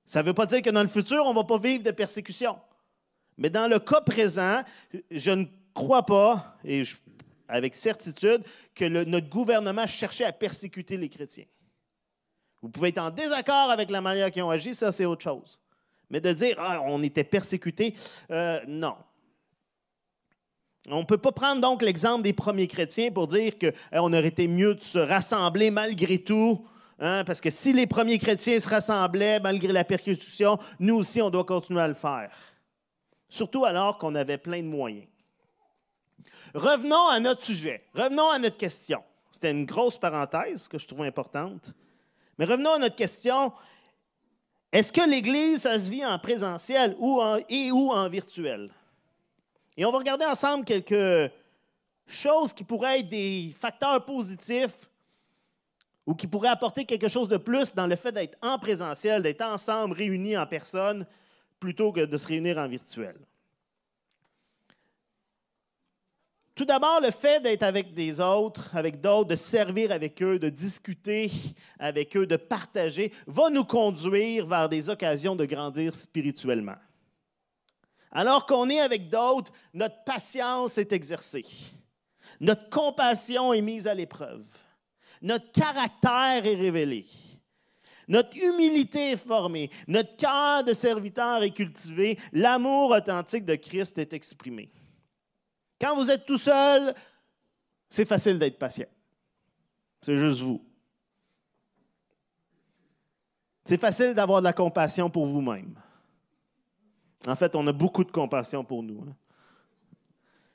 Ça 0.06 0.22
ne 0.22 0.26
veut 0.28 0.32
pas 0.32 0.46
dire 0.46 0.62
que 0.62 0.70
dans 0.70 0.82
le 0.82 0.88
futur, 0.88 1.22
on 1.26 1.34
ne 1.34 1.38
va 1.38 1.44
pas 1.44 1.58
vivre 1.58 1.82
de 1.82 1.90
persécution. 1.90 2.58
Mais 3.36 3.50
dans 3.50 3.68
le 3.68 3.78
cas 3.78 4.00
présent, 4.00 4.62
je 5.10 5.32
ne 5.32 5.44
crois 5.74 6.06
pas, 6.06 6.56
et 6.64 6.82
avec 7.46 7.74
certitude, 7.74 8.42
que 8.74 8.86
notre 9.04 9.28
gouvernement 9.28 9.86
cherchait 9.86 10.24
à 10.24 10.32
persécuter 10.32 10.96
les 10.96 11.10
chrétiens. 11.10 11.44
Vous 12.62 12.68
pouvez 12.68 12.90
être 12.90 12.98
en 12.98 13.10
désaccord 13.10 13.70
avec 13.70 13.90
la 13.90 14.00
manière 14.00 14.30
qu'ils 14.30 14.44
ont 14.44 14.50
agi, 14.50 14.74
ça 14.74 14.92
c'est 14.92 15.04
autre 15.04 15.22
chose. 15.22 15.60
Mais 16.08 16.20
de 16.20 16.32
dire, 16.32 16.56
ah, 16.58 16.80
on 16.84 17.02
était 17.02 17.24
persécutés, 17.24 17.94
euh, 18.30 18.60
non. 18.68 18.94
On 20.88 21.00
ne 21.00 21.04
peut 21.04 21.18
pas 21.18 21.32
prendre 21.32 21.60
donc 21.60 21.82
l'exemple 21.82 22.22
des 22.22 22.32
premiers 22.32 22.66
chrétiens 22.66 23.10
pour 23.10 23.26
dire 23.26 23.54
qu'on 23.58 24.12
aurait 24.12 24.26
été 24.26 24.48
mieux 24.48 24.74
de 24.74 24.80
se 24.80 24.98
rassembler 24.98 25.70
malgré 25.70 26.18
tout, 26.18 26.66
hein, 26.98 27.24
parce 27.24 27.40
que 27.40 27.50
si 27.50 27.72
les 27.72 27.86
premiers 27.86 28.18
chrétiens 28.18 28.58
se 28.58 28.68
rassemblaient 28.68 29.40
malgré 29.40 29.72
la 29.72 29.84
persécution, 29.84 30.58
nous 30.78 30.96
aussi, 30.96 31.22
on 31.22 31.30
doit 31.30 31.44
continuer 31.44 31.80
à 31.80 31.88
le 31.88 31.94
faire. 31.94 32.32
Surtout 33.28 33.64
alors 33.64 33.98
qu'on 33.98 34.14
avait 34.14 34.38
plein 34.38 34.60
de 34.60 34.66
moyens. 34.66 35.06
Revenons 36.54 37.08
à 37.08 37.18
notre 37.18 37.44
sujet, 37.44 37.84
revenons 37.94 38.28
à 38.28 38.38
notre 38.38 38.56
question. 38.56 39.02
C'était 39.30 39.52
une 39.52 39.64
grosse 39.64 39.98
parenthèse 39.98 40.68
que 40.68 40.78
je 40.78 40.86
trouve 40.86 41.02
importante. 41.02 41.72
Mais 42.42 42.48
revenons 42.48 42.72
à 42.72 42.78
notre 42.78 42.96
question. 42.96 43.52
Est-ce 44.72 44.92
que 44.92 45.08
l'Église, 45.08 45.60
ça 45.60 45.78
se 45.78 45.88
vit 45.88 46.04
en 46.04 46.18
présentiel 46.18 46.96
ou 46.98 47.22
en, 47.22 47.38
et 47.48 47.70
ou 47.70 47.92
en 47.92 48.08
virtuel? 48.08 48.68
Et 49.76 49.84
on 49.84 49.92
va 49.92 49.98
regarder 49.98 50.24
ensemble 50.24 50.64
quelques 50.64 51.30
choses 52.04 52.52
qui 52.52 52.64
pourraient 52.64 52.98
être 52.98 53.08
des 53.08 53.54
facteurs 53.60 54.04
positifs 54.04 54.90
ou 56.04 56.16
qui 56.16 56.26
pourraient 56.26 56.48
apporter 56.48 56.84
quelque 56.84 57.06
chose 57.06 57.28
de 57.28 57.36
plus 57.36 57.72
dans 57.76 57.86
le 57.86 57.94
fait 57.94 58.10
d'être 58.10 58.36
en 58.42 58.58
présentiel, 58.58 59.22
d'être 59.22 59.42
ensemble, 59.42 59.94
réunis 59.94 60.36
en 60.36 60.48
personne, 60.48 61.06
plutôt 61.60 61.92
que 61.92 62.00
de 62.00 62.16
se 62.16 62.26
réunir 62.26 62.58
en 62.58 62.66
virtuel. 62.66 63.14
Tout 66.62 66.66
d'abord, 66.66 67.00
le 67.00 67.10
fait 67.10 67.40
d'être 67.42 67.64
avec 67.64 67.92
des 67.92 68.20
autres, 68.20 68.70
avec 68.76 69.00
d'autres, 69.00 69.30
de 69.30 69.34
servir 69.34 69.90
avec 69.90 70.22
eux, 70.22 70.38
de 70.38 70.48
discuter 70.48 71.28
avec 71.76 72.16
eux, 72.16 72.24
de 72.24 72.36
partager, 72.36 73.12
va 73.26 73.50
nous 73.50 73.64
conduire 73.64 74.46
vers 74.46 74.68
des 74.68 74.88
occasions 74.88 75.34
de 75.34 75.44
grandir 75.44 75.92
spirituellement. 75.92 76.76
Alors 78.12 78.46
qu'on 78.46 78.70
est 78.70 78.78
avec 78.78 79.08
d'autres, 79.08 79.50
notre 79.74 80.04
patience 80.04 80.78
est 80.78 80.92
exercée. 80.92 81.44
Notre 82.38 82.70
compassion 82.70 83.52
est 83.52 83.60
mise 83.60 83.88
à 83.88 83.94
l'épreuve. 83.94 84.44
Notre 85.20 85.50
caractère 85.50 86.46
est 86.46 86.54
révélé. 86.54 87.06
Notre 88.06 88.36
humilité 88.36 89.10
est 89.10 89.16
formée. 89.16 89.68
Notre 89.88 90.14
cœur 90.14 90.62
de 90.62 90.74
serviteur 90.74 91.42
est 91.42 91.50
cultivé. 91.50 92.20
L'amour 92.32 92.92
authentique 92.92 93.46
de 93.46 93.56
Christ 93.56 93.98
est 93.98 94.12
exprimé. 94.12 94.70
Quand 95.82 95.96
vous 95.96 96.08
êtes 96.12 96.24
tout 96.24 96.38
seul, 96.38 96.94
c'est 97.88 98.04
facile 98.04 98.38
d'être 98.38 98.56
patient. 98.56 98.86
C'est 100.00 100.16
juste 100.16 100.40
vous. 100.40 100.64
C'est 103.64 103.78
facile 103.78 104.14
d'avoir 104.14 104.38
de 104.38 104.44
la 104.44 104.52
compassion 104.52 105.10
pour 105.10 105.26
vous-même. 105.26 105.74
En 107.26 107.34
fait, 107.34 107.56
on 107.56 107.66
a 107.66 107.72
beaucoup 107.72 108.04
de 108.04 108.12
compassion 108.12 108.62
pour 108.64 108.84
nous. 108.84 109.02
Hein. 109.02 109.16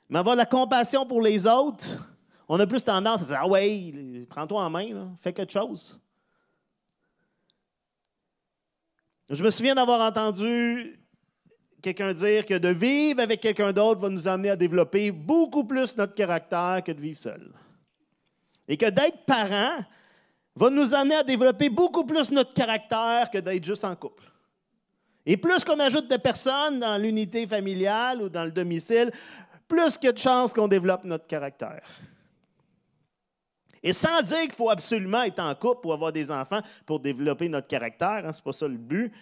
Mais 0.08 0.18
avoir 0.18 0.34
de 0.34 0.38
la 0.38 0.46
compassion 0.46 1.04
pour 1.04 1.20
les 1.20 1.46
autres, 1.46 2.02
on 2.48 2.58
a 2.58 2.66
plus 2.66 2.82
tendance 2.82 3.24
à 3.24 3.26
dire 3.26 3.38
Ah 3.42 3.48
ouais, 3.48 4.26
prends-toi 4.30 4.64
en 4.64 4.70
main, 4.70 5.14
fais 5.20 5.34
quelque 5.34 5.52
chose. 5.52 6.00
Je 9.28 9.44
me 9.44 9.50
souviens 9.50 9.74
d'avoir 9.74 10.00
entendu 10.00 10.98
quelqu'un 11.82 12.12
dire 12.12 12.44
que 12.44 12.54
de 12.54 12.68
vivre 12.68 13.20
avec 13.20 13.40
quelqu'un 13.40 13.72
d'autre 13.72 14.00
va 14.00 14.08
nous 14.08 14.26
amener 14.26 14.50
à 14.50 14.56
développer 14.56 15.10
beaucoup 15.10 15.64
plus 15.64 15.96
notre 15.96 16.14
caractère 16.14 16.82
que 16.84 16.92
de 16.92 17.00
vivre 17.00 17.18
seul. 17.18 17.52
Et 18.66 18.76
que 18.76 18.90
d'être 18.90 19.24
parent 19.24 19.78
va 20.54 20.70
nous 20.70 20.94
amener 20.94 21.16
à 21.16 21.22
développer 21.22 21.70
beaucoup 21.70 22.04
plus 22.04 22.30
notre 22.30 22.52
caractère 22.52 23.30
que 23.30 23.38
d'être 23.38 23.64
juste 23.64 23.84
en 23.84 23.94
couple. 23.94 24.24
Et 25.24 25.36
plus 25.36 25.62
qu'on 25.62 25.78
ajoute 25.78 26.10
de 26.10 26.16
personnes 26.16 26.80
dans 26.80 26.96
l'unité 26.96 27.46
familiale 27.46 28.22
ou 28.22 28.28
dans 28.28 28.44
le 28.44 28.50
domicile, 28.50 29.12
plus 29.68 29.96
qu'il 29.96 30.06
y 30.06 30.10
a 30.10 30.12
de 30.12 30.18
chances 30.18 30.52
qu'on 30.52 30.68
développe 30.68 31.04
notre 31.04 31.26
caractère. 31.26 31.82
Et 33.82 33.92
sans 33.92 34.22
dire 34.22 34.42
qu'il 34.42 34.52
faut 34.52 34.70
absolument 34.70 35.22
être 35.22 35.38
en 35.38 35.54
couple 35.54 35.86
ou 35.86 35.92
avoir 35.92 36.12
des 36.12 36.30
enfants 36.30 36.60
pour 36.84 36.98
développer 36.98 37.48
notre 37.48 37.68
caractère, 37.68 38.26
hein, 38.26 38.32
ce 38.32 38.40
n'est 38.40 38.44
pas 38.44 38.52
ça 38.52 38.66
le 38.66 38.76
but. 38.76 39.12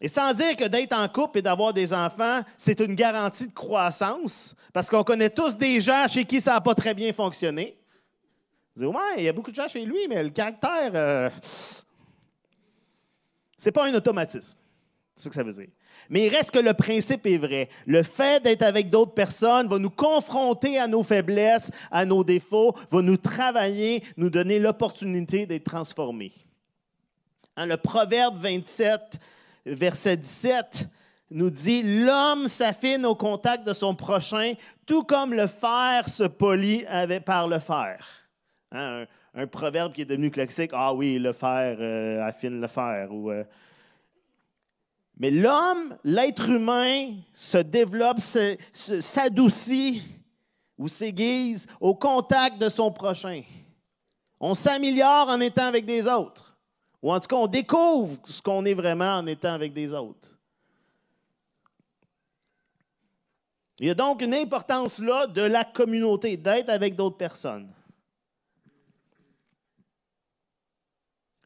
Et 0.00 0.08
sans 0.08 0.32
dire 0.32 0.56
que 0.56 0.66
d'être 0.66 0.94
en 0.94 1.08
couple 1.08 1.38
et 1.38 1.42
d'avoir 1.42 1.74
des 1.74 1.92
enfants, 1.92 2.40
c'est 2.56 2.80
une 2.80 2.94
garantie 2.94 3.46
de 3.46 3.52
croissance, 3.52 4.54
parce 4.72 4.88
qu'on 4.88 5.04
connaît 5.04 5.30
tous 5.30 5.58
des 5.58 5.80
gens 5.80 6.06
chez 6.08 6.24
qui 6.24 6.40
ça 6.40 6.54
n'a 6.54 6.60
pas 6.60 6.74
très 6.74 6.94
bien 6.94 7.12
fonctionné. 7.12 7.76
Vous 8.74 8.86
dites, 8.86 8.94
ouais, 8.94 9.14
il 9.18 9.24
y 9.24 9.28
a 9.28 9.32
beaucoup 9.32 9.50
de 9.50 9.56
gens 9.56 9.68
chez 9.68 9.84
lui, 9.84 10.08
mais 10.08 10.22
le 10.22 10.30
caractère, 10.30 10.90
euh, 10.94 11.28
c'est 13.56 13.72
pas 13.72 13.86
un 13.86 13.94
automatisme. 13.94 14.56
C'est 15.14 15.24
ce 15.24 15.28
que 15.28 15.34
ça 15.34 15.42
veut 15.42 15.52
dire. 15.52 15.68
Mais 16.08 16.26
il 16.26 16.28
reste 16.30 16.50
que 16.50 16.58
le 16.58 16.72
principe 16.72 17.26
est 17.26 17.36
vrai. 17.36 17.68
Le 17.86 18.02
fait 18.02 18.42
d'être 18.42 18.62
avec 18.62 18.88
d'autres 18.88 19.12
personnes 19.12 19.68
va 19.68 19.78
nous 19.78 19.90
confronter 19.90 20.78
à 20.78 20.86
nos 20.86 21.02
faiblesses, 21.02 21.70
à 21.90 22.06
nos 22.06 22.24
défauts, 22.24 22.74
va 22.90 23.02
nous 23.02 23.18
travailler, 23.18 24.02
nous 24.16 24.30
donner 24.30 24.58
l'opportunité 24.58 25.44
d'être 25.44 25.64
transformés. 25.64 26.32
Hein, 27.56 27.66
le 27.66 27.76
Proverbe 27.76 28.36
27, 28.38 29.20
verset 29.66 30.16
17, 30.16 30.88
nous 31.30 31.50
dit 31.50 31.82
L'homme 32.04 32.48
s'affine 32.48 33.06
au 33.06 33.14
contact 33.14 33.66
de 33.66 33.72
son 33.72 33.94
prochain, 33.94 34.54
tout 34.86 35.04
comme 35.04 35.34
le 35.34 35.46
fer 35.46 36.08
se 36.08 36.24
polit 36.24 36.84
par 37.24 37.48
le 37.48 37.58
fer. 37.58 38.06
Hein, 38.72 39.06
un, 39.34 39.46
proverbe 39.46 39.92
qui 39.92 40.02
est 40.02 40.06
devenu 40.06 40.30
classique 40.30 40.70
Ah 40.72 40.94
oui, 40.94 41.18
le 41.18 41.32
fer 41.32 41.76
euh, 41.80 42.22
affine 42.22 42.60
le 42.60 42.68
fer. 42.68 43.08
Euh, 43.12 43.44
mais 45.18 45.30
l'homme, 45.30 45.96
l'être 46.02 46.48
humain, 46.48 47.14
se 47.32 47.58
développe, 47.58 48.20
s'adoucit 48.72 50.02
ou 50.78 50.88
s'aiguise 50.88 51.66
au 51.78 51.94
contact 51.94 52.58
de 52.58 52.68
son 52.68 52.90
prochain. 52.90 53.42
On 54.40 54.54
s'améliore 54.54 55.28
en 55.28 55.40
étant 55.40 55.66
avec 55.66 55.84
des 55.84 56.08
autres. 56.08 56.49
Ou 57.02 57.12
en 57.12 57.20
tout 57.20 57.28
cas, 57.28 57.36
on 57.36 57.46
découvre 57.46 58.18
ce 58.24 58.42
qu'on 58.42 58.64
est 58.64 58.74
vraiment 58.74 59.16
en 59.16 59.26
étant 59.26 59.52
avec 59.52 59.72
des 59.72 59.92
autres. 59.92 60.36
Il 63.78 63.86
y 63.86 63.90
a 63.90 63.94
donc 63.94 64.20
une 64.20 64.34
importance 64.34 64.98
là 65.00 65.26
de 65.26 65.40
la 65.40 65.64
communauté, 65.64 66.36
d'être 66.36 66.68
avec 66.68 66.94
d'autres 66.94 67.16
personnes. 67.16 67.72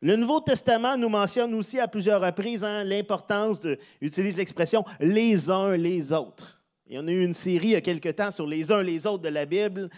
Le 0.05 0.17
Nouveau 0.17 0.41
Testament 0.41 0.99
nous 0.99 1.09
mentionne 1.09 1.55
aussi 1.55 1.79
à 1.79 1.89
plusieurs 1.89 2.21
reprises 2.21 2.65
hein, 2.65 2.85
l'importance 2.85 3.61
d'utiliser 3.61 4.39
l'expression 4.39 4.85
les 5.01 5.49
uns 5.49 5.77
les 5.77 6.13
autres. 6.13 6.61
Il 6.87 6.97
y 6.97 6.99
en 6.99 7.09
a 7.09 7.11
eu 7.11 7.25
une 7.25 7.33
série 7.33 7.69
il 7.69 7.71
y 7.71 7.77
a 7.77 7.81
quelque 7.81 8.11
temps 8.11 8.31
sur 8.31 8.47
les 8.47 8.71
uns 8.71 8.83
les 8.83 9.07
autres 9.07 9.23
de 9.23 9.31
la 9.31 9.47
Bible. 9.47 9.89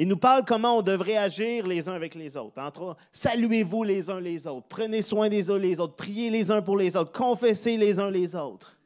Il 0.00 0.08
nous 0.08 0.16
parle 0.16 0.46
comment 0.46 0.78
on 0.78 0.82
devrait 0.82 1.18
agir 1.18 1.66
les 1.66 1.86
uns 1.86 1.92
avec 1.92 2.14
les 2.14 2.34
autres. 2.34 2.58
Entre 2.58 2.96
saluez-vous 3.12 3.82
les 3.82 4.08
uns 4.08 4.18
les 4.18 4.46
autres, 4.46 4.66
prenez 4.66 5.02
soin 5.02 5.28
des 5.28 5.50
uns 5.50 5.58
les 5.58 5.78
autres, 5.78 5.94
priez 5.94 6.30
les 6.30 6.50
uns 6.50 6.62
pour 6.62 6.78
les 6.78 6.96
autres, 6.96 7.12
confessez 7.12 7.76
les 7.76 8.00
uns 8.00 8.10
les 8.10 8.34
autres. 8.34 8.78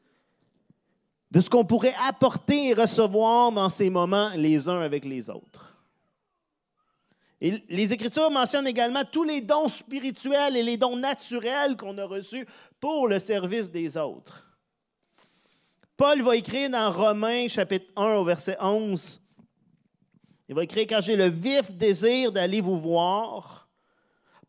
De 1.31 1.39
ce 1.39 1.49
qu'on 1.49 1.63
pourrait 1.63 1.95
apporter 2.05 2.67
et 2.67 2.73
recevoir 2.73 3.53
dans 3.53 3.69
ces 3.69 3.89
moments 3.89 4.31
les 4.35 4.67
uns 4.67 4.81
avec 4.81 5.05
les 5.05 5.29
autres. 5.29 5.73
Et 7.39 7.63
les 7.69 7.93
Écritures 7.93 8.29
mentionnent 8.29 8.67
également 8.67 9.05
tous 9.09 9.23
les 9.23 9.39
dons 9.39 9.69
spirituels 9.69 10.57
et 10.57 10.63
les 10.63 10.75
dons 10.75 10.97
naturels 10.97 11.77
qu'on 11.77 11.97
a 11.97 12.05
reçus 12.05 12.45
pour 12.81 13.07
le 13.07 13.19
service 13.19 13.71
des 13.71 13.95
autres. 13.95 14.45
Paul 15.95 16.21
va 16.21 16.35
écrire 16.35 16.71
dans 16.71 16.91
Romains 16.91 17.47
chapitre 17.47 17.89
1 17.95 18.15
au 18.15 18.25
verset 18.25 18.57
11 18.59 19.21
il 20.47 20.55
va 20.55 20.63
écrire 20.63 20.85
Quand 20.87 21.01
j'ai 21.01 21.15
le 21.15 21.29
vif 21.29 21.71
désir 21.71 22.31
d'aller 22.31 22.61
vous 22.61 22.79
voir 22.79 23.65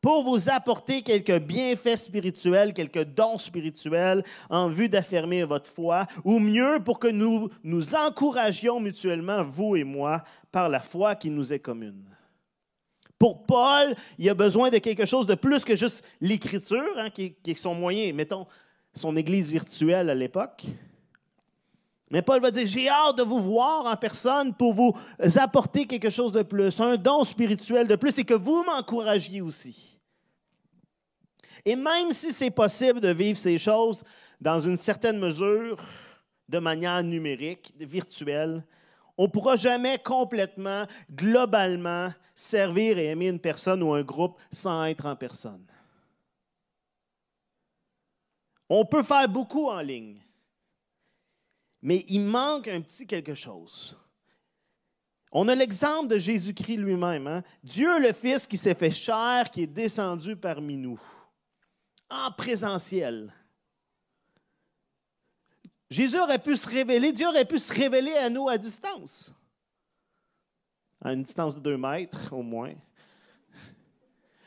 pour 0.00 0.22
vous 0.22 0.48
apporter 0.48 1.02
quelques 1.02 1.40
bienfaits 1.40 1.96
spirituels, 1.96 2.72
quelques 2.72 3.04
dons 3.04 3.38
spirituels 3.38 4.22
en 4.48 4.68
vue 4.68 4.88
d'affermir 4.88 5.48
votre 5.48 5.68
foi, 5.68 6.06
ou 6.24 6.38
mieux 6.38 6.78
pour 6.84 7.00
que 7.00 7.08
nous 7.08 7.48
nous 7.64 7.94
encouragions 7.94 8.78
mutuellement, 8.78 9.42
vous 9.42 9.74
et 9.74 9.84
moi, 9.84 10.22
par 10.52 10.68
la 10.68 10.80
foi 10.80 11.16
qui 11.16 11.30
nous 11.30 11.52
est 11.52 11.58
commune. 11.58 12.04
Pour 13.18 13.46
Paul, 13.46 13.96
il 14.18 14.28
a 14.28 14.34
besoin 14.34 14.70
de 14.70 14.78
quelque 14.78 15.06
chose 15.06 15.26
de 15.26 15.34
plus 15.34 15.64
que 15.64 15.74
juste 15.74 16.04
l'écriture, 16.20 16.92
hein, 16.98 17.10
qui, 17.10 17.34
est 17.44 17.54
son 17.54 17.74
moyen, 17.74 18.12
mettons, 18.12 18.46
son 18.94 19.16
église 19.16 19.48
virtuelle 19.48 20.10
à 20.10 20.14
l'époque. 20.14 20.66
Mais 22.10 22.22
Paul 22.22 22.40
va 22.40 22.50
dire, 22.50 22.66
j'ai 22.66 22.88
hâte 22.88 23.18
de 23.18 23.22
vous 23.24 23.42
voir 23.42 23.86
en 23.86 23.96
personne 23.96 24.54
pour 24.54 24.74
vous 24.74 24.94
apporter 25.36 25.86
quelque 25.86 26.10
chose 26.10 26.30
de 26.30 26.42
plus, 26.42 26.78
un 26.80 26.96
don 26.96 27.24
spirituel 27.24 27.88
de 27.88 27.96
plus, 27.96 28.16
et 28.18 28.24
que 28.24 28.34
vous 28.34 28.62
m'encouragiez 28.62 29.40
aussi. 29.40 29.98
Et 31.64 31.74
même 31.74 32.12
si 32.12 32.32
c'est 32.32 32.50
possible 32.50 33.00
de 33.00 33.08
vivre 33.08 33.38
ces 33.38 33.58
choses 33.58 34.04
dans 34.40 34.60
une 34.60 34.76
certaine 34.76 35.18
mesure, 35.18 35.82
de 36.48 36.60
manière 36.60 37.02
numérique, 37.02 37.74
virtuelle, 37.76 38.64
on 39.18 39.24
ne 39.24 39.30
pourra 39.30 39.56
jamais 39.56 39.98
complètement, 39.98 40.86
globalement, 41.10 42.12
servir 42.34 42.98
et 42.98 43.06
aimer 43.06 43.28
une 43.28 43.40
personne 43.40 43.82
ou 43.82 43.94
un 43.94 44.02
groupe 44.02 44.38
sans 44.52 44.84
être 44.84 45.06
en 45.06 45.16
personne. 45.16 45.66
On 48.68 48.84
peut 48.84 49.02
faire 49.02 49.28
beaucoup 49.28 49.68
en 49.68 49.80
ligne, 49.80 50.20
mais 51.82 52.04
il 52.08 52.22
manque 52.22 52.68
un 52.68 52.80
petit 52.80 53.06
quelque 53.06 53.34
chose. 53.34 53.96
On 55.32 55.48
a 55.48 55.54
l'exemple 55.54 56.08
de 56.08 56.18
Jésus-Christ 56.18 56.76
lui-même. 56.78 57.26
Hein. 57.26 57.42
Dieu 57.62 57.98
le 57.98 58.12
Fils 58.12 58.46
qui 58.46 58.56
s'est 58.56 58.74
fait 58.74 58.90
chair, 58.90 59.50
qui 59.50 59.62
est 59.62 59.66
descendu 59.66 60.36
parmi 60.36 60.76
nous, 60.76 61.00
en 62.08 62.30
présentiel. 62.32 63.32
Jésus 65.90 66.18
aurait 66.18 66.38
pu 66.38 66.56
se 66.56 66.68
révéler, 66.68 67.12
Dieu 67.12 67.26
aurait 67.26 67.44
pu 67.44 67.58
se 67.58 67.72
révéler 67.72 68.14
à 68.14 68.28
nous 68.28 68.48
à 68.48 68.58
distance. 68.58 69.32
À 71.04 71.12
une 71.12 71.22
distance 71.22 71.54
de 71.54 71.60
deux 71.60 71.76
mètres 71.76 72.32
au 72.32 72.42
moins. 72.42 72.74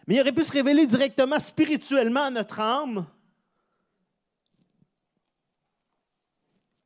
Mais 0.05 0.15
il 0.15 0.21
aurait 0.21 0.33
pu 0.33 0.43
se 0.43 0.51
révéler 0.51 0.85
directement 0.85 1.39
spirituellement 1.39 2.23
à 2.23 2.29
notre 2.31 2.59
âme. 2.59 3.05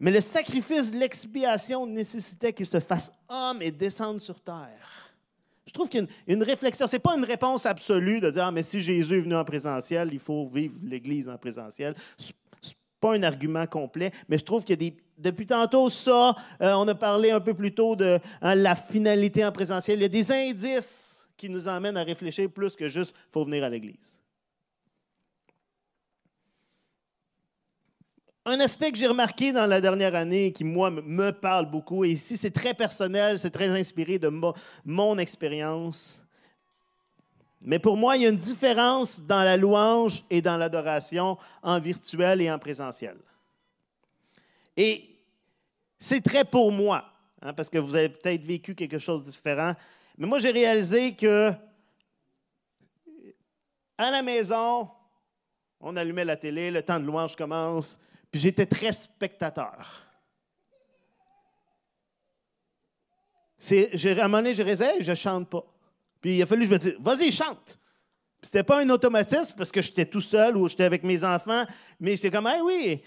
Mais 0.04 0.12
le 0.12 0.22
sacrifice 0.22 0.92
de 0.92 0.98
l'expiation 0.98 1.88
nécessitait 1.88 2.52
qu'il 2.52 2.66
se 2.66 2.80
fasse 2.80 3.12
homme 3.30 3.62
et 3.62 3.72
descende 3.72 4.20
sur 4.20 4.40
terre. 4.40 5.10
Je 5.66 5.72
trouve 5.72 5.88
qu'il 5.88 6.02
y 6.02 6.04
a 6.04 6.34
une, 6.34 6.44
réflexion. 6.44 6.86
Ce 6.88 6.98
n'est 6.98 7.00
pas 7.00 7.16
une 7.16 7.24
réponse 7.24 7.66
absolue 7.66 8.20
de 8.20 8.30
dire 8.30 8.44
ah, 8.44 8.52
mais 8.52 8.64
si 8.64 8.82
Jésus 8.82 9.18
est 9.18 9.22
venu 9.22 9.36
en 9.36 9.46
présentiel, 9.46 10.10
il 10.12 10.20
faut 10.20 10.46
vivre 10.48 10.76
l'Église 10.84 11.30
en 11.30 11.38
présentiel 11.38 11.96
pas 13.04 13.16
un 13.16 13.24
argument 13.24 13.68
complet, 13.68 14.12
mais 14.30 14.38
je 14.38 14.46
trouve 14.46 14.64
des, 14.64 14.96
depuis 15.18 15.46
tantôt, 15.46 15.90
ça, 15.90 16.38
euh, 16.62 16.72
on 16.72 16.88
a 16.88 16.96
parlé 16.96 17.32
un 17.32 17.42
peu 17.42 17.54
plus 17.54 17.74
tôt 17.74 17.98
de 17.98 18.18
hein, 18.42 18.56
la 18.56 18.76
finalité 18.76 19.44
en 19.44 19.52
présentiel. 19.52 20.00
Il 20.00 20.04
y 20.04 20.06
a 20.06 20.08
des 20.08 20.32
indices 20.32 21.28
qui 21.36 21.50
nous 21.50 21.68
emmènent 21.68 21.98
à 21.98 22.04
réfléchir 22.04 22.50
plus 22.50 22.78
que 22.78 22.88
juste 22.88 23.14
faut 23.30 23.44
venir 23.44 23.66
à 23.66 23.70
l'Église. 23.70 24.23
Un 28.46 28.60
aspect 28.60 28.92
que 28.92 28.98
j'ai 28.98 29.08
remarqué 29.08 29.54
dans 29.54 29.66
la 29.66 29.80
dernière 29.80 30.16
année 30.16 30.52
qui, 30.52 30.66
moi, 30.66 30.92
me 30.92 31.32
parle 31.32 31.66
beaucoup, 31.66 32.04
et 32.04 32.10
ici, 32.10 32.36
c'est 32.36 32.52
très 32.52 32.74
personnel, 32.74 33.40
c'est 33.40 33.52
très 33.52 33.70
inspiré 33.70 34.20
de 34.20 34.30
mon 34.84 35.18
expérience, 35.18 36.22
mais 37.66 37.80
pour 37.80 37.96
moi, 37.96 38.18
il 38.18 38.24
y 38.24 38.26
a 38.26 38.30
une 38.30 38.38
différence 38.38 39.22
dans 39.22 39.44
la 39.44 39.56
louange 39.56 40.26
et 40.30 40.42
dans 40.42 40.58
l'adoration 40.58 41.38
en 41.62 41.80
virtuel 41.80 42.42
et 42.42 42.52
en 42.52 42.60
présentiel. 42.60 43.16
Et 44.76 45.10
c'est 45.98 46.22
très 46.22 46.44
pour 46.44 46.74
moi, 46.74 47.06
hein, 47.42 47.54
parce 47.54 47.70
que 47.70 47.78
vous 47.78 47.96
avez 47.96 48.10
peut-être 48.10 48.44
vécu 48.44 48.76
quelque 48.76 48.98
chose 48.98 49.24
de 49.24 49.32
différent. 49.32 49.74
Mais 50.18 50.28
moi, 50.28 50.40
j'ai 50.40 50.52
réalisé 50.52 51.16
que 51.16 51.54
à 53.98 54.12
la 54.12 54.22
maison, 54.22 54.90
on 55.80 55.96
allumait 55.96 56.26
la 56.26 56.36
télé, 56.36 56.70
le 56.70 56.82
temps 56.82 57.00
de 57.00 57.06
louange 57.06 57.38
commence, 57.38 57.98
puis 58.34 58.42
j'étais 58.42 58.66
très 58.66 58.92
spectateur. 58.92 60.08
À 63.72 63.76
un 63.76 64.14
moment 64.24 64.38
donné, 64.40 64.56
je 64.56 64.64
réserve, 64.64 65.02
je 65.02 65.14
chante 65.14 65.48
pas. 65.48 65.64
Puis 66.20 66.38
il 66.38 66.42
a 66.42 66.48
fallu 66.48 66.62
que 66.62 66.68
je 66.68 66.72
me 66.72 66.80
dise, 66.80 66.96
vas-y, 67.00 67.32
chante. 67.32 67.78
C'était 68.42 68.64
pas 68.64 68.82
un 68.82 68.90
automatisme 68.90 69.54
parce 69.56 69.72
que 69.72 69.84
j'étais 69.84 70.08
tout 70.08 70.20
seul 70.20 70.58
ou 70.58 70.68
j'étais 70.68 70.84
avec 70.84 71.04
mes 71.04 71.24
enfants, 71.24 71.64
mais 72.00 72.16
j'étais 72.16 72.32
comme, 72.32 72.48
ah 72.48 72.58
oui. 72.64 73.04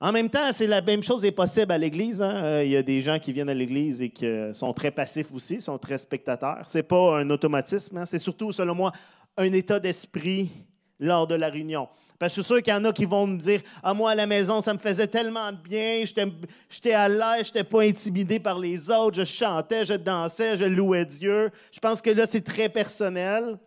En 0.00 0.12
même 0.12 0.30
temps, 0.30 0.50
c'est 0.50 0.66
la 0.66 0.80
même 0.80 1.02
chose 1.02 1.22
est 1.26 1.32
possible 1.32 1.70
à 1.70 1.76
l'Église. 1.76 2.22
Hein. 2.22 2.42
Euh, 2.42 2.64
il 2.64 2.70
y 2.70 2.76
a 2.76 2.82
des 2.82 3.02
gens 3.02 3.18
qui 3.18 3.34
viennent 3.34 3.50
à 3.50 3.54
l'Église 3.54 4.00
et 4.00 4.08
qui 4.08 4.26
sont 4.54 4.72
très 4.72 4.92
passifs 4.92 5.30
aussi, 5.34 5.60
sont 5.60 5.76
très 5.76 5.98
spectateurs. 5.98 6.64
C'est 6.68 6.84
pas 6.84 7.18
un 7.18 7.28
automatisme, 7.28 7.98
hein. 7.98 8.06
c'est 8.06 8.18
surtout, 8.18 8.50
selon 8.50 8.74
moi, 8.74 8.92
un 9.36 9.52
état 9.52 9.78
d'esprit 9.78 10.50
lors 10.98 11.26
de 11.26 11.34
la 11.34 11.50
réunion. 11.50 11.86
Parce 12.18 12.32
que 12.32 12.40
je 12.40 12.42
suis 12.42 12.54
sûr 12.54 12.62
qu'il 12.62 12.72
y 12.72 12.76
en 12.76 12.84
a 12.84 12.92
qui 12.92 13.04
vont 13.04 13.26
me 13.26 13.38
dire 13.38 13.60
Ah, 13.82 13.92
moi, 13.92 14.12
à 14.12 14.14
la 14.14 14.26
maison, 14.26 14.60
ça 14.60 14.72
me 14.72 14.78
faisait 14.78 15.06
tellement 15.06 15.52
de 15.52 15.58
bien, 15.58 16.04
j'étais 16.70 16.92
à 16.92 17.08
l'aise, 17.08 17.46
je 17.46 17.48
n'étais 17.48 17.64
pas 17.64 17.82
intimidé 17.82 18.40
par 18.40 18.58
les 18.58 18.90
autres, 18.90 19.16
je 19.16 19.24
chantais, 19.24 19.84
je 19.84 19.94
dansais, 19.94 20.56
je 20.56 20.64
louais 20.64 21.04
Dieu. 21.04 21.50
Je 21.70 21.78
pense 21.78 22.00
que 22.00 22.10
là, 22.10 22.26
c'est 22.26 22.42
très 22.42 22.68
personnel. 22.68 23.58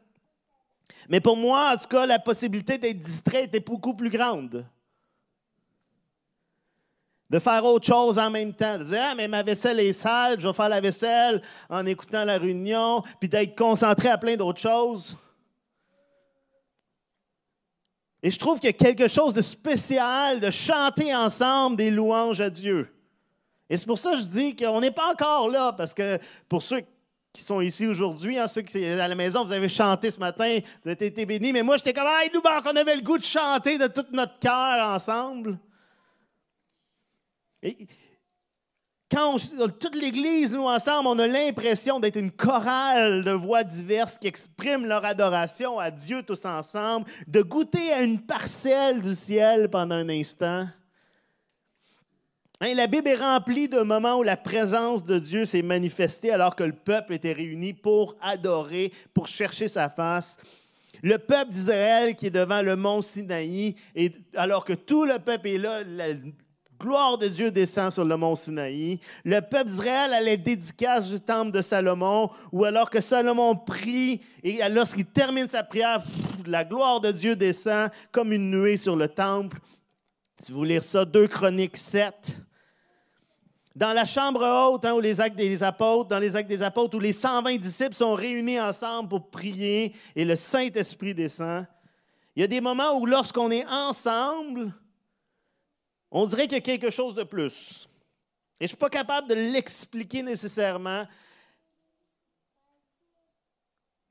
Mais 1.08 1.20
pour 1.20 1.38
moi, 1.38 1.74
en 1.74 1.78
tout 1.78 1.88
cas, 1.88 2.06
la 2.06 2.20
possibilité 2.20 2.78
d'être 2.78 3.00
distrait 3.00 3.44
était 3.44 3.60
beaucoup 3.60 3.94
plus 3.94 4.10
grande. 4.10 4.66
De 7.30 7.38
faire 7.38 7.64
autre 7.64 7.86
chose 7.86 8.18
en 8.18 8.32
même 8.32 8.54
temps. 8.54 8.80
De 8.80 8.86
dire, 8.86 9.02
ah, 9.12 9.14
mais 9.16 9.28
ma 9.28 9.44
vaisselle 9.44 9.80
est 9.80 9.94
sale, 9.94 10.40
je 10.40 10.48
vais 10.48 10.54
faire 10.54 10.70
la 10.70 10.82
vaisselle 10.82 11.42
en 11.70 11.86
écoutant 11.86 12.26
la 12.26 12.40
réunion, 12.40 13.04
puis 13.20 13.30
d'être 13.30 13.56
concentré 13.56 14.10
à 14.10 14.18
plein 14.18 14.36
d'autres 14.36 14.62
choses. 14.62 15.16
Et 18.22 18.32
je 18.32 18.40
trouve 18.40 18.60
qu'il 18.60 18.68
y 18.68 18.70
a 18.70 18.74
quelque 18.74 19.08
chose 19.08 19.34
de 19.34 19.42
spécial 19.42 20.40
de 20.40 20.52
chanter 20.52 21.16
ensemble 21.16 21.78
des 21.78 21.90
louanges 21.90 22.42
à 22.42 22.50
Dieu. 22.50 22.94
Et 23.70 23.78
c'est 23.78 23.86
pour 23.86 23.98
ça 23.98 24.12
que 24.12 24.18
je 24.18 24.26
dis 24.26 24.56
qu'on 24.56 24.82
n'est 24.82 24.92
pas 24.92 25.12
encore 25.12 25.50
là, 25.50 25.72
parce 25.74 25.94
que 25.94 26.18
pour 26.50 26.64
ceux 26.64 26.82
qui 27.32 27.42
sont 27.42 27.62
ici 27.62 27.88
aujourd'hui, 27.88 28.38
hein, 28.38 28.48
ceux 28.48 28.64
qui 28.64 28.74
sont 28.74 29.00
à 29.00 29.08
la 29.08 29.16
maison, 29.16 29.46
vous 29.46 29.52
avez 29.52 29.70
chanté 29.70 30.10
ce 30.12 30.20
matin, 30.20 30.60
vous 30.84 30.90
avez 30.90 31.06
été 31.06 31.26
bénis, 31.26 31.54
mais 31.54 31.62
moi 31.62 31.78
j'étais 31.78 31.94
comme, 31.94 32.08
hey, 32.08 32.30
nous, 32.34 32.42
on 32.44 32.76
avait 32.76 32.96
le 32.96 33.04
goût 33.04 33.18
de 33.18 33.24
chanter 33.24 33.78
de 33.78 33.88
tout 33.88 34.06
notre 34.12 34.40
cœur 34.40 34.90
ensemble. 34.90 35.58
Et 37.62 37.88
quand 39.12 39.38
toute 39.80 39.96
l'Église, 39.96 40.54
nous 40.54 40.66
ensemble, 40.66 41.08
on 41.08 41.18
a 41.20 41.26
l'impression 41.26 42.00
d'être 42.00 42.18
une 42.18 42.32
chorale 42.32 43.24
de 43.24 43.32
voix 43.32 43.64
diverses 43.64 44.18
qui 44.20 44.28
expriment 44.28 44.86
leur 44.86 45.04
adoration 45.04 45.80
à 45.80 45.90
Dieu 45.90 46.22
tous 46.22 46.46
ensemble, 46.46 47.08
de 47.28 47.42
goûter 47.42 47.92
à 47.92 48.02
une 48.02 48.20
parcelle 48.20 49.02
du 49.02 49.16
ciel 49.16 49.70
pendant 49.70 49.96
un 49.96 50.10
instant. 50.10 50.68
Hein, 52.62 52.74
la 52.76 52.88
Bible 52.88 53.08
est 53.08 53.16
remplie 53.16 53.68
de 53.68 53.80
moments 53.80 54.18
où 54.18 54.24
la 54.24 54.38
présence 54.38 55.04
de 55.04 55.18
Dieu 55.18 55.46
s'est 55.46 55.62
manifestée 55.62 56.32
alors 56.32 56.56
que 56.56 56.64
le 56.64 56.74
peuple 56.74 57.14
était 57.14 57.34
réuni 57.34 57.74
pour 57.74 58.16
adorer, 58.22 58.92
pour 59.14 59.28
chercher 59.28 59.68
sa 59.68 59.90
face. 59.90 60.38
Le 61.02 61.18
peuple 61.18 61.52
d'Israël 61.52 62.16
qui 62.16 62.28
est 62.28 62.32
devant 62.32 62.62
le 62.62 62.76
mont 62.76 63.02
Sinaï, 63.02 63.76
et 63.96 64.12
alors 64.36 64.66
que 64.66 64.74
tout 64.74 65.06
le 65.06 65.18
peuple 65.18 65.48
est 65.48 65.58
là, 65.58 65.80
gloire 66.80 67.18
de 67.18 67.28
Dieu 67.28 67.52
descend 67.52 67.92
sur 67.92 68.06
le 68.06 68.16
mont 68.16 68.36
Sinaï. 68.36 69.00
Le 69.24 69.42
peuple 69.42 69.66
d'Israël 69.66 70.14
a 70.14 70.22
les 70.22 70.38
dédicaces 70.38 71.10
temple 71.26 71.52
de 71.52 71.62
Salomon, 71.62 72.30
ou 72.52 72.64
alors 72.64 72.90
que 72.90 73.02
Salomon 73.02 73.56
prie, 73.56 74.22
et 74.44 74.60
lorsqu'il 74.70 75.06
termine 75.06 75.48
sa 75.48 75.64
prière, 75.64 76.02
la 76.46 76.64
gloire 76.64 77.02
de 77.02 77.12
Dieu 77.12 77.36
descend 77.36 77.90
comme 78.12 78.32
une 78.32 78.50
nuée 78.50 78.78
sur 78.78 78.96
le 78.96 79.08
temple. 79.08 79.58
Si 80.40 80.52
vous 80.52 80.64
lire 80.64 80.84
ça, 80.84 81.04
2 81.04 81.28
Chroniques 81.28 81.78
7. 81.78 82.14
Dans 83.76 83.94
la 83.94 84.06
chambre 84.06 84.44
haute, 84.44 84.84
hein, 84.86 85.00
les 85.02 85.22
actes 85.22 85.36
des 85.36 85.62
apôtres, 85.62 86.10
dans 86.10 86.20
les 86.20 86.36
actes 86.36 86.50
des 86.50 86.64
apôtres, 86.64 86.98
où 86.98 87.00
les 87.00 87.14
120 87.14 87.58
disciples 87.58 87.94
sont 87.94 88.14
réunis 88.14 88.60
ensemble 88.60 89.10
pour 89.10 89.30
prier 89.30 89.94
et 90.16 90.26
le 90.26 90.36
Saint-Esprit 90.36 91.14
descend, 91.14 91.66
il 92.36 92.42
y 92.42 92.44
a 92.44 92.48
des 92.48 92.62
moments 92.62 92.98
où 92.98 93.06
lorsqu'on 93.06 93.52
est 93.52 93.66
ensemble, 93.68 94.74
on 96.12 96.26
dirait 96.26 96.48
qu'il 96.48 96.58
y 96.58 96.58
a 96.58 96.62
quelque 96.62 96.90
chose 96.90 97.16
de 97.16 97.24
plus. 97.24 97.88
Et 98.60 98.64
je 98.64 98.64
ne 98.66 98.68
suis 98.70 98.78
pas 98.78 98.90
capable 98.90 99.30
de 99.30 99.36
l'expliquer 99.36 100.22
nécessairement. 100.22 101.06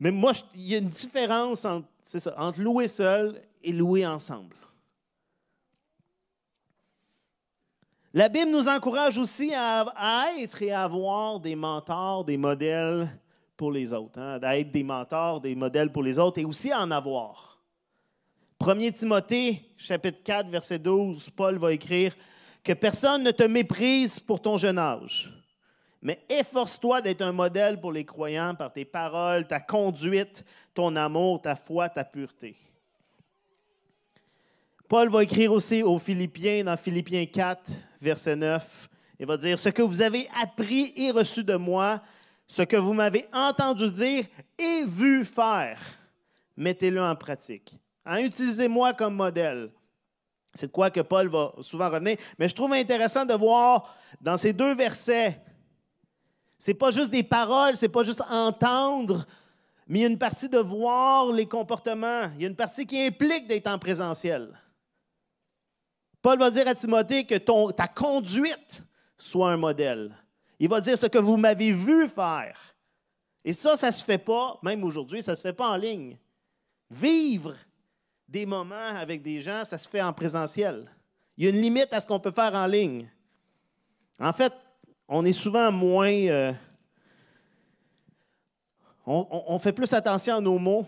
Mais 0.01 0.11
moi, 0.11 0.33
il 0.55 0.69
y 0.69 0.75
a 0.75 0.79
une 0.79 0.89
différence 0.89 1.65
entre, 1.65 2.61
louer 2.61 2.89
seul 2.89 3.43
et 3.63 3.73
louer 3.73 4.07
ensemble. 4.07 4.57
La 8.15 8.29
Bible 8.29 8.51
nous 8.51 8.69
encourage 8.69 9.19
aussi 9.19 9.53
à, 9.55 10.27
être 10.39 10.63
et 10.63 10.71
à 10.71 10.85
avoir 10.85 11.41
des 11.41 11.55
mentors, 11.55 12.25
des 12.25 12.39
modèles 12.39 13.09
pour 13.57 13.71
les 13.71 13.93
autres, 13.93 14.19
hein, 14.19 14.39
à 14.41 14.59
être 14.59 14.73
des 14.73 14.83
mentors, 14.83 15.41
des 15.41 15.55
modèles 15.55 15.93
pour 15.93 16.03
les 16.03 16.19
autres 16.19 16.39
et 16.39 16.45
aussi 16.45 16.73
à 16.73 16.81
en 16.81 16.91
avoir. 16.91 17.48
1 18.61 18.91
Timothée, 18.91 19.63
chapitre 19.77 20.19
4, 20.25 20.49
verset 20.49 20.81
12, 20.81 21.31
Paul 21.31 21.59
va 21.59 21.73
écrire 21.73 22.17
que 22.65 22.73
personne 22.73 23.23
ne 23.23 23.31
te 23.31 23.45
méprise 23.45 24.19
pour 24.19 24.43
ton 24.43 24.57
jeune 24.57 24.79
âge, 24.79 25.33
mais 26.03 26.25
efforce-toi 26.29 27.01
d'être 27.01 27.23
un 27.23 27.33
modèle 27.33 27.81
pour 27.81 27.93
les 27.93 28.05
croyants 28.05 28.57
par 28.57 28.73
tes 28.73 28.85
paroles, 28.85 29.47
ta 29.47 29.61
conduite, 29.61 30.45
ton 30.75 30.97
amour, 30.97 31.41
ta 31.41 31.55
foi, 31.55 31.89
ta 31.89 32.05
pureté. 32.05 32.57
Paul 34.89 35.09
va 35.09 35.23
écrire 35.23 35.53
aussi 35.53 35.83
aux 35.83 35.99
Philippiens 35.99 36.65
dans 36.65 36.77
Philippiens 36.77 37.27
4, 37.27 37.73
verset 38.01 38.37
9. 38.37 38.89
Il 39.21 39.27
va 39.27 39.37
dire, 39.37 39.59
ce 39.59 39.69
que 39.69 39.83
vous 39.83 40.03
avez 40.03 40.27
appris 40.43 40.93
et 40.97 41.11
reçu 41.13 41.45
de 41.45 41.55
moi, 41.55 42.03
ce 42.49 42.63
que 42.63 42.77
vous 42.77 42.93
m'avez 42.93 43.27
entendu 43.33 43.91
dire 43.91 44.25
et 44.59 44.85
vu 44.87 45.25
faire, 45.25 45.79
mettez-le 46.57 47.01
en 47.01 47.15
pratique. 47.15 47.79
Hein, 48.09 48.25
Utilisez-moi 48.25 48.95
comme 48.95 49.15
modèle. 49.15 49.71
C'est 50.55 50.69
de 50.69 50.73
quoi 50.73 50.91
que 50.91 51.01
Paul 51.01 51.29
va 51.29 51.53
souvent 51.61 51.91
revenir. 51.91 52.17
Mais 52.39 52.49
je 52.49 52.55
trouve 52.55 52.73
intéressant 52.73 53.27
de 53.27 53.35
voir 53.35 53.95
dans 54.19 54.39
ces 54.39 54.55
deux 54.55 54.75
versets, 54.75 55.41
c'est 56.59 56.75
pas 56.75 56.91
juste 56.91 57.11
des 57.11 57.23
paroles, 57.23 57.77
c'est 57.77 57.91
pas 57.91 58.03
juste 58.05 58.23
entendre, 58.31 59.27
mais 59.87 59.99
il 59.99 60.03
y 60.03 60.05
a 60.07 60.09
une 60.09 60.19
partie 60.19 60.49
de 60.49 60.59
voir 60.59 61.31
les 61.33 61.47
comportements. 61.47 62.31
Il 62.35 62.43
y 62.43 62.45
a 62.47 62.49
une 62.49 62.57
partie 62.57 62.87
qui 62.87 63.01
implique 63.01 63.47
d'être 63.47 63.69
en 63.69 63.79
présentiel. 63.79 64.59
Paul 66.23 66.39
va 66.39 66.51
dire 66.51 66.67
à 66.67 66.75
Timothée 66.75 67.25
que 67.25 67.37
ta 67.73 67.89
conduite 67.89 68.83
soit 69.19 69.51
un 69.51 69.57
modèle. 69.59 70.17
Il 70.59 70.69
va 70.69 70.81
dire 70.81 70.97
ce 70.97 71.07
que 71.07 71.19
vous 71.19 71.37
m'avez 71.37 71.73
vu 71.73 72.09
faire. 72.09 72.59
Et 73.45 73.53
ça, 73.53 73.77
ça 73.77 73.89
ne 73.89 73.93
se 73.93 74.03
fait 74.03 74.19
pas, 74.19 74.59
même 74.63 74.83
aujourd'hui, 74.83 75.23
ça 75.23 75.33
ne 75.33 75.37
se 75.37 75.43
fait 75.43 75.53
pas 75.53 75.69
en 75.69 75.77
ligne. 75.77 76.19
Vivre 76.91 77.55
des 78.29 78.45
moments 78.45 78.75
avec 78.95 79.23
des 79.23 79.41
gens, 79.41 79.65
ça 79.65 79.79
se 79.79 79.89
fait 79.89 80.03
en 80.03 80.13
présentiel. 80.13 80.91
Il 81.37 81.45
y 81.45 81.47
a 81.47 81.51
une 81.51 81.61
limite 81.61 81.93
à 81.93 82.01
ce 82.01 82.07
qu'on 82.07 82.21
peut 82.21 82.31
faire 82.31 82.55
en 82.55 82.67
ligne. 82.67 83.09
En 84.21 84.33
fait, 84.33 84.53
on 85.09 85.25
est 85.25 85.33
souvent 85.33 85.73
moins... 85.73 86.13
Euh, 86.13 86.53
on, 89.07 89.59
fait 89.59 89.73
plus 89.73 89.91
attention 89.95 90.37
à 90.37 90.41
nos 90.41 90.59
mots 90.59 90.87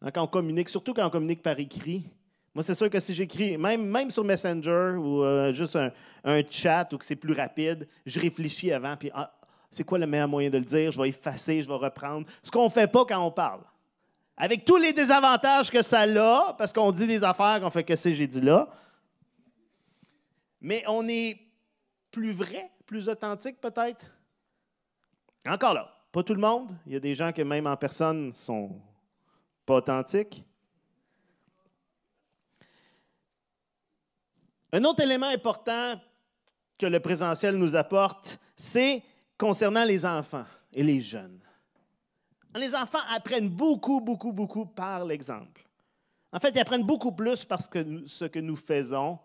hein, 0.00 0.10
quand 0.10 0.22
on 0.22 0.26
communique, 0.26 0.70
surtout 0.70 0.94
quand 0.94 1.06
on 1.06 1.10
communique 1.10 1.42
par 1.42 1.58
écrit. 1.58 2.08
Moi, 2.54 2.62
c'est 2.62 2.74
sûr 2.74 2.88
que 2.88 2.98
si 2.98 3.14
j'écris, 3.14 3.58
même, 3.58 3.84
même 3.84 4.10
sur 4.10 4.24
Messenger 4.24 4.94
ou 4.96 5.22
euh, 5.22 5.52
juste 5.52 5.76
un, 5.76 6.42
chat 6.48 6.90
ou 6.94 6.96
que 6.96 7.04
c'est 7.04 7.16
plus 7.16 7.34
rapide, 7.34 7.86
je 8.06 8.18
réfléchis 8.18 8.72
avant, 8.72 8.96
puis 8.96 9.10
ah, 9.12 9.30
c'est 9.70 9.84
quoi 9.84 9.98
le 9.98 10.06
meilleur 10.06 10.28
moyen 10.28 10.48
de 10.48 10.56
le 10.56 10.64
dire? 10.64 10.92
Je 10.92 11.02
vais 11.02 11.10
effacer, 11.10 11.62
je 11.62 11.68
vais 11.68 11.74
reprendre. 11.74 12.26
Ce 12.42 12.50
qu'on 12.50 12.64
ne 12.64 12.70
fait 12.70 12.90
pas 12.90 13.04
quand 13.04 13.26
on 13.26 13.30
parle. 13.30 13.60
Avec 14.36 14.64
tous 14.64 14.76
les 14.76 14.92
désavantages 14.92 15.70
que 15.70 15.82
ça 15.82 16.00
a, 16.00 16.54
parce 16.54 16.72
qu'on 16.72 16.90
dit 16.90 17.06
des 17.06 17.22
affaires 17.22 17.60
qu'on 17.60 17.70
fait 17.70 17.84
que 17.84 17.94
c'est 17.94 18.14
j'ai 18.14 18.26
dit 18.26 18.40
là. 18.40 18.68
Mais 20.60 20.82
on 20.88 21.06
est 21.08 21.38
plus 22.10 22.32
vrai, 22.32 22.70
plus 22.86 23.08
authentique 23.08 23.60
peut-être? 23.60 24.10
Encore 25.46 25.74
là, 25.74 25.94
pas 26.10 26.22
tout 26.22 26.34
le 26.34 26.40
monde. 26.40 26.74
Il 26.86 26.94
y 26.94 26.96
a 26.96 27.00
des 27.00 27.14
gens 27.14 27.32
qui, 27.32 27.44
même 27.44 27.66
en 27.66 27.76
personne, 27.76 28.34
sont 28.34 28.80
pas 29.66 29.74
authentiques. 29.74 30.44
Un 34.72 34.82
autre 34.84 35.02
élément 35.02 35.28
important 35.28 36.00
que 36.78 36.86
le 36.86 36.98
présentiel 36.98 37.56
nous 37.56 37.76
apporte, 37.76 38.40
c'est 38.56 39.02
concernant 39.38 39.84
les 39.84 40.04
enfants 40.04 40.46
et 40.72 40.82
les 40.82 41.00
jeunes. 41.00 41.40
Les 42.54 42.74
enfants 42.74 42.98
apprennent 43.08 43.48
beaucoup, 43.48 44.00
beaucoup, 44.00 44.32
beaucoup 44.32 44.66
par 44.66 45.04
l'exemple. 45.04 45.66
En 46.32 46.38
fait, 46.38 46.50
ils 46.50 46.60
apprennent 46.60 46.84
beaucoup 46.84 47.12
plus 47.12 47.44
parce 47.44 47.68
que 47.68 48.06
ce 48.06 48.24
que 48.24 48.38
nous 48.38 48.56
faisons 48.56 49.18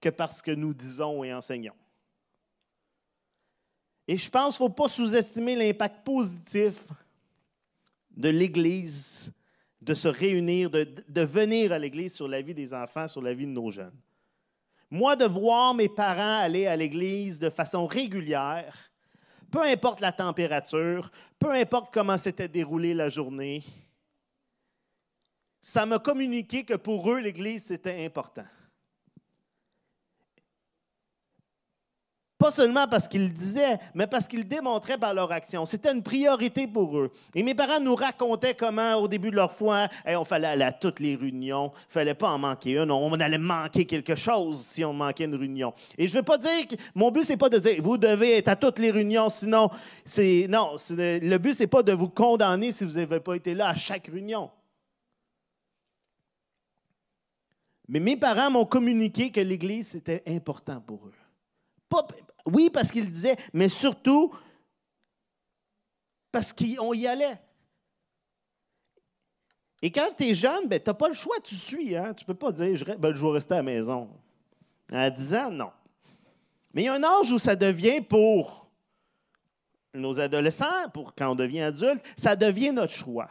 que 0.00 0.08
parce 0.08 0.42
que 0.42 0.50
nous 0.50 0.74
disons 0.74 1.22
et 1.24 1.32
enseignons. 1.32 1.74
Et 4.08 4.16
je 4.16 4.28
pense 4.28 4.56
qu'il 4.56 4.64
ne 4.64 4.68
faut 4.68 4.74
pas 4.74 4.88
sous-estimer 4.88 5.54
l'impact 5.54 6.04
positif 6.04 6.74
de 8.10 8.28
l'Église, 8.28 9.32
de 9.80 9.94
se 9.94 10.08
réunir, 10.08 10.70
de, 10.70 10.88
de 11.08 11.20
venir 11.22 11.72
à 11.72 11.78
l'Église 11.78 12.14
sur 12.14 12.28
la 12.28 12.42
vie 12.42 12.54
des 12.54 12.74
enfants, 12.74 13.08
sur 13.08 13.22
la 13.22 13.32
vie 13.32 13.46
de 13.46 13.52
nos 13.52 13.70
jeunes. 13.70 13.96
Moi, 14.90 15.16
de 15.16 15.24
voir 15.24 15.72
mes 15.72 15.88
parents 15.88 16.40
aller 16.40 16.66
à 16.66 16.76
l'Église 16.76 17.38
de 17.38 17.48
façon 17.48 17.86
régulière, 17.86 18.91
peu 19.52 19.60
importe 19.60 20.00
la 20.00 20.12
température, 20.12 21.10
peu 21.38 21.50
importe 21.50 21.92
comment 21.92 22.16
s'était 22.16 22.48
déroulée 22.48 22.94
la 22.94 23.10
journée, 23.10 23.62
ça 25.60 25.84
m'a 25.84 25.98
communiqué 25.98 26.64
que 26.64 26.74
pour 26.74 27.12
eux, 27.12 27.20
l'Église, 27.20 27.66
c'était 27.66 28.04
important. 28.04 28.46
Pas 32.42 32.50
seulement 32.50 32.88
parce 32.88 33.06
qu'ils 33.06 33.22
le 33.22 33.28
disaient, 33.28 33.78
mais 33.94 34.08
parce 34.08 34.26
qu'ils 34.26 34.40
le 34.40 34.44
démontraient 34.44 34.98
par 34.98 35.14
leur 35.14 35.30
action. 35.30 35.64
C'était 35.64 35.92
une 35.92 36.02
priorité 36.02 36.66
pour 36.66 36.98
eux. 36.98 37.12
Et 37.36 37.42
mes 37.44 37.54
parents 37.54 37.78
nous 37.78 37.94
racontaient 37.94 38.54
comment, 38.54 38.96
au 38.96 39.06
début 39.06 39.30
de 39.30 39.36
leur 39.36 39.52
foi, 39.52 39.86
on 40.04 40.24
fallait 40.24 40.48
aller 40.48 40.64
à 40.64 40.72
toutes 40.72 40.98
les 40.98 41.14
réunions. 41.14 41.70
Fallait 41.86 42.16
pas 42.16 42.30
en 42.30 42.38
manquer 42.40 42.78
une. 42.78 42.90
On 42.90 43.12
allait 43.12 43.38
manquer 43.38 43.84
quelque 43.84 44.16
chose 44.16 44.60
si 44.60 44.84
on 44.84 44.92
manquait 44.92 45.26
une 45.26 45.36
réunion. 45.36 45.72
Et 45.96 46.08
je 46.08 46.14
ne 46.14 46.18
veux 46.18 46.24
pas 46.24 46.36
dire 46.36 46.66
que 46.66 46.74
mon 46.96 47.12
but, 47.12 47.22
c'est 47.22 47.36
pas 47.36 47.48
de 47.48 47.58
dire 47.58 47.80
vous 47.80 47.96
devez 47.96 48.38
être 48.38 48.48
à 48.48 48.56
toutes 48.56 48.80
les 48.80 48.90
réunions, 48.90 49.28
sinon, 49.28 49.70
c'est. 50.04 50.48
Non, 50.48 50.74
le 50.90 51.36
but, 51.38 51.54
c'est 51.54 51.68
pas 51.68 51.84
de 51.84 51.92
vous 51.92 52.08
condamner 52.08 52.72
si 52.72 52.84
vous 52.84 52.94
n'avez 52.94 53.20
pas 53.20 53.36
été 53.36 53.54
là 53.54 53.68
à 53.68 53.76
chaque 53.76 54.08
réunion. 54.08 54.50
Mais 57.86 58.00
mes 58.00 58.16
parents 58.16 58.50
m'ont 58.50 58.66
communiqué 58.66 59.30
que 59.30 59.40
l'Église, 59.40 59.90
c'était 59.90 60.24
important 60.26 60.80
pour 60.80 61.06
eux 61.06 61.14
oui, 62.46 62.70
parce 62.70 62.90
qu'il 62.90 63.08
disait, 63.08 63.36
mais 63.52 63.68
surtout 63.68 64.34
parce 66.30 66.52
qu'on 66.52 66.94
y 66.94 67.06
allait. 67.06 67.38
Et 69.82 69.90
quand 69.90 70.08
tu 70.16 70.24
es 70.24 70.34
jeune, 70.34 70.68
ben, 70.68 70.80
tu 70.80 70.88
n'as 70.88 70.94
pas 70.94 71.08
le 71.08 71.14
choix, 71.14 71.36
tu 71.42 71.56
suis. 71.56 71.96
Hein? 71.96 72.14
Tu 72.14 72.24
ne 72.24 72.26
peux 72.26 72.38
pas 72.38 72.52
dire, 72.52 72.74
je, 72.76 72.84
ben, 72.84 73.12
je 73.12 73.24
vais 73.24 73.32
rester 73.32 73.54
à 73.54 73.58
la 73.58 73.62
maison. 73.64 74.08
À 74.92 75.10
10 75.10 75.34
ans, 75.34 75.50
non. 75.50 75.70
Mais 76.72 76.82
il 76.82 76.84
y 76.86 76.88
a 76.88 76.94
un 76.94 77.02
âge 77.02 77.30
où 77.32 77.38
ça 77.38 77.56
devient 77.56 78.00
pour 78.00 78.70
nos 79.94 80.18
adolescents, 80.18 80.88
pour 80.94 81.14
quand 81.14 81.32
on 81.32 81.34
devient 81.34 81.62
adulte, 81.62 82.02
ça 82.16 82.34
devient 82.34 82.72
notre 82.72 82.92
choix. 82.92 83.28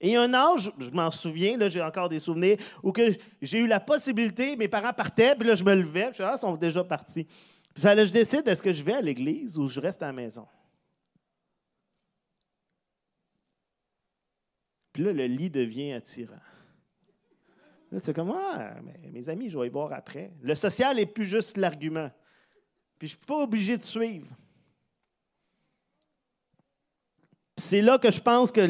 Et 0.00 0.08
il 0.08 0.12
y 0.12 0.16
a 0.16 0.22
un 0.22 0.34
âge, 0.34 0.70
je 0.78 0.90
m'en 0.90 1.10
souviens, 1.10 1.56
là, 1.56 1.70
j'ai 1.70 1.80
encore 1.80 2.10
des 2.10 2.18
souvenirs, 2.18 2.58
où 2.82 2.92
que 2.92 3.16
j'ai 3.40 3.60
eu 3.60 3.66
la 3.66 3.80
possibilité, 3.80 4.54
mes 4.56 4.68
parents 4.68 4.92
partaient, 4.92 5.34
puis 5.34 5.48
là, 5.48 5.54
je 5.54 5.64
me 5.64 5.74
levais, 5.74 6.10
puis 6.12 6.22
ah, 6.22 6.34
ils 6.36 6.40
sont 6.40 6.54
déjà 6.56 6.84
partis. 6.84 7.26
Il 7.76 7.82
fallait 7.82 8.02
que 8.02 8.08
je 8.08 8.12
décide, 8.12 8.48
est-ce 8.48 8.62
que 8.62 8.72
je 8.72 8.82
vais 8.82 8.94
à 8.94 9.02
l'église 9.02 9.58
ou 9.58 9.68
je 9.68 9.80
reste 9.80 10.02
à 10.02 10.06
la 10.06 10.12
maison? 10.12 10.46
Puis 14.92 15.04
là, 15.04 15.12
le 15.12 15.26
lit 15.26 15.50
devient 15.50 15.92
attirant. 15.92 16.40
Là, 17.92 18.00
c'est 18.02 18.14
comme, 18.14 18.32
ah, 18.34 18.76
mes 19.12 19.28
amis, 19.28 19.50
je 19.50 19.58
vais 19.58 19.66
y 19.66 19.70
voir 19.70 19.92
après. 19.92 20.32
Le 20.40 20.54
social 20.54 20.96
n'est 20.96 21.06
plus 21.06 21.26
juste 21.26 21.58
l'argument. 21.58 22.10
Puis 22.98 23.08
je 23.08 23.14
ne 23.14 23.18
suis 23.18 23.26
pas 23.26 23.42
obligé 23.42 23.76
de 23.76 23.82
suivre. 23.82 24.28
C'est 27.58 27.82
là 27.82 27.98
que 27.98 28.10
je 28.10 28.20
pense 28.20 28.50
que 28.50 28.66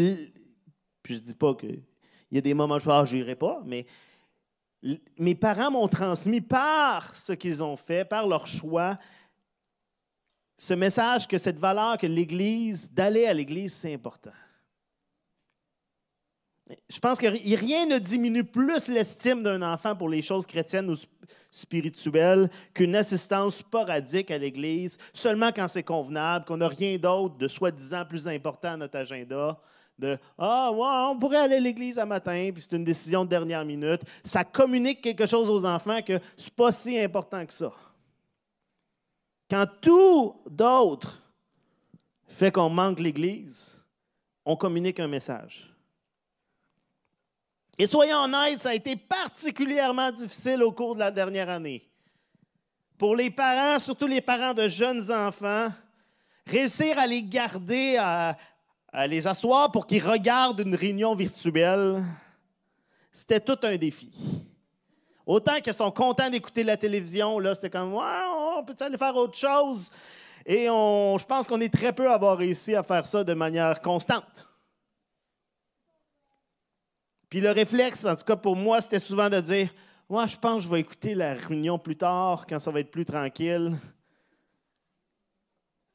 puis 1.06 1.14
je 1.14 1.20
dis 1.20 1.34
pas 1.34 1.54
qu'il 1.54 1.84
y 2.32 2.38
a 2.38 2.40
des 2.40 2.54
moments 2.54 2.76
où 2.76 2.80
je 2.80 2.88
ne 2.88 3.12
n'irai 3.14 3.36
pas, 3.36 3.62
mais 3.64 3.86
mes 5.18 5.34
parents 5.34 5.70
m'ont 5.70 5.88
transmis 5.88 6.40
par 6.40 7.14
ce 7.14 7.32
qu'ils 7.32 7.62
ont 7.62 7.76
fait, 7.76 8.04
par 8.04 8.26
leur 8.26 8.46
choix, 8.46 8.98
ce 10.56 10.74
message 10.74 11.28
que 11.28 11.38
cette 11.38 11.58
valeur 11.58 11.98
que 11.98 12.06
l'Église, 12.06 12.90
d'aller 12.90 13.26
à 13.26 13.34
l'Église, 13.34 13.74
c'est 13.74 13.92
important. 13.92 14.32
Je 16.88 16.98
pense 16.98 17.18
que 17.18 17.26
rien 17.56 17.86
ne 17.86 17.98
diminue 17.98 18.42
plus 18.42 18.88
l'estime 18.88 19.42
d'un 19.42 19.62
enfant 19.62 19.94
pour 19.94 20.08
les 20.08 20.22
choses 20.22 20.46
chrétiennes 20.46 20.90
ou 20.90 20.96
spirituelles 21.50 22.50
qu'une 22.74 22.96
assistance 22.96 23.58
sporadique 23.58 24.32
à 24.32 24.38
l'Église, 24.38 24.98
seulement 25.12 25.52
quand 25.52 25.68
c'est 25.68 25.84
convenable, 25.84 26.44
qu'on 26.44 26.56
n'a 26.56 26.68
rien 26.68 26.96
d'autre 26.98 27.36
de 27.36 27.46
soi-disant 27.46 28.04
plus 28.04 28.26
important 28.26 28.72
à 28.72 28.76
notre 28.76 28.98
agenda, 28.98 29.60
de 29.98 30.18
Ah, 30.38 30.70
on 31.10 31.18
pourrait 31.18 31.38
aller 31.38 31.56
à 31.56 31.60
l'église 31.60 31.98
un 31.98 32.04
matin, 32.04 32.50
puis 32.52 32.62
c'est 32.62 32.76
une 32.76 32.84
décision 32.84 33.24
de 33.24 33.30
dernière 33.30 33.64
minute. 33.64 34.02
Ça 34.24 34.44
communique 34.44 35.00
quelque 35.00 35.26
chose 35.26 35.48
aux 35.48 35.64
enfants 35.64 36.02
que 36.02 36.18
c'est 36.36 36.54
pas 36.54 36.72
si 36.72 36.98
important 36.98 37.44
que 37.46 37.52
ça. 37.52 37.72
Quand 39.48 39.66
tout 39.80 40.40
d'autre 40.50 41.22
fait 42.26 42.50
qu'on 42.50 42.68
manque 42.68 42.98
l'église, 42.98 43.82
on 44.44 44.56
communique 44.56 45.00
un 45.00 45.08
message. 45.08 45.72
Et 47.78 47.86
soyons 47.86 48.24
honnêtes, 48.24 48.60
ça 48.60 48.70
a 48.70 48.74
été 48.74 48.96
particulièrement 48.96 50.10
difficile 50.10 50.62
au 50.62 50.72
cours 50.72 50.94
de 50.94 51.00
la 51.00 51.10
dernière 51.10 51.48
année. 51.48 51.88
Pour 52.96 53.14
les 53.14 53.30
parents, 53.30 53.78
surtout 53.78 54.06
les 54.06 54.22
parents 54.22 54.54
de 54.54 54.68
jeunes 54.68 55.10
enfants, 55.12 55.68
réussir 56.46 56.98
à 56.98 57.06
les 57.06 57.22
garder 57.22 57.96
à, 57.98 58.36
les 59.04 59.26
asseoir 59.26 59.70
pour 59.70 59.86
qu'ils 59.86 60.06
regardent 60.06 60.60
une 60.60 60.74
réunion 60.74 61.14
virtuelle, 61.14 62.02
c'était 63.12 63.40
tout 63.40 63.58
un 63.62 63.76
défi. 63.76 64.10
Autant 65.26 65.60
qu'ils 65.60 65.74
sont 65.74 65.90
contents 65.90 66.30
d'écouter 66.30 66.64
la 66.64 66.76
télévision, 66.76 67.38
là, 67.38 67.54
c'était 67.54 67.68
comme, 67.68 67.94
on 67.94 68.64
peut 68.64 68.74
aller 68.80 68.96
faire 68.96 69.14
autre 69.16 69.36
chose? 69.36 69.90
Et 70.46 70.66
je 70.66 71.24
pense 71.24 71.48
qu'on 71.48 71.60
est 71.60 71.72
très 71.72 71.92
peu 71.92 72.08
à 72.08 72.14
avoir 72.14 72.38
réussi 72.38 72.74
à 72.74 72.82
faire 72.82 73.04
ça 73.04 73.24
de 73.24 73.34
manière 73.34 73.82
constante. 73.82 74.48
Puis 77.28 77.40
le 77.40 77.50
réflexe, 77.50 78.06
en 78.06 78.14
tout 78.14 78.24
cas 78.24 78.36
pour 78.36 78.54
moi, 78.56 78.80
c'était 78.80 79.00
souvent 79.00 79.28
de 79.28 79.40
dire, 79.40 79.68
Moi, 80.08 80.26
je 80.28 80.36
pense 80.36 80.58
que 80.58 80.60
je 80.62 80.68
vais 80.68 80.80
écouter 80.80 81.16
la 81.16 81.34
réunion 81.34 81.78
plus 81.78 81.96
tard, 81.96 82.46
quand 82.46 82.60
ça 82.60 82.70
va 82.70 82.80
être 82.80 82.92
plus 82.92 83.04
tranquille. 83.04 83.76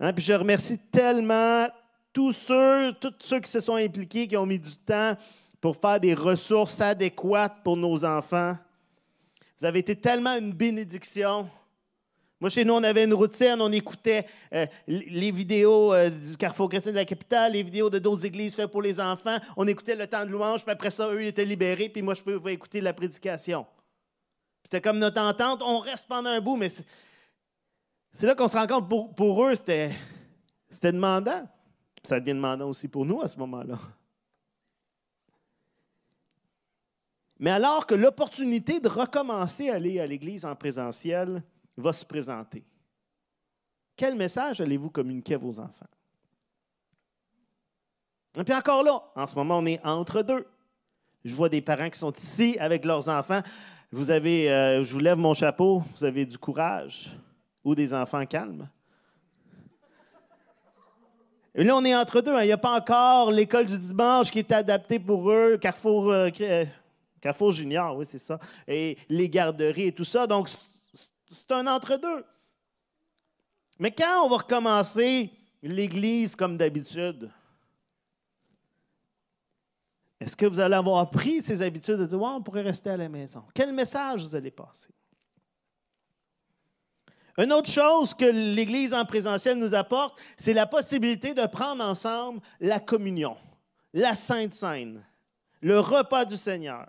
Hein, 0.02 0.12
puis 0.12 0.24
je 0.24 0.34
remercie 0.34 0.78
tellement 0.78 1.68
tous 2.14 2.34
ceux, 2.34 2.94
tous 2.94 3.14
ceux 3.20 3.40
qui 3.40 3.50
se 3.50 3.60
sont 3.60 3.76
impliqués, 3.76 4.28
qui 4.28 4.38
ont 4.38 4.46
mis 4.46 4.60
du 4.60 4.76
temps 4.76 5.16
pour 5.60 5.78
faire 5.78 6.00
des 6.00 6.14
ressources 6.14 6.82
adéquates 6.82 7.64
pour 7.64 7.78
nos 7.78 8.04
enfants. 8.04 8.58
Vous 9.58 9.66
avez 9.66 9.80
été 9.80 9.96
tellement 9.96 10.36
une 10.36 10.54
bénédiction. 10.54 11.48
Moi, 12.40 12.50
chez 12.50 12.66
nous, 12.66 12.74
on 12.74 12.84
avait 12.84 13.04
une 13.04 13.14
routine, 13.14 13.58
on 13.60 13.72
écoutait 13.72 14.26
euh, 14.52 14.66
les 14.88 15.30
vidéos 15.30 15.94
euh, 15.94 16.10
du 16.10 16.36
Carrefour 16.36 16.68
chrétien 16.70 16.92
de 16.92 16.98
la 16.98 17.06
capitale, 17.06 17.52
les 17.52 17.62
vidéos 17.62 17.88
de 17.92 18.00
d'autres 18.00 18.26
églises 18.26 18.56
faites 18.56 18.72
pour 18.72 18.82
les 18.82 19.00
enfants. 19.00 19.38
On 19.56 19.68
écoutait 19.68 19.96
le 19.96 20.08
temps 20.08 20.26
de 20.26 20.32
louange, 20.32 20.64
puis 20.64 20.72
après 20.72 20.90
ça, 20.90 21.08
eux 21.14 21.22
étaient 21.22 21.46
libérés, 21.46 21.90
puis 21.90 22.02
moi, 22.02 22.16
je 22.16 22.24
pouvais 22.24 22.54
écouter 22.54 22.82
la 22.82 22.94
prédication. 22.94 23.68
C'était 24.64 24.82
comme 24.82 24.98
notre 24.98 25.22
entente, 25.22 25.62
on 25.64 25.78
reste 25.78 26.08
pendant 26.08 26.32
un 26.32 26.42
bout, 26.42 26.58
mais 26.58 26.70
c'est 26.70 28.26
là 28.26 28.34
qu'on 28.34 28.48
se 28.48 28.58
rend 28.58 28.66
compte, 28.66 28.90
pour, 28.90 29.14
pour 29.14 29.46
eux, 29.46 29.54
c'était 29.54 29.92
demandant. 30.82 31.48
Ça 32.04 32.20
devient 32.20 32.34
demandant 32.34 32.70
aussi 32.70 32.88
pour 32.88 33.06
nous 33.06 33.22
à 33.22 33.28
ce 33.28 33.38
moment-là. 33.38 33.78
Mais 37.40 37.50
alors 37.50 37.88
que 37.88 37.96
l'opportunité 37.96 38.80
de 38.80 38.88
recommencer 38.88 39.70
à 39.70 39.76
aller 39.76 40.00
à 40.00 40.06
l'Église 40.06 40.46
en 40.46 40.56
présentiel 40.56 41.44
va 41.76 41.92
se 41.92 42.06
présenter, 42.06 42.64
quel 43.96 44.16
message 44.16 44.62
allez-vous 44.62 44.90
communiquer 44.90 45.36
à 45.36 45.38
vos 45.40 45.60
enfants? 45.60 45.88
Et 48.38 48.44
puis 48.44 48.54
encore 48.54 48.84
là, 48.84 49.04
en 49.16 49.28
ce 49.28 49.36
moment, 49.36 49.58
on 49.58 49.66
est 49.66 49.84
entre 49.84 50.22
deux. 50.22 50.46
Je 51.26 51.36
vois 51.36 51.50
des 51.50 51.62
parents 51.62 51.90
qui 51.90 52.00
sont 52.00 52.14
ici 52.14 52.58
avec 52.60 52.86
leurs 52.86 53.10
enfants. 53.10 53.42
Vous 53.92 54.10
avez, 54.10 54.52
euh, 54.52 54.84
je 54.84 54.94
vous 54.94 55.00
lève 55.00 55.18
mon 55.18 55.34
chapeau, 55.34 55.84
vous 55.96 56.04
avez 56.04 56.26
du 56.26 56.38
courage 56.38 57.18
ou 57.64 57.76
des 57.76 57.94
enfants 57.94 58.26
calmes. 58.26 58.70
Et 61.54 61.64
là, 61.64 61.76
on 61.76 61.84
est 61.84 61.96
entre 61.96 62.22
deux. 62.22 62.34
Hein. 62.34 62.44
Il 62.44 62.48
n'y 62.48 62.52
a 62.52 62.58
pas 62.58 62.78
encore 62.78 63.32
l'école 63.32 63.66
du 63.66 63.78
dimanche 63.78 64.32
qui 64.32 64.40
est 64.40 64.52
adaptée 64.52 65.00
pour 65.00 65.30
eux, 65.30 65.58
Carrefour, 65.58 66.10
euh, 66.12 66.30
euh, 66.40 66.66
Carrefour 67.20 67.52
Junior, 67.52 67.96
oui, 67.98 68.06
c'est 68.06 68.20
ça, 68.20 68.40
et 68.68 68.98
les 69.10 69.30
garderies 69.30 69.88
et 69.88 69.92
tout 69.92 70.06
ça. 70.06 70.26
Donc, 70.28 70.50
c'est 70.50 71.52
un 71.52 71.68
entre-deux. 71.68 72.26
Mais 73.80 73.92
quand 73.92 74.26
on 74.26 74.30
va 74.30 74.38
recommencer 74.38 75.32
l'Église 75.62 76.36
comme 76.36 76.58
d'habitude, 76.58 77.30
est-ce 80.20 80.36
que 80.38 80.46
vous 80.46 80.60
allez 80.60 80.76
avoir 80.76 81.10
pris 81.10 81.42
ces 81.42 81.62
habitudes 81.62 81.98
de 81.98 82.06
dire, 82.06 82.22
ouais, 82.22 82.30
on 82.30 82.42
pourrait 82.42 82.62
rester 82.62 82.92
à 82.92 82.98
la 82.98 83.10
maison? 83.10 83.44
Quel 83.54 83.74
message 83.74 84.22
vous 84.22 84.36
allez 84.36 84.52
passer? 84.52 84.90
Une 87.38 87.54
autre 87.54 87.70
chose 87.70 88.14
que 88.14 88.26
l'Église 88.26 88.94
en 88.94 89.06
présentiel 89.06 89.58
nous 89.58 89.74
apporte, 89.74 90.20
c'est 90.38 90.54
la 90.54 90.66
possibilité 90.66 91.34
de 91.34 91.46
prendre 91.46 91.84
ensemble 91.84 92.42
la 92.60 92.80
communion, 92.80 93.38
la 93.94 94.16
Sainte 94.16 94.54
Seine, 94.54 95.04
le 95.62 95.80
repas 95.80 96.26
du 96.26 96.38
Seigneur. 96.38 96.88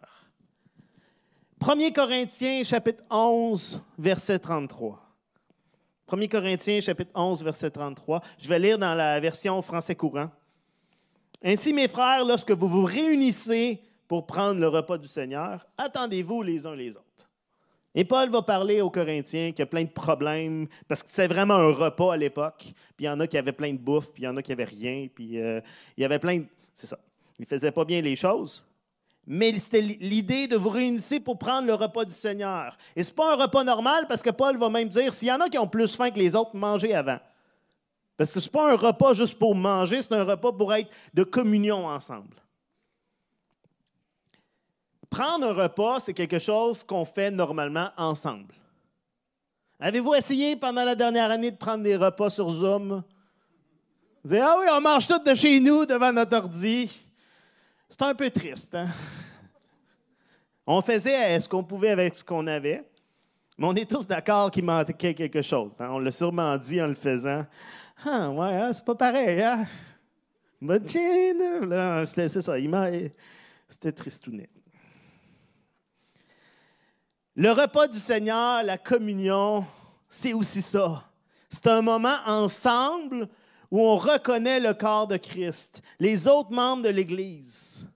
1 1.61 1.91
Corinthiens 1.93 2.65
chapitre 2.65 3.05
11, 3.09 3.81
verset 3.97 4.39
33. 4.41 5.01
1 6.11 6.27
Corinthiens 6.27 6.81
chapitre 6.81 7.13
11, 7.15 7.45
verset 7.45 7.71
33. 7.71 8.21
Je 8.39 8.49
vais 8.49 8.59
lire 8.59 8.79
dans 8.79 8.95
la 8.95 9.21
version 9.21 9.63
français 9.63 9.95
courant. 9.95 10.31
Ainsi, 11.45 11.73
mes 11.73 11.89
frères, 11.89 12.25
lorsque 12.25 12.51
vous 12.51 12.69
vous 12.69 12.85
réunissez 12.85 13.81
pour 14.09 14.27
prendre 14.27 14.61
le 14.61 14.69
repas 14.69 14.99
du 14.99 15.09
Seigneur, 15.09 15.67
attendez-vous 15.79 16.43
les 16.43 16.67
uns 16.67 16.75
les 16.75 16.97
autres. 16.97 17.12
Et 17.95 18.05
Paul 18.05 18.31
va 18.31 18.41
parler 18.43 18.81
aux 18.81 18.91
Corinthiens 18.91 19.51
qu'il 19.51 19.59
y 19.59 19.63
a 19.63 19.67
plein 19.67 19.85
de 19.85 19.91
problèmes, 19.91 20.67
parce 20.89 21.03
que 21.03 21.11
c'est 21.11 21.27
vraiment 21.27 21.55
un 21.55 21.73
repas 21.73 22.15
à 22.15 22.17
l'époque. 22.17 22.73
Puis 22.97 23.05
il 23.05 23.05
y 23.05 23.09
en 23.09 23.21
a 23.21 23.27
qui 23.27 23.37
avaient 23.37 23.53
plein 23.53 23.73
de 23.73 23.79
bouffe, 23.79 24.13
puis 24.13 24.23
il 24.23 24.27
y 24.27 24.29
en 24.29 24.37
a 24.37 24.43
qui 24.43 24.51
n'avaient 24.51 24.65
rien, 24.65 25.09
puis 25.15 25.39
euh, 25.39 25.61
il 25.97 26.03
y 26.03 26.05
avait 26.05 26.19
plein 26.19 26.39
de... 26.39 26.47
C'est 26.75 26.87
ça. 26.87 26.99
Ils 27.39 27.43
ne 27.43 27.47
faisaient 27.47 27.73
pas 27.73 27.85
bien 27.85 28.01
les 28.01 28.17
choses. 28.17 28.65
Mais 29.27 29.53
c'était 29.61 29.83
l'idée 29.83 30.49
de 30.49 30.57
vous 30.57 30.71
réunir 30.71 31.03
pour 31.25 31.39
prendre 31.39 31.67
le 31.67 31.75
repas 31.75 32.05
du 32.05 32.15
Seigneur. 32.15 32.77
Et 32.97 33.03
ce 33.03 33.11
n'est 33.11 33.15
pas 33.15 33.35
un 33.35 33.37
repas 33.37 33.63
normal, 33.63 34.07
parce 34.09 34.23
que 34.23 34.31
Paul 34.31 34.57
va 34.57 34.69
même 34.69 34.89
dire, 34.89 35.13
s'il 35.13 35.29
y 35.29 35.33
en 35.33 35.41
a 35.41 35.49
qui 35.49 35.59
ont 35.59 35.69
plus 35.69 35.95
faim 35.95 36.11
que 36.11 36.19
les 36.19 36.35
autres, 36.35 36.57
mangez 36.57 36.95
avant. 36.95 37.19
Parce 38.17 38.33
que 38.33 38.41
ce 38.41 38.47
n'est 38.47 38.53
pas 38.53 38.73
un 38.73 38.77
repas 38.77 39.13
juste 39.13 39.39
pour 39.39 39.55
manger, 39.55 40.03
c'est 40.03 40.15
un 40.15 40.25
repas 40.25 40.53
pour 40.53 40.73
être 40.75 40.91
de 41.15 41.25
communion 41.25 41.87
ensemble. 41.87 42.42
Prendre 45.13 45.47
un 45.49 45.53
repas, 45.53 46.01
c'est 46.01 46.15
quelque 46.15 46.39
chose 46.39 46.83
qu'on 46.83 47.05
fait 47.05 47.31
normalement 47.31 47.91
ensemble. 47.99 48.55
Avez-vous 49.79 50.15
essayé 50.15 50.57
pendant 50.57 50.85
la 50.85 50.95
dernière 50.95 51.31
année 51.31 51.51
de 51.51 51.57
prendre 51.57 51.83
des 51.83 51.97
repas 51.97 52.31
sur 52.31 52.49
Zoom? 52.49 53.03
Vous 54.25 54.31
dites, 54.31 54.43
ah 54.43 54.57
oui, 54.59 54.65
on 54.73 54.81
mange 54.81 55.07
tout 55.07 55.19
de 55.19 55.35
chez 55.35 55.61
nous 55.61 55.85
devant 55.85 56.11
notre 56.15 56.35
ordi. 56.35 56.91
C'est 57.91 58.01
un 58.01 58.15
peu 58.15 58.31
triste. 58.31 58.75
Hein? 58.75 58.89
On 60.67 60.81
faisait 60.81 61.39
ce 61.39 61.47
qu'on 61.47 61.63
pouvait 61.63 61.91
avec 61.91 62.17
ce 62.17 62.25
qu'on 62.25 62.47
avait, 62.47 62.83
mais 63.59 63.67
on 63.67 63.75
est 63.75 63.91
tous 63.91 64.07
d'accord 64.07 64.51
qu'il 64.51 64.65
manquait 64.65 65.13
quelque 65.13 65.43
chose. 65.43 65.75
Hein? 65.79 65.91
On 65.91 65.99
l'a 65.99 66.11
sûrement 66.11 66.57
dit 66.57 66.81
en 66.81 66.87
le 66.87 66.95
faisant. 66.95 67.45
Ah, 68.07 68.31
ouais, 68.31 68.55
hein, 68.55 68.73
c'est 68.73 68.85
pas 68.87 68.95
pareil. 68.95 69.43
Hein? 69.43 69.67
C'est 72.07 72.29
ça, 72.29 72.57
c'était 73.69 73.93
tristounet. 73.93 74.49
Le 77.35 77.51
repas 77.51 77.89
du 77.89 77.99
Seigneur, 77.99 78.63
la 78.63 78.77
communion, 78.77 79.65
c'est 80.09 80.35
aussi 80.35 80.61
ça. 80.61 81.05
C'est 81.49 81.67
un 81.67 81.81
moment 81.81 82.19
ensemble 82.27 83.29
où 83.71 83.81
on 83.81 83.97
reconnaît 83.97 84.61
le 84.61 84.75
corps 84.75 85.07
de 85.07 85.17
Christ, 85.17 85.83
les 85.99 86.29
autres 86.29 86.51
membres 86.51 86.83
de 86.83 86.91
l'Église, 86.91 87.89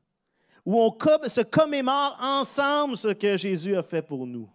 où 0.64 0.80
on 0.80 0.90
se 1.28 1.42
commémore 1.42 2.16
ensemble 2.18 2.96
ce 2.96 3.08
que 3.08 3.36
Jésus 3.36 3.76
a 3.76 3.82
fait 3.82 4.00
pour 4.00 4.26
nous. 4.26 4.48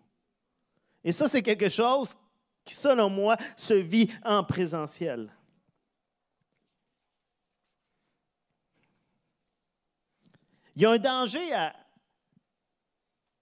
Et 1.04 1.12
ça, 1.12 1.28
c'est 1.28 1.44
quelque 1.44 1.70
chose 1.70 2.16
qui, 2.66 2.74
selon 2.74 3.10
moi, 3.10 3.38
se 3.56 3.76
vit 3.76 4.10
en 4.24 4.44
présentiel. 4.44 5.32
Il 10.76 10.82
y 10.82 10.86
a 10.86 10.92
un 10.92 10.98
danger 10.98 11.54
à, 11.54 11.76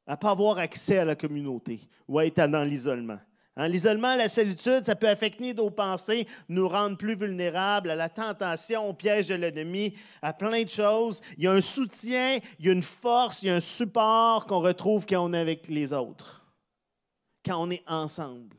à 0.09 0.13
ne 0.13 0.17
pas 0.17 0.31
avoir 0.31 0.57
accès 0.57 0.97
à 0.97 1.05
la 1.05 1.15
communauté 1.15 1.87
ou 2.07 2.17
à 2.17 2.25
être 2.25 2.47
dans 2.47 2.63
l'isolement. 2.63 3.19
Hein, 3.55 3.67
l'isolement, 3.67 4.15
la 4.15 4.27
solitude, 4.27 4.83
ça 4.83 4.95
peut 4.95 5.07
affecter 5.07 5.53
nos 5.53 5.69
pensées, 5.69 6.27
nous 6.47 6.67
rendre 6.67 6.97
plus 6.97 7.15
vulnérables 7.15 7.91
à 7.91 7.95
la 7.95 8.09
tentation, 8.09 8.89
au 8.89 8.93
piège 8.93 9.27
de 9.27 9.35
l'ennemi, 9.35 9.93
à 10.23 10.33
plein 10.33 10.63
de 10.63 10.69
choses. 10.69 11.21
Il 11.37 11.43
y 11.43 11.47
a 11.47 11.51
un 11.51 11.61
soutien, 11.61 12.39
il 12.57 12.65
y 12.65 12.69
a 12.69 12.71
une 12.71 12.81
force, 12.81 13.43
il 13.43 13.49
y 13.49 13.51
a 13.51 13.55
un 13.55 13.59
support 13.59 14.47
qu'on 14.47 14.61
retrouve 14.61 15.05
quand 15.05 15.23
on 15.23 15.31
est 15.31 15.37
avec 15.37 15.67
les 15.67 15.93
autres, 15.93 16.43
quand 17.45 17.61
on 17.61 17.69
est 17.69 17.83
ensemble. 17.85 18.57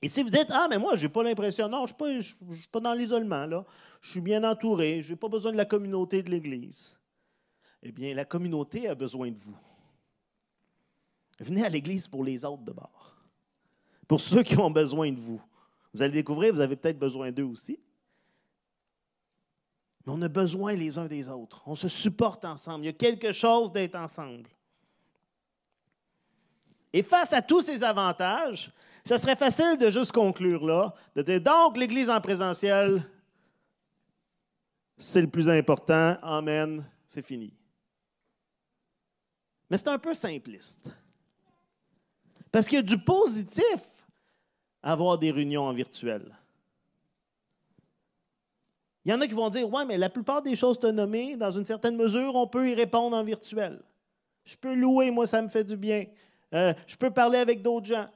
Et 0.00 0.08
si 0.08 0.22
vous 0.22 0.30
dites, 0.30 0.48
ah, 0.48 0.68
mais 0.70 0.78
moi, 0.78 0.96
je 0.96 1.02
n'ai 1.02 1.10
pas 1.10 1.22
l'impression, 1.22 1.68
non, 1.68 1.86
je 1.86 1.92
ne 2.02 2.20
suis, 2.22 2.36
pas 2.72 2.80
dans 2.80 2.94
l'isolement, 2.94 3.44
là. 3.44 3.66
Je 4.00 4.12
suis 4.12 4.20
bien 4.22 4.42
entouré, 4.42 5.02
je 5.02 5.10
n'ai 5.10 5.16
pas 5.16 5.28
besoin 5.28 5.52
de 5.52 5.58
la 5.58 5.66
communauté 5.66 6.22
de 6.22 6.30
l'Église 6.30 6.96
eh 7.84 7.92
bien, 7.92 8.14
la 8.14 8.24
communauté 8.24 8.88
a 8.88 8.94
besoin 8.94 9.30
de 9.30 9.38
vous. 9.38 9.56
Venez 11.38 11.64
à 11.64 11.68
l'Église 11.68 12.08
pour 12.08 12.24
les 12.24 12.44
autres 12.44 12.62
d'abord. 12.62 13.14
Pour 14.08 14.20
ceux 14.20 14.42
qui 14.42 14.56
ont 14.56 14.70
besoin 14.70 15.12
de 15.12 15.20
vous. 15.20 15.40
Vous 15.92 16.00
allez 16.00 16.12
découvrir, 16.12 16.54
vous 16.54 16.60
avez 16.60 16.76
peut-être 16.76 16.98
besoin 16.98 17.30
d'eux 17.30 17.44
aussi. 17.44 17.78
Mais 20.04 20.12
on 20.14 20.22
a 20.22 20.28
besoin 20.28 20.74
les 20.74 20.98
uns 20.98 21.06
des 21.06 21.28
autres. 21.28 21.62
On 21.66 21.76
se 21.76 21.88
supporte 21.88 22.44
ensemble. 22.44 22.84
Il 22.84 22.86
y 22.86 22.90
a 22.90 22.94
quelque 22.94 23.32
chose 23.32 23.70
d'être 23.70 23.96
ensemble. 23.96 24.48
Et 26.92 27.02
face 27.02 27.32
à 27.32 27.42
tous 27.42 27.60
ces 27.60 27.82
avantages, 27.82 28.72
ce 29.04 29.16
serait 29.18 29.36
facile 29.36 29.76
de 29.78 29.90
juste 29.90 30.12
conclure 30.12 30.64
là, 30.64 30.94
de 31.14 31.22
dire 31.22 31.40
donc 31.40 31.76
l'Église 31.76 32.08
en 32.08 32.20
présentiel, 32.20 33.04
c'est 34.96 35.20
le 35.20 35.28
plus 35.28 35.48
important. 35.48 36.16
Amen. 36.22 36.84
C'est 37.06 37.22
fini. 37.22 37.52
Mais 39.70 39.76
c'est 39.76 39.88
un 39.88 39.98
peu 39.98 40.14
simpliste. 40.14 40.90
Parce 42.52 42.68
qu'il 42.68 42.76
y 42.76 42.78
a 42.78 42.82
du 42.82 42.98
positif 42.98 43.80
à 44.82 44.92
avoir 44.92 45.18
des 45.18 45.30
réunions 45.30 45.62
en 45.62 45.72
virtuel. 45.72 46.36
Il 49.04 49.10
y 49.10 49.14
en 49.14 49.20
a 49.20 49.26
qui 49.26 49.34
vont 49.34 49.48
dire 49.48 49.68
Ouais, 49.68 49.84
mais 49.84 49.98
la 49.98 50.08
plupart 50.08 50.42
des 50.42 50.56
choses 50.56 50.78
te 50.78 50.86
nommées, 50.86 51.36
dans 51.36 51.50
une 51.50 51.66
certaine 51.66 51.96
mesure, 51.96 52.34
on 52.34 52.46
peut 52.46 52.68
y 52.68 52.74
répondre 52.74 53.16
en 53.16 53.24
virtuel. 53.24 53.82
Je 54.44 54.56
peux 54.56 54.74
louer, 54.74 55.10
moi, 55.10 55.26
ça 55.26 55.42
me 55.42 55.48
fait 55.48 55.64
du 55.64 55.76
bien. 55.76 56.06
Euh, 56.52 56.72
je 56.86 56.96
peux 56.96 57.10
parler 57.10 57.38
avec 57.38 57.62
d'autres 57.62 57.86
gens. 57.86 58.08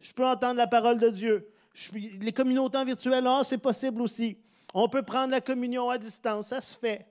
Je 0.00 0.12
peux 0.12 0.26
entendre 0.26 0.56
la 0.56 0.66
parole 0.66 0.98
de 0.98 1.08
Dieu. 1.08 1.48
les 1.92 2.32
communautés 2.32 2.78
en 2.78 2.84
virtuel, 2.84 3.26
ah, 3.26 3.42
c'est 3.44 3.58
possible 3.58 4.02
aussi. 4.02 4.36
On 4.74 4.88
peut 4.88 5.02
prendre 5.02 5.30
la 5.30 5.40
communion 5.40 5.88
à 5.88 5.98
distance, 5.98 6.48
ça 6.48 6.60
se 6.60 6.76
fait. 6.76 7.06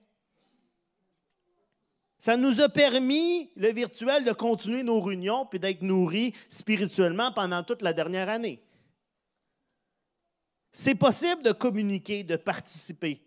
Ça 2.23 2.37
nous 2.37 2.61
a 2.61 2.69
permis, 2.69 3.51
le 3.57 3.73
virtuel, 3.73 4.23
de 4.23 4.31
continuer 4.31 4.81
nos 4.81 5.01
réunions 5.01 5.45
puis 5.45 5.59
d'être 5.59 5.81
nourris 5.81 6.33
spirituellement 6.47 7.33
pendant 7.33 7.63
toute 7.63 7.81
la 7.81 7.91
dernière 7.91 8.29
année. 8.29 8.63
C'est 10.71 10.95
possible 10.95 11.43
de 11.43 11.51
communiquer, 11.51 12.23
de 12.23 12.37
participer. 12.37 13.21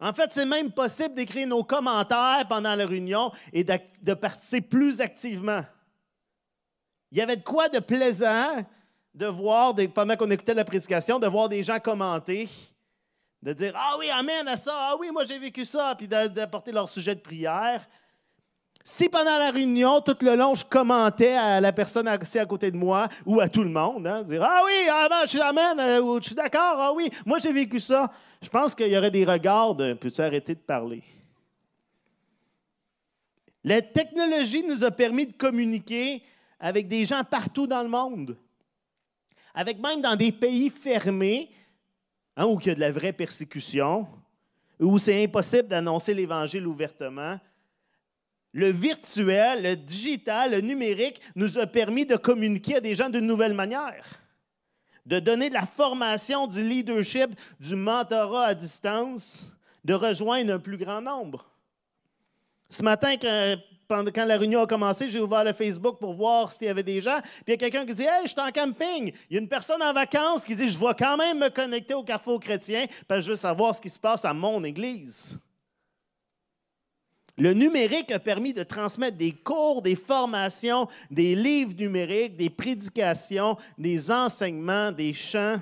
En 0.00 0.14
fait, 0.14 0.32
c'est 0.32 0.46
même 0.46 0.72
possible 0.72 1.14
d'écrire 1.14 1.46
nos 1.46 1.64
commentaires 1.64 2.46
pendant 2.48 2.74
la 2.74 2.86
réunion 2.86 3.30
et 3.52 3.62
de 3.62 4.14
participer 4.14 4.66
plus 4.66 5.02
activement. 5.02 5.60
Il 7.12 7.18
y 7.18 7.20
avait 7.20 7.36
de 7.36 7.44
quoi 7.44 7.68
de 7.68 7.78
plaisant 7.78 8.64
de 9.12 9.26
voir, 9.26 9.74
pendant 9.92 10.16
qu'on 10.16 10.30
écoutait 10.30 10.54
la 10.54 10.64
prédication, 10.64 11.18
de 11.18 11.26
voir 11.26 11.50
des 11.50 11.62
gens 11.62 11.78
commenter, 11.78 12.48
de 13.42 13.52
dire 13.52 13.74
Ah 13.76 13.96
oui, 13.98 14.08
Amen 14.08 14.48
à 14.48 14.56
ça, 14.56 14.72
ah 14.74 14.96
oui, 14.98 15.10
moi 15.12 15.26
j'ai 15.26 15.38
vécu 15.38 15.66
ça, 15.66 15.94
puis 15.94 16.08
d'apporter 16.08 16.72
leur 16.72 16.88
sujet 16.88 17.14
de 17.14 17.20
prière. 17.20 17.86
Si 18.86 19.08
pendant 19.08 19.38
la 19.38 19.50
réunion, 19.50 20.02
tout 20.02 20.16
le 20.20 20.36
long, 20.36 20.54
je 20.54 20.62
commentais 20.62 21.32
à 21.32 21.58
la 21.58 21.72
personne 21.72 22.06
assise 22.06 22.36
à 22.36 22.44
côté 22.44 22.70
de 22.70 22.76
moi 22.76 23.08
ou 23.24 23.40
à 23.40 23.48
tout 23.48 23.64
le 23.64 23.70
monde, 23.70 24.06
hein, 24.06 24.22
dire 24.22 24.42
Ah 24.44 24.60
oui, 24.62 25.26
suis 25.26 25.40
Amen, 25.40 25.80
euh, 25.80 26.18
je 26.20 26.26
suis 26.26 26.34
d'accord, 26.34 26.76
ah 26.76 26.92
oui, 26.92 27.08
moi 27.24 27.38
j'ai 27.38 27.50
vécu 27.50 27.80
ça, 27.80 28.10
je 28.42 28.48
pense 28.50 28.74
qu'il 28.74 28.88
y 28.88 28.98
aurait 28.98 29.10
des 29.10 29.24
regards 29.24 29.74
de 29.74 29.94
Peux-tu 29.94 30.20
arrêter 30.20 30.54
de 30.54 30.60
parler? 30.60 31.02
La 33.64 33.80
technologie 33.80 34.62
nous 34.62 34.84
a 34.84 34.90
permis 34.90 35.26
de 35.26 35.32
communiquer 35.32 36.22
avec 36.60 36.86
des 36.86 37.06
gens 37.06 37.24
partout 37.24 37.66
dans 37.66 37.82
le 37.82 37.88
monde, 37.88 38.36
avec 39.54 39.80
même 39.80 40.02
dans 40.02 40.14
des 40.14 40.30
pays 40.30 40.68
fermés, 40.68 41.50
hein, 42.36 42.44
où 42.44 42.60
il 42.60 42.66
y 42.66 42.70
a 42.70 42.74
de 42.74 42.80
la 42.80 42.92
vraie 42.92 43.14
persécution, 43.14 44.06
où 44.78 44.98
c'est 44.98 45.24
impossible 45.24 45.68
d'annoncer 45.68 46.12
l'Évangile 46.12 46.66
ouvertement. 46.66 47.38
Le 48.54 48.70
virtuel, 48.70 49.64
le 49.64 49.74
digital, 49.74 50.52
le 50.52 50.60
numérique 50.60 51.20
nous 51.34 51.58
a 51.58 51.66
permis 51.66 52.06
de 52.06 52.14
communiquer 52.14 52.76
à 52.76 52.80
des 52.80 52.94
gens 52.94 53.08
d'une 53.08 53.26
nouvelle 53.26 53.52
manière, 53.52 54.06
de 55.06 55.18
donner 55.18 55.48
de 55.48 55.54
la 55.54 55.66
formation, 55.66 56.46
du 56.46 56.62
leadership, 56.62 57.30
du 57.58 57.74
mentorat 57.74 58.46
à 58.46 58.54
distance, 58.54 59.52
de 59.84 59.92
rejoindre 59.92 60.54
un 60.54 60.60
plus 60.60 60.76
grand 60.76 61.02
nombre. 61.02 61.44
Ce 62.68 62.84
matin, 62.84 63.16
quand 63.88 64.24
la 64.24 64.36
réunion 64.36 64.62
a 64.62 64.66
commencé, 64.68 65.10
j'ai 65.10 65.20
ouvert 65.20 65.42
le 65.42 65.52
Facebook 65.52 65.98
pour 65.98 66.14
voir 66.14 66.52
s'il 66.52 66.68
y 66.68 66.70
avait 66.70 66.84
des 66.84 67.00
gens. 67.00 67.20
Puis 67.22 67.42
il 67.48 67.50
y 67.50 67.54
a 67.54 67.56
quelqu'un 67.56 67.84
qui 67.84 67.94
dit 67.94 68.04
Hey, 68.04 68.22
je 68.22 68.28
suis 68.28 68.40
en 68.40 68.52
camping. 68.52 69.12
Il 69.28 69.34
y 69.34 69.36
a 69.36 69.40
une 69.40 69.48
personne 69.48 69.82
en 69.82 69.92
vacances 69.92 70.44
qui 70.44 70.54
dit 70.54 70.70
Je 70.70 70.78
vais 70.78 70.94
quand 70.96 71.16
même 71.16 71.40
me 71.40 71.50
connecter 71.50 71.94
au 71.94 72.04
Carrefour 72.04 72.38
chrétien 72.38 72.86
parce 73.08 73.18
que 73.18 73.26
je 73.26 73.30
veux 73.30 73.36
savoir 73.36 73.74
ce 73.74 73.80
qui 73.80 73.90
se 73.90 73.98
passe 73.98 74.24
à 74.24 74.32
mon 74.32 74.62
église. 74.62 75.38
Le 77.36 77.52
numérique 77.52 78.12
a 78.12 78.20
permis 78.20 78.52
de 78.52 78.62
transmettre 78.62 79.16
des 79.16 79.32
cours, 79.32 79.82
des 79.82 79.96
formations, 79.96 80.88
des 81.10 81.34
livres 81.34 81.74
numériques, 81.74 82.36
des 82.36 82.50
prédications, 82.50 83.56
des 83.76 84.10
enseignements, 84.10 84.92
des 84.92 85.12
chants. 85.12 85.60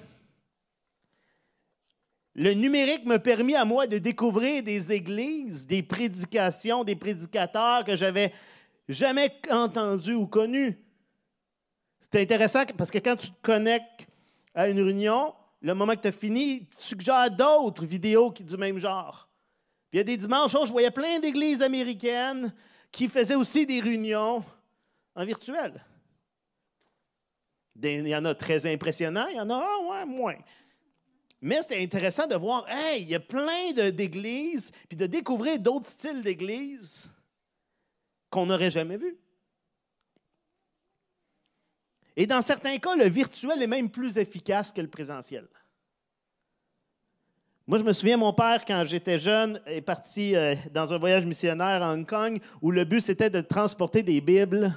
Le 2.34 2.52
numérique 2.52 3.06
m'a 3.06 3.18
permis 3.18 3.54
à 3.54 3.64
moi 3.64 3.86
de 3.86 3.98
découvrir 3.98 4.62
des 4.62 4.92
églises, 4.92 5.66
des 5.66 5.82
prédications, 5.82 6.84
des 6.84 6.96
prédicateurs 6.96 7.84
que 7.84 7.96
j'avais 7.96 8.32
jamais 8.88 9.34
entendus 9.50 10.14
ou 10.14 10.26
connus. 10.26 10.78
C'est 12.00 12.20
intéressant 12.20 12.64
parce 12.76 12.90
que 12.90 12.98
quand 12.98 13.16
tu 13.16 13.28
te 13.28 13.40
connectes 13.42 14.06
à 14.54 14.68
une 14.68 14.80
réunion, 14.80 15.34
le 15.62 15.74
moment 15.74 15.94
que 15.94 16.02
tu 16.02 16.08
as 16.08 16.12
fini, 16.12 16.66
tu 16.66 16.84
suggères 16.84 17.30
d'autres 17.30 17.86
vidéos 17.86 18.32
du 18.32 18.56
même 18.56 18.78
genre. 18.78 19.28
Il 19.92 19.98
y 19.98 20.00
a 20.00 20.04
des 20.04 20.16
dimanches, 20.16 20.54
où 20.54 20.64
je 20.64 20.72
voyais 20.72 20.90
plein 20.90 21.18
d'églises 21.18 21.62
américaines 21.62 22.52
qui 22.90 23.08
faisaient 23.08 23.34
aussi 23.34 23.66
des 23.66 23.80
réunions 23.80 24.44
en 25.14 25.24
virtuel. 25.24 25.84
Il 27.82 28.06
y 28.06 28.16
en 28.16 28.24
a 28.24 28.34
très 28.34 28.70
impressionnants, 28.70 29.26
il 29.28 29.36
y 29.36 29.40
en 29.40 29.50
a 29.50 29.66
ah, 29.92 30.06
moins. 30.06 30.36
Mais 31.40 31.60
c'était 31.60 31.82
intéressant 31.82 32.26
de 32.26 32.36
voir, 32.36 32.64
hey, 32.68 33.02
il 33.02 33.08
y 33.08 33.14
a 33.14 33.20
plein 33.20 33.72
d'églises, 33.72 34.70
puis 34.88 34.96
de 34.96 35.06
découvrir 35.06 35.58
d'autres 35.58 35.88
styles 35.88 36.22
d'églises 36.22 37.10
qu'on 38.30 38.46
n'aurait 38.46 38.70
jamais 38.70 38.96
vus. 38.96 39.16
Et 42.16 42.26
dans 42.26 42.42
certains 42.42 42.78
cas, 42.78 42.94
le 42.94 43.08
virtuel 43.08 43.62
est 43.62 43.66
même 43.66 43.90
plus 43.90 44.18
efficace 44.18 44.72
que 44.72 44.80
le 44.80 44.88
présentiel. 44.88 45.48
Moi, 47.64 47.78
je 47.78 47.84
me 47.84 47.92
souviens, 47.92 48.16
mon 48.16 48.32
père, 48.32 48.64
quand 48.64 48.82
j'étais 48.84 49.20
jeune, 49.20 49.60
est 49.66 49.82
parti 49.82 50.34
euh, 50.34 50.56
dans 50.72 50.92
un 50.92 50.98
voyage 50.98 51.24
missionnaire 51.24 51.80
à 51.80 51.92
Hong 51.92 52.04
Kong 52.04 52.40
où 52.60 52.72
le 52.72 52.84
but, 52.84 53.00
c'était 53.00 53.30
de 53.30 53.40
transporter 53.40 54.02
des 54.02 54.20
Bibles 54.20 54.74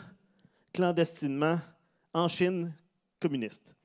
clandestinement 0.72 1.58
en 2.14 2.28
Chine 2.28 2.72
communiste. 3.20 3.76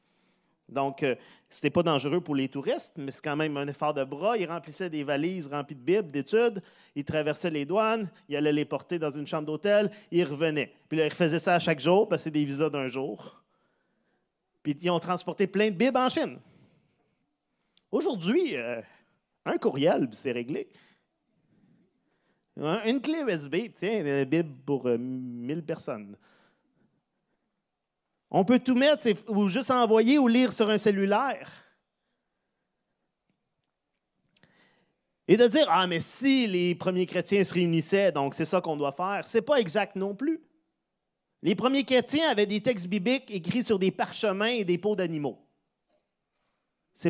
Donc, 0.69 1.03
euh, 1.03 1.15
ce 1.49 1.59
n'était 1.59 1.71
pas 1.71 1.83
dangereux 1.83 2.21
pour 2.21 2.35
les 2.35 2.49
touristes, 2.49 2.93
mais 2.99 3.11
c'est 3.11 3.25
quand 3.25 3.37
même 3.37 3.57
un 3.57 3.67
effort 3.69 3.95
de 3.95 4.05
bras. 4.05 4.37
Ils 4.37 4.47
remplissaient 4.47 4.91
des 4.91 5.03
valises 5.03 5.49
remplies 5.49 5.77
de 5.77 5.81
Bibles, 5.81 6.11
d'études. 6.11 6.63
Ils 6.95 7.05
traversaient 7.05 7.51
les 7.51 7.65
douanes. 7.65 8.11
Ils 8.29 8.37
allaient 8.37 8.53
les 8.53 8.67
porter 8.67 8.99
dans 8.99 9.11
une 9.11 9.27
chambre 9.27 9.47
d'hôtel. 9.47 9.91
Ils 10.11 10.25
revenaient. 10.25 10.75
Puis 10.91 10.99
là, 10.99 11.07
ils 11.07 11.11
refaisaient 11.11 11.39
ça 11.39 11.55
à 11.55 11.59
chaque 11.59 11.81
jour, 11.81 12.07
parce 12.07 12.21
que 12.21 12.25
c'est 12.25 12.31
des 12.33 12.45
visas 12.45 12.69
d'un 12.69 12.87
jour. 12.87 13.43
Puis 14.63 14.77
ils 14.83 14.91
ont 14.91 15.01
transporté 15.01 15.47
plein 15.47 15.71
de 15.71 15.77
Bibles 15.77 15.97
en 15.97 16.11
Chine. 16.11 16.39
Aujourd'hui, 17.91 18.57
euh, 18.57 18.81
un 19.45 19.59
courriel, 19.59 20.09
c'est 20.13 20.33
réglé. 20.33 20.69
Une 22.57 23.01
clé 23.01 23.23
USB, 23.27 23.57
tiens, 23.75 24.01
une 24.01 24.25
Bible 24.25 24.55
pour 24.67 24.87
1000 24.87 25.59
euh, 25.59 25.63
personnes. 25.63 26.17
On 28.31 28.45
peut 28.45 28.59
tout 28.59 28.75
mettre 28.75 29.09
ou 29.29 29.49
juste 29.49 29.71
envoyer 29.71 30.19
ou 30.19 30.29
lire 30.29 30.53
sur 30.53 30.69
un 30.69 30.79
cellulaire. 30.79 31.51
Et 35.27 35.37
de 35.37 35.47
dire, 35.47 35.67
ah, 35.69 35.87
mais 35.87 36.01
si 36.01 36.47
les 36.47 36.75
premiers 36.75 37.07
chrétiens 37.07 37.43
se 37.43 37.55
réunissaient, 37.55 38.13
donc 38.13 38.35
c'est 38.35 38.45
ça 38.45 38.61
qu'on 38.61 38.77
doit 38.77 38.93
faire, 38.93 39.27
ce 39.27 39.39
n'est 39.39 39.43
pas 39.43 39.61
exact 39.61 39.97
non 39.97 40.15
plus. 40.15 40.41
Les 41.43 41.55
premiers 41.55 41.85
chrétiens 41.85 42.29
avaient 42.29 42.47
des 42.47 42.61
textes 42.61 42.89
bibliques 42.89 43.31
écrits 43.31 43.65
sur 43.65 43.79
des 43.79 43.91
parchemins 43.91 44.47
et 44.47 44.65
des 44.65 44.77
peaux 44.77 44.97
d'animaux. 44.97 45.39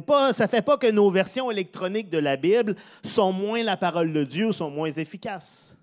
Pas, 0.07 0.33
ça 0.33 0.45
ne 0.45 0.49
fait 0.49 0.63
pas 0.63 0.77
que 0.77 0.91
nos 0.91 1.11
versions 1.11 1.51
électroniques 1.51 2.11
de 2.11 2.19
la 2.19 2.37
Bible 2.37 2.77
sont 3.03 3.33
moins 3.33 3.63
la 3.63 3.77
parole 3.77 4.13
de 4.13 4.25
Dieu, 4.25 4.53
sont 4.53 4.71
moins 4.71 4.91
efficaces. 4.91 5.77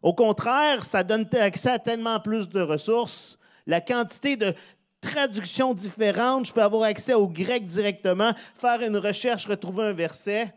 Au 0.00 0.12
contraire, 0.12 0.84
ça 0.84 1.04
donne 1.04 1.28
accès 1.32 1.70
à 1.70 1.78
tellement 1.78 2.18
plus 2.18 2.48
de 2.48 2.60
ressources 2.60 3.38
la 3.66 3.80
quantité 3.80 4.36
de 4.36 4.54
traductions 5.00 5.74
différentes. 5.74 6.46
Je 6.46 6.52
peux 6.52 6.62
avoir 6.62 6.84
accès 6.84 7.14
au 7.14 7.28
grec 7.28 7.64
directement, 7.64 8.32
faire 8.56 8.82
une 8.82 8.96
recherche, 8.96 9.46
retrouver 9.46 9.84
un 9.84 9.92
verset. 9.92 10.52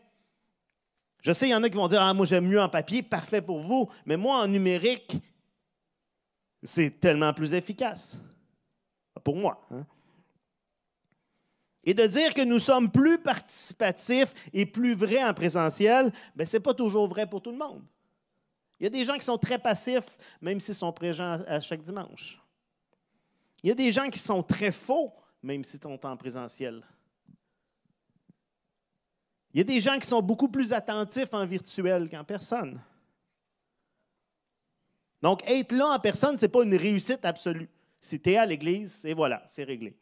Je 1.21 1.33
sais, 1.33 1.47
il 1.47 1.51
y 1.51 1.55
en 1.55 1.63
a 1.63 1.69
qui 1.69 1.75
vont 1.75 1.87
dire 1.87 2.01
Ah, 2.01 2.13
moi, 2.13 2.25
j'aime 2.25 2.47
mieux 2.47 2.61
en 2.61 2.69
papier, 2.69 3.01
parfait 3.01 3.41
pour 3.41 3.61
vous. 3.61 3.89
Mais 4.05 4.17
moi, 4.17 4.37
en 4.37 4.47
numérique, 4.47 5.17
c'est 6.63 6.99
tellement 6.99 7.33
plus 7.33 7.53
efficace. 7.53 8.19
Pour 9.23 9.35
moi. 9.35 9.65
Hein. 9.71 9.85
Et 11.85 11.93
de 11.93 12.07
dire 12.07 12.33
que 12.33 12.41
nous 12.41 12.59
sommes 12.59 12.91
plus 12.91 13.19
participatifs 13.19 14.33
et 14.51 14.65
plus 14.65 14.95
vrais 14.95 15.23
en 15.23 15.33
présentiel, 15.33 16.11
ben, 16.35 16.45
ce 16.45 16.57
n'est 16.57 16.61
pas 16.61 16.73
toujours 16.73 17.07
vrai 17.07 17.29
pour 17.29 17.41
tout 17.41 17.51
le 17.51 17.57
monde. 17.57 17.83
Il 18.79 18.83
y 18.83 18.87
a 18.87 18.89
des 18.89 19.05
gens 19.05 19.15
qui 19.15 19.25
sont 19.25 19.37
très 19.37 19.59
passifs, 19.59 20.17
même 20.41 20.59
s'ils 20.59 20.75
sont 20.75 20.91
présents 20.91 21.39
à 21.47 21.61
chaque 21.61 21.83
dimanche. 21.83 22.41
Il 23.63 23.69
y 23.69 23.71
a 23.71 23.75
des 23.75 23.91
gens 23.91 24.09
qui 24.09 24.19
sont 24.19 24.43
très 24.43 24.71
faux, 24.71 25.13
même 25.41 25.63
si 25.63 25.77
sont 25.77 26.05
en 26.05 26.17
présentiel. 26.17 26.83
Il 29.53 29.59
y 29.59 29.61
a 29.61 29.63
des 29.63 29.79
gens 29.79 29.97
qui 29.97 30.07
sont 30.07 30.21
beaucoup 30.21 30.49
plus 30.49 30.73
attentifs 30.73 31.33
en 31.33 31.45
virtuel 31.45 32.09
qu'en 32.09 32.23
personne. 32.23 32.81
Donc, 35.21 35.41
être 35.49 35.71
là 35.71 35.87
en 35.87 35.99
personne, 35.99 36.37
ce 36.37 36.45
n'est 36.45 36.51
pas 36.51 36.63
une 36.63 36.75
réussite 36.75 37.23
absolue. 37.23 37.69
Si 38.01 38.19
tu 38.19 38.31
es 38.31 38.37
à 38.37 38.45
l'église, 38.45 39.05
et 39.05 39.13
voilà, 39.13 39.43
c'est 39.47 39.63
réglé. 39.63 39.97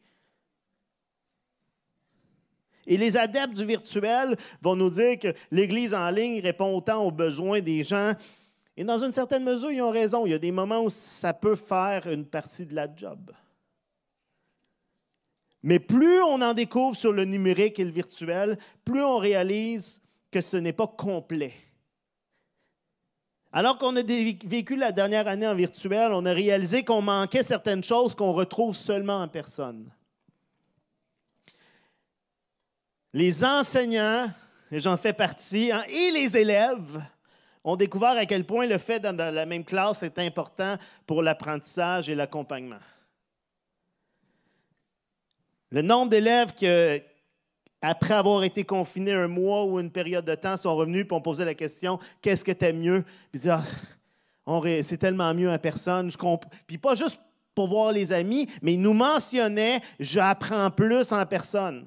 Et 2.86 2.96
les 2.96 3.16
adeptes 3.16 3.54
du 3.54 3.64
virtuel 3.64 4.36
vont 4.60 4.76
nous 4.76 4.90
dire 4.90 5.18
que 5.18 5.34
l'Église 5.50 5.94
en 5.94 6.10
ligne 6.10 6.40
répond 6.40 6.76
autant 6.76 7.04
aux 7.04 7.10
besoins 7.10 7.60
des 7.60 7.82
gens. 7.82 8.12
Et 8.76 8.84
dans 8.84 8.98
une 8.98 9.12
certaine 9.12 9.44
mesure, 9.44 9.70
ils 9.70 9.82
ont 9.82 9.90
raison. 9.90 10.26
Il 10.26 10.32
y 10.32 10.34
a 10.34 10.38
des 10.38 10.52
moments 10.52 10.82
où 10.82 10.90
ça 10.90 11.32
peut 11.32 11.56
faire 11.56 12.06
une 12.08 12.26
partie 12.26 12.66
de 12.66 12.74
la 12.74 12.88
job. 12.94 13.30
Mais 15.62 15.78
plus 15.78 16.20
on 16.22 16.42
en 16.42 16.52
découvre 16.52 16.94
sur 16.94 17.12
le 17.12 17.24
numérique 17.24 17.80
et 17.80 17.84
le 17.84 17.90
virtuel, 17.90 18.58
plus 18.84 19.02
on 19.02 19.16
réalise 19.16 20.02
que 20.30 20.42
ce 20.42 20.58
n'est 20.58 20.74
pas 20.74 20.86
complet. 20.86 21.54
Alors 23.50 23.78
qu'on 23.78 23.96
a 23.96 24.02
vécu 24.02 24.76
la 24.76 24.92
dernière 24.92 25.28
année 25.28 25.46
en 25.46 25.54
virtuel, 25.54 26.10
on 26.12 26.26
a 26.26 26.32
réalisé 26.32 26.84
qu'on 26.84 27.00
manquait 27.00 27.44
certaines 27.44 27.84
choses 27.84 28.14
qu'on 28.14 28.32
retrouve 28.32 28.74
seulement 28.74 29.22
en 29.22 29.28
personne. 29.28 29.90
Les 33.14 33.44
enseignants, 33.44 34.26
et 34.72 34.80
j'en 34.80 34.96
fais 34.96 35.12
partie, 35.12 35.70
hein, 35.70 35.84
et 35.88 36.10
les 36.10 36.36
élèves 36.36 37.00
ont 37.62 37.76
découvert 37.76 38.16
à 38.16 38.26
quel 38.26 38.44
point 38.44 38.66
le 38.66 38.76
fait 38.76 38.98
d'être 38.98 39.16
dans 39.16 39.32
la 39.32 39.46
même 39.46 39.64
classe 39.64 40.02
est 40.02 40.18
important 40.18 40.76
pour 41.06 41.22
l'apprentissage 41.22 42.10
et 42.10 42.16
l'accompagnement. 42.16 42.80
Le 45.70 45.80
nombre 45.80 46.10
d'élèves 46.10 46.54
qui, 46.54 46.66
après 47.80 48.14
avoir 48.14 48.42
été 48.42 48.64
confinés 48.64 49.12
un 49.12 49.28
mois 49.28 49.64
ou 49.64 49.78
une 49.78 49.92
période 49.92 50.24
de 50.24 50.34
temps, 50.34 50.56
sont 50.56 50.74
revenus 50.74 51.06
et 51.08 51.12
ont 51.12 51.20
posé 51.20 51.44
la 51.44 51.54
question 51.54 52.00
Qu'est-ce 52.20 52.44
que 52.44 52.52
tu 52.52 52.64
aimes 52.64 52.80
mieux? 52.80 53.04
Puis 53.30 53.42
ils 53.44 53.50
ah, 53.50 53.62
C'est 54.82 54.98
tellement 54.98 55.32
mieux 55.34 55.50
en 55.50 55.58
personne. 55.58 56.10
Je 56.10 56.18
Puis 56.66 56.78
pas 56.78 56.96
juste 56.96 57.20
pour 57.54 57.68
voir 57.68 57.92
les 57.92 58.12
amis, 58.12 58.48
mais 58.60 58.74
ils 58.74 58.80
nous 58.80 58.92
mentionnaient 58.92 59.80
J'apprends 60.00 60.70
plus 60.72 61.12
en 61.12 61.24
personne. 61.26 61.86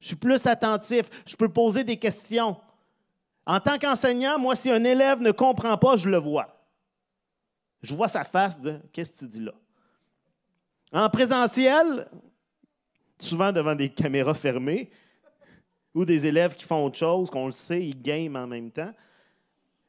Je 0.00 0.08
suis 0.08 0.16
plus 0.16 0.46
attentif. 0.46 1.08
Je 1.26 1.36
peux 1.36 1.48
poser 1.48 1.84
des 1.84 1.96
questions. 1.96 2.56
En 3.46 3.60
tant 3.60 3.78
qu'enseignant, 3.78 4.38
moi, 4.38 4.54
si 4.54 4.70
un 4.70 4.84
élève 4.84 5.20
ne 5.20 5.30
comprend 5.30 5.76
pas, 5.78 5.96
je 5.96 6.08
le 6.08 6.18
vois. 6.18 6.54
Je 7.82 7.94
vois 7.94 8.08
sa 8.08 8.24
face 8.24 8.60
de 8.60 8.78
Qu'est-ce 8.92 9.12
que 9.12 9.18
tu 9.20 9.30
dis 9.30 9.40
là? 9.40 9.52
En 10.92 11.08
présentiel, 11.08 12.08
souvent 13.18 13.52
devant 13.52 13.74
des 13.74 13.88
caméras 13.88 14.34
fermées, 14.34 14.90
ou 15.94 16.04
des 16.04 16.26
élèves 16.26 16.54
qui 16.54 16.64
font 16.64 16.84
autre 16.84 16.96
chose, 16.96 17.30
qu'on 17.30 17.46
le 17.46 17.52
sait, 17.52 17.84
ils 17.84 18.00
game 18.00 18.36
en 18.36 18.46
même 18.46 18.70
temps. 18.70 18.92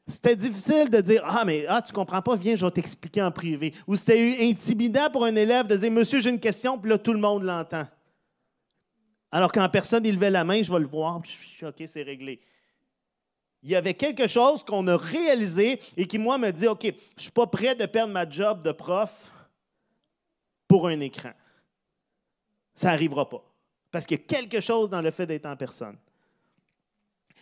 C'était 0.06 0.34
difficile 0.34 0.90
de 0.90 1.00
dire 1.00 1.22
Ah, 1.24 1.44
mais 1.44 1.66
ah, 1.68 1.80
tu 1.80 1.92
comprends 1.92 2.20
pas, 2.20 2.34
viens, 2.34 2.56
je 2.56 2.64
vais 2.64 2.72
t'expliquer 2.72 3.22
en 3.22 3.30
privé. 3.30 3.72
Ou 3.86 3.94
c'était 3.96 4.38
intimidant 4.40 5.08
pour 5.10 5.24
un 5.24 5.36
élève 5.36 5.66
de 5.66 5.76
dire 5.76 5.92
Monsieur, 5.92 6.20
j'ai 6.20 6.30
une 6.30 6.40
question, 6.40 6.78
puis 6.78 6.90
là, 6.90 6.98
tout 6.98 7.12
le 7.12 7.20
monde 7.20 7.44
l'entend. 7.44 7.86
Alors 9.32 9.52
qu'en 9.52 9.68
personne, 9.68 10.04
il 10.06 10.14
levait 10.14 10.30
la 10.30 10.44
main, 10.44 10.62
je 10.62 10.72
vais 10.72 10.80
le 10.80 10.86
voir, 10.86 11.16
OK, 11.62 11.82
c'est 11.86 12.02
réglé 12.02 12.40
il 13.62 13.70
y 13.70 13.76
avait 13.76 13.94
quelque 13.94 14.26
chose 14.26 14.64
qu'on 14.64 14.86
a 14.88 14.96
réalisé 14.96 15.80
et 15.96 16.06
qui, 16.06 16.18
moi, 16.18 16.38
me 16.38 16.50
dit 16.50 16.66
OK, 16.66 16.82
je 16.84 16.88
ne 16.88 17.20
suis 17.20 17.30
pas 17.30 17.46
prêt 17.46 17.74
de 17.74 17.86
perdre 17.86 18.12
ma 18.12 18.28
job 18.28 18.62
de 18.62 18.72
prof 18.72 19.32
pour 20.66 20.88
un 20.88 21.00
écran. 21.00 21.32
Ça 22.74 22.88
n'arrivera 22.88 23.28
pas. 23.28 23.44
Parce 23.90 24.06
qu'il 24.06 24.18
y 24.18 24.20
a 24.20 24.24
quelque 24.24 24.60
chose 24.60 24.88
dans 24.88 25.02
le 25.02 25.10
fait 25.10 25.26
d'être 25.26 25.46
en 25.46 25.56
personne. 25.56 25.96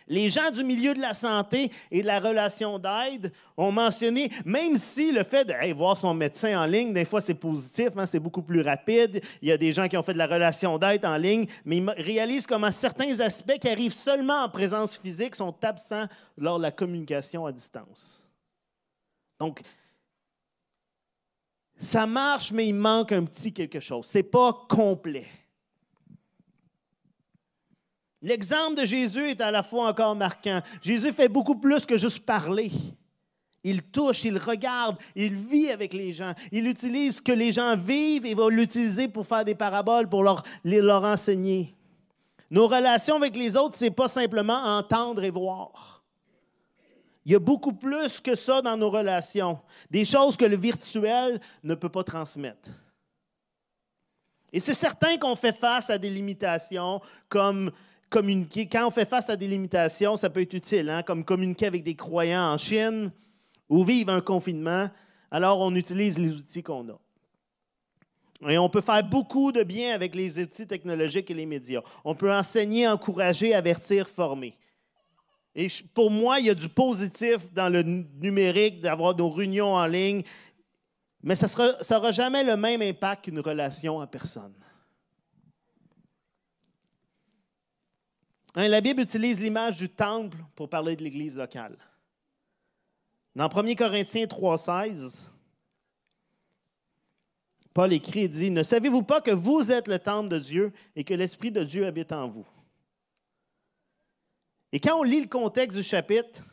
Les 0.09 0.31
gens 0.31 0.49
du 0.49 0.63
milieu 0.63 0.95
de 0.95 0.99
la 0.99 1.13
santé 1.13 1.71
et 1.91 2.01
de 2.01 2.07
la 2.07 2.19
relation 2.19 2.79
d'aide 2.79 3.31
ont 3.55 3.71
mentionné, 3.71 4.31
même 4.43 4.75
si 4.75 5.11
le 5.11 5.23
fait 5.23 5.45
de 5.45 5.73
voir 5.73 5.95
son 5.95 6.15
médecin 6.15 6.59
en 6.59 6.65
ligne, 6.65 6.93
des 6.93 7.05
fois 7.05 7.21
c'est 7.21 7.35
positif, 7.35 7.89
hein, 7.95 8.07
c'est 8.07 8.19
beaucoup 8.19 8.41
plus 8.41 8.61
rapide. 8.61 9.21
Il 9.41 9.49
y 9.49 9.51
a 9.51 9.57
des 9.57 9.71
gens 9.71 9.87
qui 9.87 9.95
ont 9.97 10.03
fait 10.03 10.13
de 10.13 10.17
la 10.17 10.25
relation 10.25 10.79
d'aide 10.79 11.05
en 11.05 11.15
ligne, 11.15 11.45
mais 11.63 11.77
ils 11.77 11.89
réalisent 11.89 12.47
comment 12.47 12.71
certains 12.71 13.19
aspects 13.19 13.59
qui 13.59 13.69
arrivent 13.69 13.93
seulement 13.93 14.43
en 14.43 14.49
présence 14.49 14.97
physique 14.97 15.35
sont 15.35 15.55
absents 15.63 16.07
lors 16.37 16.57
de 16.57 16.63
la 16.63 16.71
communication 16.71 17.45
à 17.45 17.51
distance. 17.51 18.27
Donc, 19.39 19.61
ça 21.77 22.07
marche, 22.07 22.51
mais 22.51 22.67
il 22.67 22.73
manque 22.73 23.11
un 23.11 23.23
petit 23.23 23.53
quelque 23.53 23.79
chose. 23.79 24.07
Ce 24.07 24.17
n'est 24.17 24.23
pas 24.23 24.65
complet. 24.67 25.27
L'exemple 28.21 28.81
de 28.81 28.85
Jésus 28.85 29.29
est 29.29 29.41
à 29.41 29.51
la 29.51 29.63
fois 29.63 29.87
encore 29.87 30.15
marquant. 30.15 30.61
Jésus 30.81 31.13
fait 31.13 31.29
beaucoup 31.29 31.55
plus 31.55 31.85
que 31.85 31.97
juste 31.97 32.19
parler. 32.19 32.71
Il 33.63 33.83
touche, 33.83 34.23
il 34.23 34.37
regarde, 34.37 34.97
il 35.15 35.35
vit 35.35 35.69
avec 35.69 35.93
les 35.93 36.13
gens. 36.13 36.33
Il 36.51 36.67
utilise 36.67 37.17
ce 37.17 37.21
que 37.21 37.31
les 37.31 37.51
gens 37.51 37.75
vivent 37.75 38.25
et 38.25 38.33
va 38.33 38.49
l'utiliser 38.49 39.07
pour 39.07 39.27
faire 39.27 39.43
des 39.43 39.55
paraboles, 39.55 40.07
pour 40.07 40.23
leur, 40.23 40.43
leur 40.63 41.03
enseigner. 41.03 41.73
Nos 42.51 42.67
relations 42.67 43.17
avec 43.17 43.35
les 43.35 43.55
autres, 43.55 43.75
ce 43.75 43.85
n'est 43.85 43.91
pas 43.91 44.07
simplement 44.07 44.77
entendre 44.77 45.23
et 45.23 45.29
voir. 45.29 46.03
Il 47.25 47.33
y 47.33 47.35
a 47.35 47.39
beaucoup 47.39 47.73
plus 47.73 48.19
que 48.19 48.33
ça 48.33 48.61
dans 48.61 48.77
nos 48.77 48.89
relations, 48.89 49.59
des 49.91 50.05
choses 50.05 50.35
que 50.35 50.45
le 50.45 50.57
virtuel 50.57 51.39
ne 51.63 51.75
peut 51.75 51.89
pas 51.89 52.03
transmettre. 52.03 52.71
Et 54.51 54.59
c'est 54.59 54.73
certain 54.73 55.17
qu'on 55.17 55.35
fait 55.35 55.55
face 55.55 55.89
à 55.89 55.97
des 55.97 56.09
limitations 56.09 57.01
comme 57.27 57.71
communiquer. 58.09 58.67
Quand 58.67 58.87
on 58.87 58.91
fait 58.91 59.07
face 59.07 59.29
à 59.29 59.35
des 59.35 59.47
limitations, 59.47 60.15
ça 60.15 60.29
peut 60.29 60.41
être 60.41 60.53
utile, 60.53 60.89
hein, 60.89 61.03
comme 61.03 61.23
communiquer 61.23 61.67
avec 61.67 61.83
des 61.83 61.95
croyants 61.95 62.53
en 62.53 62.57
Chine 62.57 63.11
ou 63.69 63.83
vivre 63.83 64.11
un 64.11 64.21
confinement. 64.21 64.89
Alors, 65.31 65.59
on 65.59 65.75
utilise 65.75 66.17
les 66.17 66.33
outils 66.33 66.63
qu'on 66.63 66.89
a. 66.89 66.99
Et 68.49 68.57
on 68.57 68.69
peut 68.69 68.81
faire 68.81 69.03
beaucoup 69.03 69.51
de 69.51 69.63
bien 69.63 69.93
avec 69.93 70.15
les 70.15 70.39
outils 70.39 70.65
technologiques 70.65 71.29
et 71.29 71.33
les 71.33 71.45
médias. 71.45 71.81
On 72.05 72.15
peut 72.15 72.33
enseigner, 72.33 72.87
encourager, 72.87 73.53
avertir, 73.53 74.07
former. 74.07 74.53
Et 75.53 75.67
pour 75.93 76.09
moi, 76.09 76.39
il 76.39 76.45
y 76.45 76.49
a 76.49 76.55
du 76.55 76.69
positif 76.69 77.51
dans 77.53 77.67
le 77.67 77.81
numérique, 77.83 78.81
d'avoir 78.81 79.15
nos 79.15 79.29
réunions 79.29 79.73
en 79.73 79.85
ligne, 79.87 80.23
mais 81.21 81.35
ça 81.35 81.47
n'aura 81.89 82.11
jamais 82.13 82.43
le 82.43 82.55
même 82.55 82.81
impact 82.81 83.25
qu'une 83.25 83.39
relation 83.41 83.97
en 83.97 84.07
personne. 84.07 84.53
Hein, 88.55 88.67
la 88.67 88.81
Bible 88.81 89.01
utilise 89.01 89.39
l'image 89.39 89.77
du 89.77 89.89
temple 89.89 90.37
pour 90.55 90.69
parler 90.69 90.95
de 90.95 91.03
l'Église 91.03 91.35
locale. 91.35 91.77
Dans 93.35 93.47
1 93.47 93.75
Corinthiens 93.75 94.25
3,16, 94.25 95.25
Paul 97.73 97.93
écrit 97.93 98.21
et 98.21 98.27
dit 98.27 98.49
Ne 98.49 98.63
savez-vous 98.63 99.03
pas 99.03 99.21
que 99.21 99.31
vous 99.31 99.71
êtes 99.71 99.87
le 99.87 99.99
temple 99.99 100.29
de 100.29 100.39
Dieu 100.39 100.73
et 100.95 101.03
que 101.03 101.13
l'Esprit 101.13 101.51
de 101.51 101.63
Dieu 101.63 101.85
habite 101.85 102.11
en 102.11 102.27
vous 102.27 102.47
Et 104.71 104.79
quand 104.79 104.99
on 104.99 105.03
lit 105.03 105.21
le 105.21 105.27
contexte 105.27 105.77
du 105.77 105.83
chapitre, 105.83 106.43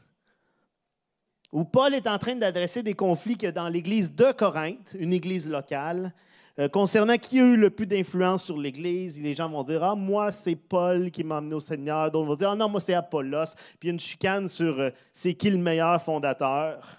où 1.50 1.64
Paul 1.64 1.94
est 1.94 2.06
en 2.06 2.18
train 2.18 2.36
d'adresser 2.36 2.82
des 2.82 2.94
conflits 2.94 3.38
que 3.38 3.50
dans 3.50 3.68
l'Église 3.68 4.14
de 4.14 4.30
Corinthe, 4.32 4.94
une 4.98 5.14
Église 5.14 5.48
locale, 5.48 6.12
euh, 6.58 6.68
concernant 6.68 7.18
qui 7.18 7.38
a 7.38 7.44
eu 7.44 7.56
le 7.56 7.68
plus 7.68 7.86
d'influence 7.86 8.44
sur 8.44 8.56
l'Église, 8.56 9.20
les 9.20 9.34
gens 9.34 9.48
vont 9.48 9.62
dire 9.62 9.84
Ah, 9.84 9.94
moi, 9.94 10.32
c'est 10.32 10.56
Paul 10.56 11.10
qui 11.10 11.22
m'a 11.22 11.36
amené 11.38 11.54
au 11.54 11.60
Seigneur. 11.60 12.10
D'autres 12.10 12.26
vont 12.26 12.36
dire 12.36 12.50
Ah, 12.50 12.56
non, 12.56 12.68
moi, 12.68 12.80
c'est 12.80 12.94
Apollos. 12.94 13.54
Puis 13.78 13.84
il 13.84 13.86
y 13.88 13.90
a 13.90 13.92
une 13.92 14.00
chicane 14.00 14.48
sur 14.48 14.80
euh, 14.80 14.90
c'est 15.12 15.34
qui 15.34 15.50
le 15.50 15.58
meilleur 15.58 16.00
fondateur. 16.00 16.96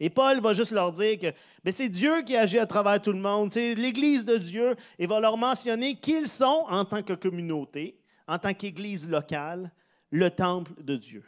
Et 0.00 0.10
Paul 0.10 0.40
va 0.40 0.54
juste 0.54 0.72
leur 0.72 0.90
dire 0.92 1.18
que 1.18 1.32
ben, 1.64 1.72
c'est 1.72 1.88
Dieu 1.88 2.22
qui 2.22 2.36
agit 2.36 2.58
à 2.58 2.66
travers 2.66 3.00
tout 3.00 3.12
le 3.12 3.18
monde, 3.18 3.52
c'est 3.52 3.74
l'Église 3.74 4.24
de 4.24 4.36
Dieu, 4.36 4.76
et 4.98 5.06
va 5.06 5.20
leur 5.20 5.36
mentionner 5.36 5.96
qu'ils 5.96 6.28
sont, 6.28 6.64
en 6.68 6.84
tant 6.84 7.02
que 7.02 7.14
communauté, 7.14 7.98
en 8.26 8.38
tant 8.38 8.54
qu'Église 8.54 9.08
locale, 9.08 9.72
le 10.10 10.30
temple 10.30 10.72
de 10.82 10.96
Dieu. 10.96 11.24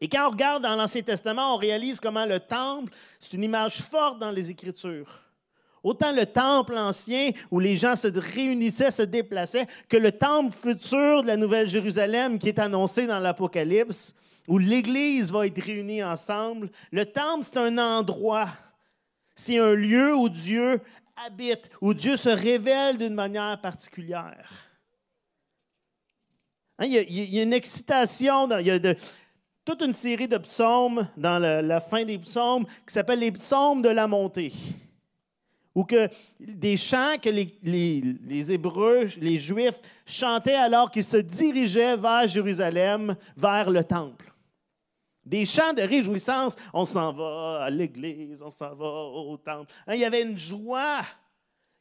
Et 0.00 0.08
quand 0.08 0.26
on 0.26 0.30
regarde 0.30 0.62
dans 0.62 0.76
l'Ancien 0.76 1.02
Testament, 1.02 1.54
on 1.54 1.56
réalise 1.56 2.00
comment 2.00 2.26
le 2.26 2.40
temple, 2.40 2.92
c'est 3.18 3.32
une 3.32 3.44
image 3.44 3.82
forte 3.82 4.18
dans 4.18 4.30
les 4.30 4.50
Écritures. 4.50 5.25
Autant 5.86 6.10
le 6.10 6.26
temple 6.26 6.76
ancien 6.76 7.30
où 7.48 7.60
les 7.60 7.76
gens 7.76 7.94
se 7.94 8.08
réunissaient, 8.08 8.90
se 8.90 9.02
déplaçaient, 9.02 9.66
que 9.88 9.96
le 9.96 10.10
temple 10.10 10.52
futur 10.52 11.22
de 11.22 11.28
la 11.28 11.36
Nouvelle 11.36 11.68
Jérusalem 11.68 12.40
qui 12.40 12.48
est 12.48 12.58
annoncé 12.58 13.06
dans 13.06 13.20
l'Apocalypse, 13.20 14.12
où 14.48 14.58
l'Église 14.58 15.30
va 15.30 15.46
être 15.46 15.62
réunie 15.62 16.02
ensemble. 16.02 16.70
Le 16.90 17.06
temple, 17.06 17.44
c'est 17.44 17.58
un 17.58 17.78
endroit, 17.78 18.48
c'est 19.36 19.58
un 19.58 19.74
lieu 19.74 20.12
où 20.12 20.28
Dieu 20.28 20.80
habite, 21.24 21.70
où 21.80 21.94
Dieu 21.94 22.16
se 22.16 22.30
révèle 22.30 22.98
d'une 22.98 23.14
manière 23.14 23.60
particulière. 23.60 24.50
Hein, 26.80 26.86
il, 26.86 27.30
y 27.30 27.38
a, 27.38 27.42
une 27.44 27.52
excitation, 27.52 28.50
il 28.58 28.66
y 28.66 28.72
a 28.72 28.94
toute 29.64 29.82
une 29.82 29.94
série 29.94 30.26
de 30.26 30.38
psaumes 30.38 31.06
dans 31.16 31.38
la 31.38 31.80
fin 31.80 32.04
des 32.04 32.18
psaumes 32.18 32.66
qui 32.84 32.92
s'appelle 32.92 33.20
les 33.20 33.30
psaumes 33.30 33.82
de 33.82 33.90
la 33.90 34.08
montée 34.08 34.52
ou 35.76 35.84
que 35.84 36.08
des 36.40 36.78
chants 36.78 37.16
que 37.22 37.28
les, 37.28 38.50
Hébreux, 38.50 39.08
les 39.18 39.38
Juifs 39.38 39.78
chantaient 40.06 40.54
alors 40.54 40.90
qu'ils 40.90 41.04
se 41.04 41.18
dirigeaient 41.18 41.98
vers 41.98 42.26
Jérusalem, 42.26 43.14
vers 43.36 43.70
le 43.70 43.84
temple. 43.84 44.32
Des 45.22 45.44
chants 45.44 45.74
de 45.74 45.82
réjouissance. 45.82 46.56
On 46.72 46.86
s'en 46.86 47.12
va 47.12 47.64
à 47.64 47.70
l'église, 47.70 48.42
on 48.42 48.48
s'en 48.48 48.74
va 48.74 48.86
au 48.86 49.36
temple. 49.36 49.70
Hein, 49.86 49.94
il 49.94 50.00
y 50.00 50.04
avait 50.06 50.22
une 50.22 50.38
joie 50.38 51.02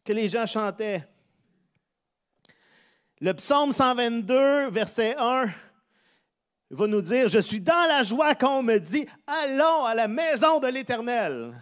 que 0.03 0.11
les 0.11 0.27
gens 0.27 0.45
chantaient. 0.45 1.07
Le 3.21 3.33
psaume 3.33 3.71
122, 3.71 4.71
verset 4.71 5.15
1, 5.17 5.45
va 6.71 6.87
nous 6.87 7.01
dire, 7.01 7.29
je 7.29 7.39
suis 7.39 7.61
dans 7.61 7.87
la 7.87 8.03
joie 8.03 8.35
quand 8.35 8.59
on 8.59 8.63
me 8.63 8.77
dit, 8.77 9.07
allons 9.25 9.85
à 9.85 9.95
la 9.95 10.09
maison 10.09 10.59
de 10.59 10.67
l'Éternel. 10.67 11.53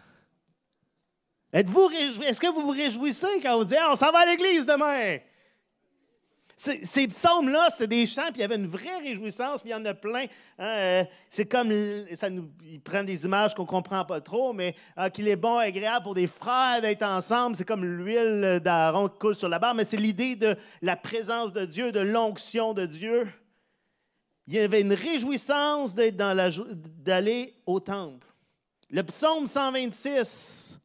Est-ce 1.53 2.39
que 2.39 2.51
vous 2.51 2.61
vous 2.61 2.71
réjouissez 2.71 3.39
quand 3.41 3.57
vous 3.57 3.65
dites 3.65 3.77
on 3.89 3.95
s'en 3.95 4.11
va 4.11 4.19
à 4.19 4.25
l'église 4.25 4.65
demain? 4.65 5.19
Ces 6.55 7.07
psaumes-là, 7.07 7.67
c'était 7.71 7.87
des 7.87 8.07
chants, 8.07 8.27
puis 8.27 8.37
il 8.37 8.41
y 8.41 8.43
avait 8.43 8.55
une 8.55 8.67
vraie 8.67 8.97
réjouissance, 8.99 9.61
puis 9.61 9.71
il 9.71 9.73
y 9.73 9.75
en 9.75 9.83
a 9.83 9.93
plein. 9.93 10.25
Hein, 10.57 10.65
euh, 10.65 11.03
c'est 11.29 11.45
comme, 11.45 11.71
ça 12.13 12.29
nous, 12.29 12.49
ils 12.63 12.79
prennent 12.79 13.05
des 13.05 13.25
images 13.25 13.53
qu'on 13.53 13.63
ne 13.63 13.67
comprend 13.67 14.05
pas 14.05 14.21
trop, 14.21 14.53
mais 14.53 14.73
euh, 14.97 15.09
qu'il 15.09 15.27
est 15.27 15.35
bon 15.35 15.59
et 15.59 15.65
agréable 15.65 16.03
pour 16.03 16.13
des 16.13 16.27
frères 16.27 16.79
d'être 16.81 17.03
ensemble. 17.03 17.55
C'est 17.55 17.65
comme 17.65 17.83
l'huile 17.83 18.61
d'Aaron 18.63 19.09
qui 19.09 19.19
coule 19.19 19.35
sur 19.35 19.49
la 19.49 19.59
barre, 19.59 19.75
mais 19.75 19.83
c'est 19.83 19.97
l'idée 19.97 20.35
de 20.35 20.55
la 20.81 20.95
présence 20.95 21.51
de 21.51 21.65
Dieu, 21.65 21.91
de 21.91 21.99
l'onction 21.99 22.73
de 22.73 22.85
Dieu. 22.85 23.27
il 24.47 24.53
y 24.53 24.59
avait 24.59 24.81
une 24.81 24.93
réjouissance 24.93 25.93
d'être 25.93 26.15
dans 26.15 26.37
d'aller 26.97 27.55
au 27.65 27.79
temple. 27.79 28.27
Le 28.89 29.03
psaume 29.03 29.47
126, 29.47 30.79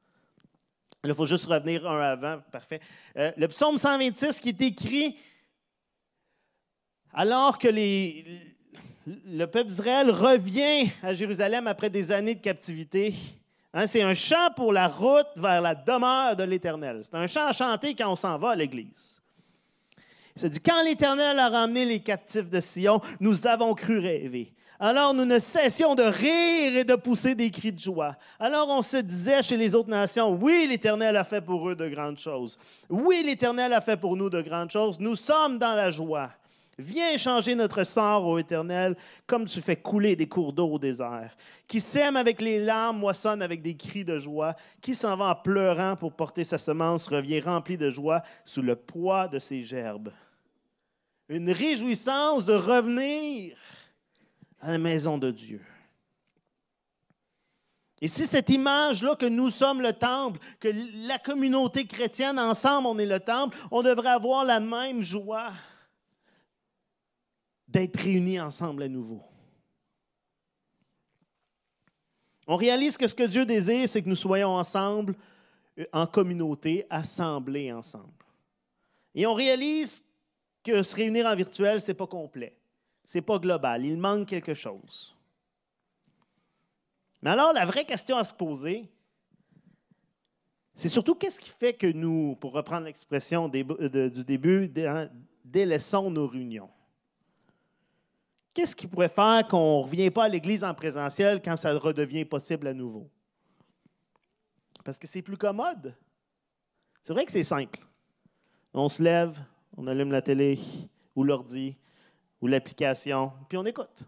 il 1.05 1.15
faut 1.15 1.27
juste 1.27 1.47
revenir 1.47 1.89
un 1.89 2.01
avant, 2.01 2.41
parfait. 2.51 2.81
Euh, 3.17 3.31
le 3.37 3.47
psaume 3.49 3.79
126 3.79 4.41
qui 4.41 4.49
est 4.49 4.61
écrit 4.63 5.17
alors 7.13 7.59
que 7.59 7.69
le 9.07 9.47
peuple 9.47 9.69
d'Israël 9.69 10.11
revient 10.11 10.91
à 11.03 11.15
Jérusalem 11.15 11.67
après 11.67 11.89
des 11.89 12.11
années 12.11 12.35
de 12.35 12.41
captivité. 12.41 13.15
Hein, 13.73 13.87
c'est 13.87 14.03
un 14.03 14.15
chant 14.15 14.51
pour 14.57 14.73
la 14.73 14.89
route 14.89 15.29
vers 15.37 15.61
la 15.61 15.75
demeure 15.75 16.35
de 16.35 16.45
l'Éternel. 16.45 17.01
C'est 17.03 17.15
un 17.15 17.27
chant 17.27 17.47
à 17.47 17.53
chanter 17.53 17.95
quand 17.95 18.11
on 18.11 18.17
s'en 18.17 18.39
va 18.39 18.51
à 18.51 18.57
l'Église. 18.57 19.23
Ça 20.35 20.49
dit, 20.49 20.61
quand 20.61 20.83
l'Éternel 20.85 21.39
a 21.39 21.49
ramené 21.49 21.85
les 21.85 22.01
captifs 22.01 22.51
de 22.51 22.61
Sion, 22.61 23.01
nous 23.21 23.47
avons 23.47 23.75
cru 23.75 23.99
rêver. 23.99 24.53
Alors 24.81 25.13
nous 25.13 25.25
ne 25.25 25.41
cessions 25.41 25.97
de 25.97 26.05
rire 26.05 26.77
et 26.77 26.85
de 26.85 26.95
pousser 26.95 27.35
des 27.35 27.51
cris 27.51 27.73
de 27.73 27.79
joie. 27.79 28.15
Alors 28.39 28.69
on 28.69 28.83
se 28.83 28.99
disait 28.99 29.43
chez 29.43 29.57
les 29.57 29.75
autres 29.75 29.91
nations, 29.91 30.31
oui, 30.41 30.67
l'Éternel 30.69 31.17
a 31.17 31.25
fait 31.25 31.41
pour 31.41 31.69
eux 31.69 31.75
de 31.75 31.89
grandes 31.89 32.19
choses. 32.19 32.57
Oui, 32.89 33.23
l'Éternel 33.25 33.73
a 33.73 33.81
fait 33.81 33.97
pour 33.97 34.17
nous 34.17 34.31
de 34.31 34.41
grandes 34.41 34.71
choses. 34.71 35.01
Nous 35.01 35.17
sommes 35.17 35.59
dans 35.59 35.75
la 35.75 35.91
joie. 35.91 36.31
Viens 36.81 37.17
changer 37.17 37.57
notre 37.57 37.83
sort, 37.83 38.25
ô 38.25 38.39
Éternel, 38.39 38.97
comme 39.27 39.47
tu 39.47 39.61
fais 39.61 39.75
couler 39.75 40.15
des 40.15 40.29
cours 40.29 40.53
d'eau 40.53 40.69
au 40.69 40.79
désert. 40.79 41.37
Qui 41.67 41.81
sème 41.81 42.15
avec 42.15 42.41
les 42.41 42.61
larmes 42.61 42.99
moissonne 42.99 43.43
avec 43.43 43.63
des 43.63 43.77
cris 43.77 44.05
de 44.05 44.21
joie. 44.21 44.55
Qui 44.81 44.95
s'en 44.95 45.17
va 45.17 45.31
en 45.31 45.35
pleurant 45.35 45.97
pour 45.97 46.13
porter 46.13 46.45
sa 46.45 46.57
semence 46.57 47.09
revient 47.09 47.41
rempli 47.41 47.77
de 47.77 47.91
joie 47.91 48.23
sous 48.45 48.63
le 48.63 48.77
poids 48.77 49.27
de 49.27 49.41
ses 49.41 49.65
gerbes. 49.65 50.13
Une 51.29 51.51
réjouissance 51.51 52.45
de 52.45 52.55
revenir 52.55 53.57
à 54.61 54.71
la 54.71 54.79
maison 54.79 55.19
de 55.19 55.31
Dieu. 55.31 55.65
Et 58.01 58.09
si 58.09 58.27
cette 58.27 58.51
image-là 58.51 59.17
que 59.17 59.27
nous 59.27 59.51
sommes 59.51 59.83
le 59.83 59.93
temple, 59.93 60.39
que 60.61 60.69
la 61.07 61.19
communauté 61.19 61.87
chrétienne, 61.87 62.39
ensemble, 62.39 62.87
on 62.87 62.99
est 62.99 63.07
le 63.07 63.19
temple, 63.19 63.57
on 63.71 63.83
devrait 63.83 64.11
avoir 64.11 64.45
la 64.45 64.61
même 64.61 65.03
joie 65.03 65.53
d'être 67.67 67.99
réunis 67.99 68.41
ensemble 68.41 68.85
à 68.85 68.89
nouveau. 68.89 69.23
On 72.47 72.57
réalise 72.57 72.97
que 72.97 73.07
ce 73.07 73.15
que 73.15 73.25
Dieu 73.25 73.45
désire, 73.45 73.89
c'est 73.89 74.03
que 74.03 74.09
nous 74.09 74.17
soyons 74.17 74.51
ensemble, 74.51 75.15
euh, 75.79 75.85
en 75.93 76.07
communauté, 76.07 76.87
assemblés 76.89 77.71
ensemble. 77.73 78.25
Et 79.15 79.27
on 79.27 79.35
réalise 79.35 80.03
que 80.65 80.83
se 80.83 80.97
réunir 80.97 81.27
en 81.27 81.37
virtuel, 81.37 81.81
ce 81.81 81.89
n'est 81.89 81.95
pas 81.95 82.07
complet. 82.07 82.57
Ce 83.09 83.17
n'est 83.17 83.23
pas 83.23 83.39
global. 83.39 83.87
Il 83.87 83.97
manque 83.97 84.29
quelque 84.29 84.53
chose. 84.53 85.17
Mais 87.23 87.31
alors, 87.31 87.55
la 87.55 87.65
vraie 87.65 87.87
question 87.87 88.19
à 88.19 88.23
se 88.23 88.35
poser, 88.35 88.87
c'est 90.75 90.91
surtout 90.91 91.15
qu'est-ce 91.15 91.41
qui 91.41 91.49
fait 91.49 91.73
que 91.73 91.87
nous, 91.87 92.37
pour 92.39 92.53
reprendre 92.53 92.85
l'expression 92.85 93.49
du 93.49 93.65
début, 94.25 94.71
hein, 94.87 95.09
délaissons 95.43 96.11
nos 96.11 96.27
réunions? 96.27 96.69
Qu'est-ce 98.53 98.77
qui 98.77 98.87
pourrait 98.87 99.09
faire 99.09 99.49
qu'on 99.49 99.79
ne 99.79 99.85
revient 99.85 100.11
pas 100.11 100.25
à 100.25 100.29
l'Église 100.29 100.63
en 100.63 100.75
présentiel 100.75 101.41
quand 101.41 101.57
ça 101.57 101.79
redevient 101.79 102.27
possible 102.27 102.67
à 102.67 102.75
nouveau? 102.75 103.09
Parce 104.85 104.99
que 104.99 105.07
c'est 105.07 105.23
plus 105.23 105.39
commode. 105.39 105.97
C'est 107.05 107.15
vrai 107.15 107.25
que 107.25 107.33
c'est 107.33 107.43
simple. 107.43 107.81
On 108.75 108.91
se 108.91 109.03
lève, 109.03 109.43
on 109.79 109.87
allume 109.87 110.13
la 110.13 110.21
télé 110.21 110.61
ou 111.17 111.25
l'ordi 111.25 111.75
ou 112.41 112.47
l'application, 112.47 113.33
puis 113.49 113.59
on 113.59 113.65
écoute. 113.67 114.05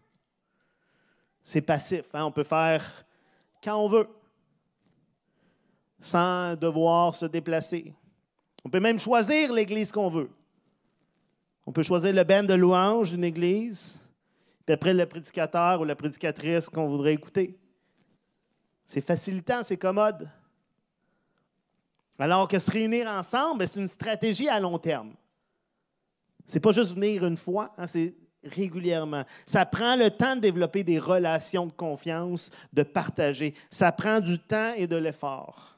C'est 1.43 1.61
passif. 1.61 2.05
Hein? 2.15 2.25
On 2.25 2.33
peut 2.33 2.45
faire 2.45 3.05
quand 3.63 3.77
on 3.77 3.89
veut, 3.89 4.09
sans 6.01 6.57
devoir 6.57 7.15
se 7.15 7.27
déplacer. 7.27 7.95
On 8.65 8.71
peut 8.71 8.81
même 8.81 8.99
choisir 8.99 9.53
l'église 9.53 9.93
qu'on 9.93 10.09
veut. 10.09 10.31
On 11.67 11.73
peut 11.73 11.83
choisir 11.83 12.13
le 12.13 12.25
bain 12.25 12.43
de 12.43 12.55
louange 12.55 13.11
d'une 13.11 13.25
église, 13.25 14.01
puis 14.65 14.75
après 14.75 14.95
le 14.95 15.07
prédicateur 15.07 15.81
ou 15.81 15.85
la 15.85 15.95
prédicatrice 15.95 16.69
qu'on 16.69 16.89
voudrait 16.89 17.15
écouter. 17.15 17.59
C'est 18.87 19.01
facilitant, 19.01 19.63
c'est 19.63 19.77
commode. 19.77 20.29
Alors 22.19 22.49
que 22.49 22.59
se 22.59 22.71
réunir 22.71 23.09
ensemble, 23.09 23.61
ben, 23.61 23.67
c'est 23.67 23.81
une 23.81 23.89
stratégie 23.89 24.49
à 24.49 24.61
long 24.61 24.77
terme. 24.79 25.15
C'est 26.47 26.61
pas 26.61 26.73
juste 26.73 26.95
venir 26.95 27.25
une 27.25 27.37
fois, 27.37 27.73
hein, 27.79 27.87
c'est 27.87 28.15
régulièrement. 28.43 29.25
Ça 29.47 29.67
prend 29.67 29.97
le 29.97 30.11
temps 30.11 30.37
de 30.37 30.41
développer 30.41 30.83
des 30.83 30.99
relations 30.99 31.67
de 31.67 31.73
confiance, 31.73 32.51
de 32.73 32.83
partager. 32.83 33.55
Ça 33.71 33.93
prend 33.93 34.21
du 34.21 34.39
temps 34.39 34.73
et 34.77 34.87
de 34.87 34.97
l'effort. 34.97 35.77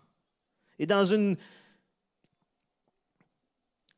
Et 0.79 0.87
dans 0.87 1.13
un 1.13 1.35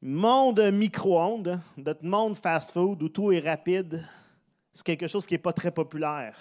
monde 0.01 0.61
micro-ondes, 0.73 1.61
notre 1.77 2.05
monde 2.05 2.37
fast-food 2.37 3.03
où 3.03 3.09
tout 3.09 3.33
est 3.33 3.41
rapide, 3.41 4.07
c'est 4.73 4.85
quelque 4.85 5.09
chose 5.09 5.27
qui 5.27 5.35
n'est 5.35 5.39
pas 5.39 5.53
très 5.53 5.71
populaire. 5.71 6.37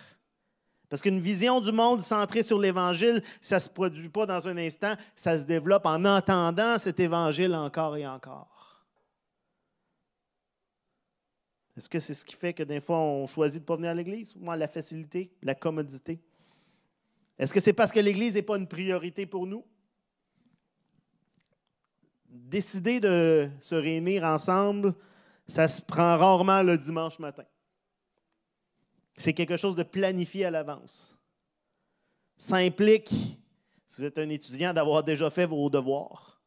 Parce 0.90 1.02
qu'une 1.02 1.20
vision 1.20 1.60
du 1.60 1.72
monde 1.72 2.02
centrée 2.02 2.44
sur 2.44 2.60
l'Évangile, 2.60 3.24
ça 3.42 3.56
ne 3.56 3.62
se 3.62 3.70
produit 3.70 4.10
pas 4.10 4.26
dans 4.26 4.48
un 4.48 4.58
instant, 4.58 4.94
ça 5.16 5.38
se 5.38 5.44
développe 5.44 5.86
en 5.86 6.04
entendant 6.06 6.78
cet 6.78 7.00
Évangile 7.00 7.56
encore 7.56 7.98
et 7.98 8.06
encore. 8.06 8.53
Est-ce 11.76 11.90
que 11.90 12.00
c'est 12.00 12.14
ce 12.14 12.26
qui 12.26 12.36
fait 12.36 12.54
que 12.54 12.64
des 12.64 12.80
fois 12.80 13.00
on 13.00 13.26
choisit 13.26 13.60
de 13.60 13.64
ne 13.64 13.68
pas 13.68 13.76
venir 13.76 13.90
à 13.92 13.94
l'Église? 13.94 14.36
Moi, 14.36 14.56
la 14.56 14.68
facilité, 14.68 15.32
la 15.42 15.56
commodité? 15.56 16.20
Est-ce 17.40 17.54
que 17.54 17.60
c'est 17.60 17.74
parce 17.74 17.92
que 17.92 18.00
l'Église 18.00 18.36
n'est 18.36 18.44
pas 18.44 18.58
une 18.58 18.68
priorité 18.68 19.26
pour 19.26 19.48
nous? 19.48 19.66
Décider 22.30 23.00
de 23.00 23.50
se 23.60 23.76
réunir 23.76 24.24
ensemble, 24.24 24.94
ça 25.48 25.68
se 25.68 25.82
prend 25.82 26.18
rarement 26.18 26.62
le 26.62 26.78
dimanche 26.78 27.18
matin. 27.20 27.46
C'est 29.16 29.34
quelque 29.34 29.58
chose 29.58 29.76
de 29.76 29.84
planifié 29.84 30.46
à 30.46 30.52
l'avance. 30.52 31.16
Ça 32.38 32.58
implique, 32.58 33.10
si 33.88 34.02
vous 34.02 34.06
êtes 34.06 34.18
un 34.18 34.30
étudiant, 34.30 34.74
d'avoir 34.74 35.04
déjà 35.04 35.30
fait 35.30 35.46
vos 35.46 35.70
devoirs. 35.70 36.42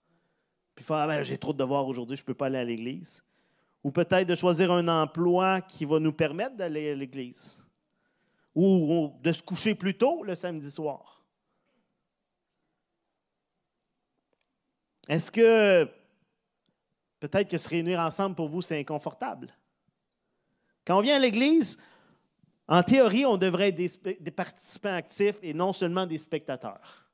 Puis 0.74 0.84
faire, 0.84 0.96
ah 0.96 1.06
ben, 1.06 1.22
j'ai 1.22 1.38
trop 1.38 1.52
de 1.52 1.58
devoirs 1.58 1.86
aujourd'hui, 1.86 2.16
je 2.16 2.22
ne 2.22 2.26
peux 2.26 2.34
pas 2.34 2.46
aller 2.46 2.58
à 2.58 2.64
l'église. 2.64 3.24
Ou 3.86 3.92
peut-être 3.92 4.26
de 4.26 4.34
choisir 4.34 4.72
un 4.72 4.88
emploi 4.88 5.60
qui 5.60 5.84
va 5.84 6.00
nous 6.00 6.12
permettre 6.12 6.56
d'aller 6.56 6.90
à 6.90 6.94
l'église. 6.96 7.64
Ou 8.52 9.12
de 9.22 9.30
se 9.30 9.44
coucher 9.44 9.76
plus 9.76 9.96
tôt 9.96 10.24
le 10.24 10.34
samedi 10.34 10.68
soir. 10.68 11.24
Est-ce 15.06 15.30
que 15.30 15.88
peut-être 17.20 17.48
que 17.48 17.58
se 17.58 17.68
réunir 17.68 18.00
ensemble 18.00 18.34
pour 18.34 18.48
vous, 18.48 18.60
c'est 18.60 18.76
inconfortable? 18.76 19.56
Quand 20.84 20.98
on 20.98 21.02
vient 21.02 21.14
à 21.14 21.20
l'église, 21.20 21.78
en 22.66 22.82
théorie, 22.82 23.24
on 23.24 23.36
devrait 23.36 23.68
être 23.68 24.20
des, 24.20 24.30
participants 24.32 24.96
actifs 24.96 25.38
et 25.42 25.54
non 25.54 25.72
seulement 25.72 26.06
des 26.06 26.18
spectateurs. 26.18 27.05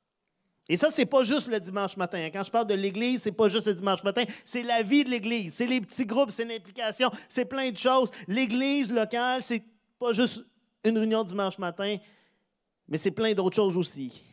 Et 0.69 0.77
ça, 0.77 0.89
ce 0.89 1.01
n'est 1.01 1.05
pas 1.05 1.23
juste 1.23 1.47
le 1.47 1.59
dimanche 1.59 1.97
matin. 1.97 2.29
Quand 2.31 2.43
je 2.43 2.51
parle 2.51 2.67
de 2.67 2.73
l'Église, 2.73 3.23
ce 3.23 3.29
n'est 3.29 3.35
pas 3.35 3.49
juste 3.49 3.67
le 3.67 3.73
dimanche 3.73 4.03
matin, 4.03 4.23
c'est 4.45 4.63
la 4.63 4.81
vie 4.81 5.03
de 5.03 5.09
l'Église. 5.09 5.53
C'est 5.55 5.67
les 5.67 5.81
petits 5.81 6.05
groupes, 6.05 6.31
c'est 6.31 6.45
l'implication, 6.45 7.11
c'est 7.27 7.45
plein 7.45 7.69
de 7.69 7.77
choses. 7.77 8.11
L'Église 8.27 8.91
locale, 8.91 9.41
c'est 9.41 9.63
pas 9.99 10.13
juste 10.13 10.45
une 10.85 10.97
réunion 10.97 11.23
dimanche 11.23 11.57
matin, 11.57 11.97
mais 12.87 12.97
c'est 12.97 13.11
plein 13.11 13.33
d'autres 13.33 13.55
choses 13.55 13.77
aussi. 13.77 14.23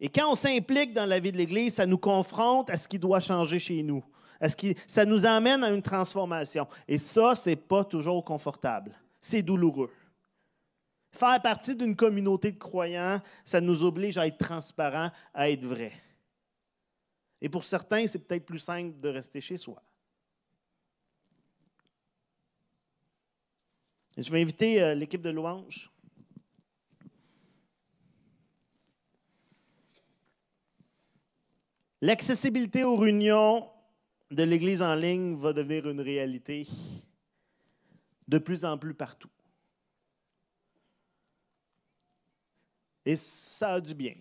Et 0.00 0.08
quand 0.08 0.30
on 0.30 0.36
s'implique 0.36 0.92
dans 0.92 1.06
la 1.06 1.18
vie 1.18 1.32
de 1.32 1.36
l'Église, 1.36 1.74
ça 1.74 1.86
nous 1.86 1.98
confronte 1.98 2.70
à 2.70 2.76
ce 2.76 2.86
qui 2.86 2.98
doit 2.98 3.20
changer 3.20 3.58
chez 3.58 3.82
nous. 3.82 4.04
Est-ce 4.40 4.56
que 4.56 4.68
ça 4.86 5.04
nous 5.04 5.26
amène 5.26 5.64
à 5.64 5.70
une 5.70 5.82
transformation. 5.82 6.68
Et 6.86 6.98
ça, 6.98 7.34
ce 7.34 7.50
n'est 7.50 7.56
pas 7.56 7.84
toujours 7.84 8.24
confortable. 8.24 8.92
C'est 9.20 9.42
douloureux. 9.42 9.90
Faire 11.18 11.42
partie 11.42 11.74
d'une 11.74 11.96
communauté 11.96 12.52
de 12.52 12.58
croyants, 12.58 13.20
ça 13.44 13.60
nous 13.60 13.82
oblige 13.82 14.18
à 14.18 14.26
être 14.28 14.38
transparent, 14.38 15.10
à 15.34 15.50
être 15.50 15.64
vrai. 15.64 15.92
Et 17.40 17.48
pour 17.48 17.64
certains, 17.64 18.06
c'est 18.06 18.20
peut-être 18.20 18.46
plus 18.46 18.60
simple 18.60 19.00
de 19.00 19.08
rester 19.08 19.40
chez 19.40 19.56
soi. 19.56 19.82
je 24.16 24.32
vais 24.32 24.42
inviter 24.42 24.82
euh, 24.82 24.94
l'équipe 24.94 25.22
de 25.22 25.30
louange. 25.30 25.92
L'accessibilité 32.00 32.82
aux 32.82 32.96
réunions 32.96 33.68
de 34.30 34.42
l'Église 34.42 34.82
en 34.82 34.94
ligne 34.94 35.36
va 35.36 35.52
devenir 35.52 35.88
une 35.88 36.00
réalité 36.00 36.66
de 38.26 38.38
plus 38.38 38.64
en 38.64 38.76
plus 38.76 38.94
partout. 38.94 39.30
Et 43.08 43.16
ça 43.16 43.72
a 43.72 43.80
du 43.80 43.94
bien. 43.94 44.12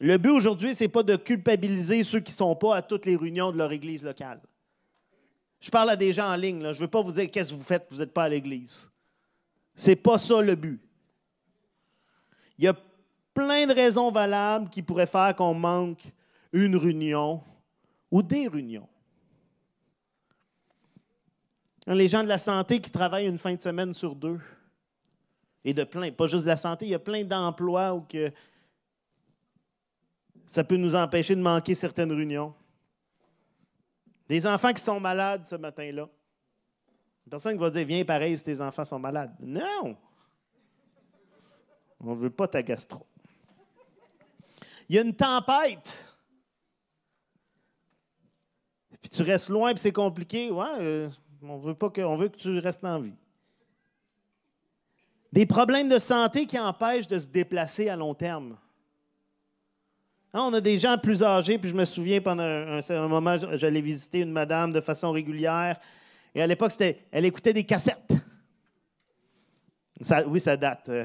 Le 0.00 0.18
but 0.18 0.30
aujourd'hui, 0.30 0.74
ce 0.74 0.82
n'est 0.82 0.88
pas 0.88 1.04
de 1.04 1.14
culpabiliser 1.14 2.02
ceux 2.02 2.18
qui 2.18 2.32
ne 2.32 2.36
sont 2.36 2.56
pas 2.56 2.74
à 2.74 2.82
toutes 2.82 3.06
les 3.06 3.14
réunions 3.14 3.52
de 3.52 3.58
leur 3.58 3.70
Église 3.70 4.02
locale. 4.02 4.40
Je 5.60 5.70
parle 5.70 5.90
à 5.90 5.94
des 5.94 6.12
gens 6.12 6.32
en 6.32 6.34
ligne. 6.34 6.60
Je 6.60 6.66
ne 6.66 6.74
veux 6.74 6.88
pas 6.88 7.00
vous 7.00 7.12
dire 7.12 7.30
qu'est-ce 7.30 7.50
que 7.50 7.54
vous 7.54 7.62
faites, 7.62 7.86
vous 7.90 7.98
n'êtes 7.98 8.12
pas 8.12 8.24
à 8.24 8.28
l'église. 8.28 8.90
C'est 9.76 9.94
pas 9.94 10.18
ça 10.18 10.42
le 10.42 10.56
but. 10.56 10.80
Il 12.58 12.64
y 12.64 12.68
a 12.68 12.74
plein 13.32 13.68
de 13.68 13.72
raisons 13.72 14.10
valables 14.10 14.68
qui 14.68 14.82
pourraient 14.82 15.06
faire 15.06 15.36
qu'on 15.36 15.54
manque 15.54 16.02
une 16.52 16.74
réunion 16.74 17.40
ou 18.10 18.20
des 18.20 18.48
réunions. 18.48 18.88
Les 21.86 22.08
gens 22.08 22.24
de 22.24 22.28
la 22.28 22.38
santé 22.38 22.80
qui 22.80 22.90
travaillent 22.90 23.28
une 23.28 23.38
fin 23.38 23.54
de 23.54 23.62
semaine 23.62 23.94
sur 23.94 24.16
deux. 24.16 24.40
Et 25.64 25.74
de 25.74 25.84
plein, 25.84 26.10
pas 26.10 26.26
juste 26.26 26.44
de 26.44 26.48
la 26.48 26.56
santé, 26.56 26.86
il 26.86 26.90
y 26.90 26.94
a 26.94 26.98
plein 26.98 27.24
d'emplois 27.24 27.92
où 27.92 28.00
que 28.02 28.30
ça 30.46 30.64
peut 30.64 30.76
nous 30.76 30.94
empêcher 30.94 31.36
de 31.36 31.42
manquer 31.42 31.74
certaines 31.74 32.12
réunions. 32.12 32.54
Des 34.28 34.46
enfants 34.46 34.72
qui 34.72 34.82
sont 34.82 34.98
malades 34.98 35.46
ce 35.46 35.56
matin-là. 35.56 36.08
Personne 37.28 37.52
qui 37.52 37.60
va 37.60 37.70
dire 37.70 37.86
Viens 37.86 38.04
pareil 38.04 38.36
si 38.36 38.44
tes 38.44 38.60
enfants 38.60 38.84
sont 38.84 38.98
malades. 38.98 39.34
Non! 39.40 39.96
On 42.00 42.14
ne 42.14 42.20
veut 42.20 42.30
pas 42.30 42.48
ta 42.48 42.62
gastro. 42.62 43.06
Il 44.88 44.96
y 44.96 44.98
a 44.98 45.02
une 45.02 45.14
tempête. 45.14 46.16
Puis 49.00 49.10
tu 49.10 49.22
restes 49.22 49.50
loin, 49.50 49.72
puis 49.72 49.80
c'est 49.80 49.92
compliqué. 49.92 50.50
Ouais, 50.50 50.66
euh, 50.78 51.10
on 51.42 51.58
veut 51.58 51.74
pas 51.74 51.90
on 51.98 52.16
veut 52.16 52.28
que 52.28 52.36
tu 52.36 52.58
restes 52.58 52.84
en 52.84 53.00
vie. 53.00 53.14
Des 55.32 55.46
problèmes 55.46 55.88
de 55.88 55.98
santé 55.98 56.46
qui 56.46 56.58
empêchent 56.58 57.06
de 57.06 57.18
se 57.18 57.28
déplacer 57.28 57.88
à 57.88 57.96
long 57.96 58.14
terme. 58.14 58.56
Hein, 60.32 60.42
on 60.44 60.54
a 60.54 60.60
des 60.60 60.78
gens 60.78 60.96
plus 60.98 61.22
âgés, 61.22 61.58
puis 61.58 61.70
je 61.70 61.74
me 61.74 61.84
souviens 61.84 62.20
pendant 62.20 62.44
un, 62.44 63.08
moment, 63.08 63.36
j'allais 63.54 63.80
visiter 63.80 64.20
une 64.20 64.32
madame 64.32 64.72
de 64.72 64.80
façon 64.80 65.10
régulière, 65.10 65.78
et 66.34 66.42
à 66.42 66.46
l'époque, 66.46 66.72
elle 67.10 67.24
écoutait 67.24 67.52
des 67.52 67.64
cassettes. 67.64 68.12
Oui, 70.26 70.40
ça 70.40 70.56
date. 70.56 70.88
Euh, 70.88 71.04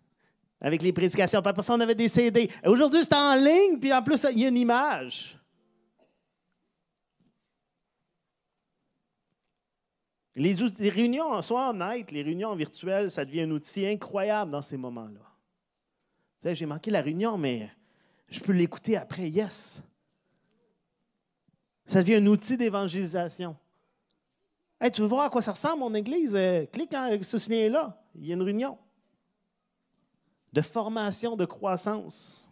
avec 0.60 0.82
les 0.82 0.92
prédications. 0.92 1.38
Après 1.38 1.62
ça, 1.62 1.74
on 1.74 1.80
avait 1.80 1.94
des 1.94 2.08
CD. 2.08 2.50
Aujourd'hui, 2.64 3.02
c'est 3.02 3.14
en 3.14 3.34
ligne, 3.36 3.78
puis 3.78 3.92
en 3.92 4.02
plus, 4.02 4.26
il 4.32 4.40
y 4.40 4.44
a 4.44 4.48
une 4.48 4.56
image. 4.56 5.38
Les, 10.36 10.90
réunions, 10.90 11.40
soient 11.40 11.70
honnêtes, 11.70 12.10
les 12.12 12.22
réunions 12.22 12.54
virtuelles, 12.54 13.10
ça 13.10 13.24
devient 13.24 13.42
un 13.42 13.50
outil 13.50 13.86
incroyable 13.86 14.50
dans 14.50 14.60
ces 14.60 14.76
moments-là. 14.76 16.54
J'ai 16.54 16.66
manqué 16.66 16.90
la 16.90 17.00
réunion, 17.00 17.38
mais 17.38 17.70
je 18.28 18.38
peux 18.40 18.52
l'écouter 18.52 18.96
après, 18.96 19.28
yes. 19.28 19.82
Ça 21.86 22.02
devient 22.02 22.16
un 22.16 22.26
outil 22.26 22.56
d'évangélisation. 22.56 23.56
tu 24.92 25.00
veux 25.00 25.06
voir 25.06 25.24
à 25.24 25.30
quoi 25.30 25.40
ça 25.40 25.52
ressemble, 25.52 25.80
mon 25.80 25.94
église? 25.94 26.34
Euh, 26.36 26.66
clique 26.66 26.94
sur 27.22 27.40
ce 27.40 27.50
lien-là. 27.50 28.00
Il 28.14 28.26
y 28.26 28.30
a 28.32 28.34
une 28.34 28.42
réunion 28.42 28.78
de 30.52 30.60
formation, 30.60 31.36
de 31.36 31.44
croissance. 31.44 32.48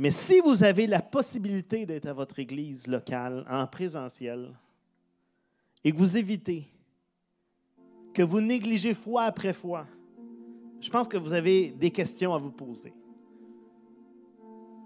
Mais 0.00 0.12
si 0.12 0.38
vous 0.38 0.62
avez 0.62 0.86
la 0.86 1.02
possibilité 1.02 1.84
d'être 1.84 2.06
à 2.06 2.12
votre 2.12 2.38
église 2.38 2.86
locale 2.86 3.44
en 3.50 3.66
présentiel 3.66 4.56
et 5.82 5.90
que 5.90 5.96
vous 5.96 6.16
évitez, 6.16 6.68
que 8.14 8.22
vous 8.22 8.40
négligez 8.40 8.94
fois 8.94 9.22
après 9.24 9.52
fois, 9.52 9.86
je 10.80 10.88
pense 10.88 11.08
que 11.08 11.16
vous 11.16 11.32
avez 11.32 11.70
des 11.70 11.90
questions 11.90 12.32
à 12.32 12.38
vous 12.38 12.52
poser. 12.52 12.94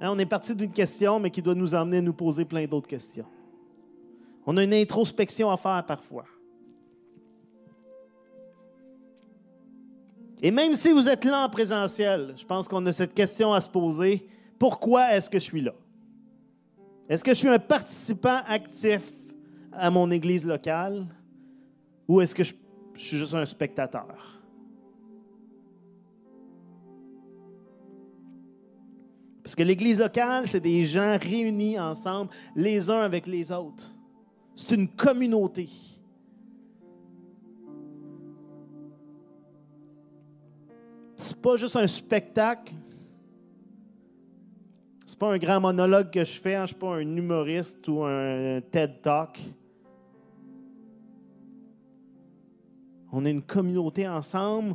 Hein, 0.01 0.13
on 0.13 0.19
est 0.19 0.25
parti 0.25 0.55
d'une 0.55 0.73
question, 0.73 1.21
mais 1.21 1.31
qui 1.31 1.43
doit 1.43 1.55
nous 1.55 1.75
amener 1.75 1.99
à 1.99 2.01
nous 2.01 2.15
poser 2.15 2.47
plein 2.47 2.65
d'autres 2.65 2.89
questions. 2.89 3.27
On 4.47 4.57
a 4.57 4.65
une 4.65 4.73
introspection 4.73 5.51
à 5.51 5.59
faire 5.59 5.85
parfois. 5.87 6.25
Et 10.41 10.51
même 10.51 10.75
si 10.75 10.91
vous 10.91 11.07
êtes 11.07 11.27
là 11.27 11.45
en 11.45 11.51
présentiel, 11.51 12.33
je 12.35 12.47
pense 12.47 12.67
qu'on 12.67 12.87
a 12.87 12.93
cette 12.95 13.13
question 13.13 13.53
à 13.53 13.61
se 13.61 13.69
poser 13.69 14.27
pourquoi 14.63 15.17
est-ce 15.17 15.29
que 15.29 15.41
je 15.41 15.45
suis 15.45 15.61
là? 15.61 15.75
Est-ce 17.09 17.25
que 17.25 17.33
je 17.33 17.39
suis 17.39 17.49
un 17.49 17.59
participant 17.59 18.43
actif 18.47 19.03
à 19.73 19.91
mon 19.91 20.09
église 20.13 20.47
locale 20.47 21.05
ou 22.07 22.21
est-ce 22.21 22.33
que 22.33 22.45
je, 22.45 22.55
suis 22.95 23.19
juste 23.19 23.35
un 23.35 23.45
spectateur? 23.45 24.41
Parce 29.43 29.57
que 29.57 29.65
l'église 29.65 29.99
locale, 29.99 30.47
c'est 30.47 30.61
des 30.61 30.85
gens 30.85 31.19
réunis 31.21 31.77
ensemble, 31.81 32.31
les 32.55 32.89
uns 32.89 33.01
avec 33.01 33.27
les 33.27 33.51
autres. 33.51 33.93
C'est 34.55 34.77
une 34.77 34.87
communauté. 34.87 35.69
C'est 41.17 41.43
pas 41.43 41.57
juste 41.57 41.75
un 41.75 41.89
spectacle, 41.89 42.75
c'est 45.13 45.19
pas 45.19 45.31
un 45.31 45.37
grand 45.37 45.61
monologue 45.61 46.11
que 46.11 46.25
je 46.25 46.41
fais, 46.41 46.55
hein. 46.55 46.63
je 46.63 46.69
suis 46.69 46.77
pas 46.77 46.95
un 46.95 47.01
humoriste 47.01 47.87
ou 47.87 48.03
un 48.03 48.63
TED 48.63 49.03
Talk. 49.03 49.39
On 53.13 53.23
est 53.27 53.31
une 53.31 53.43
communauté 53.43 54.09
ensemble 54.09 54.75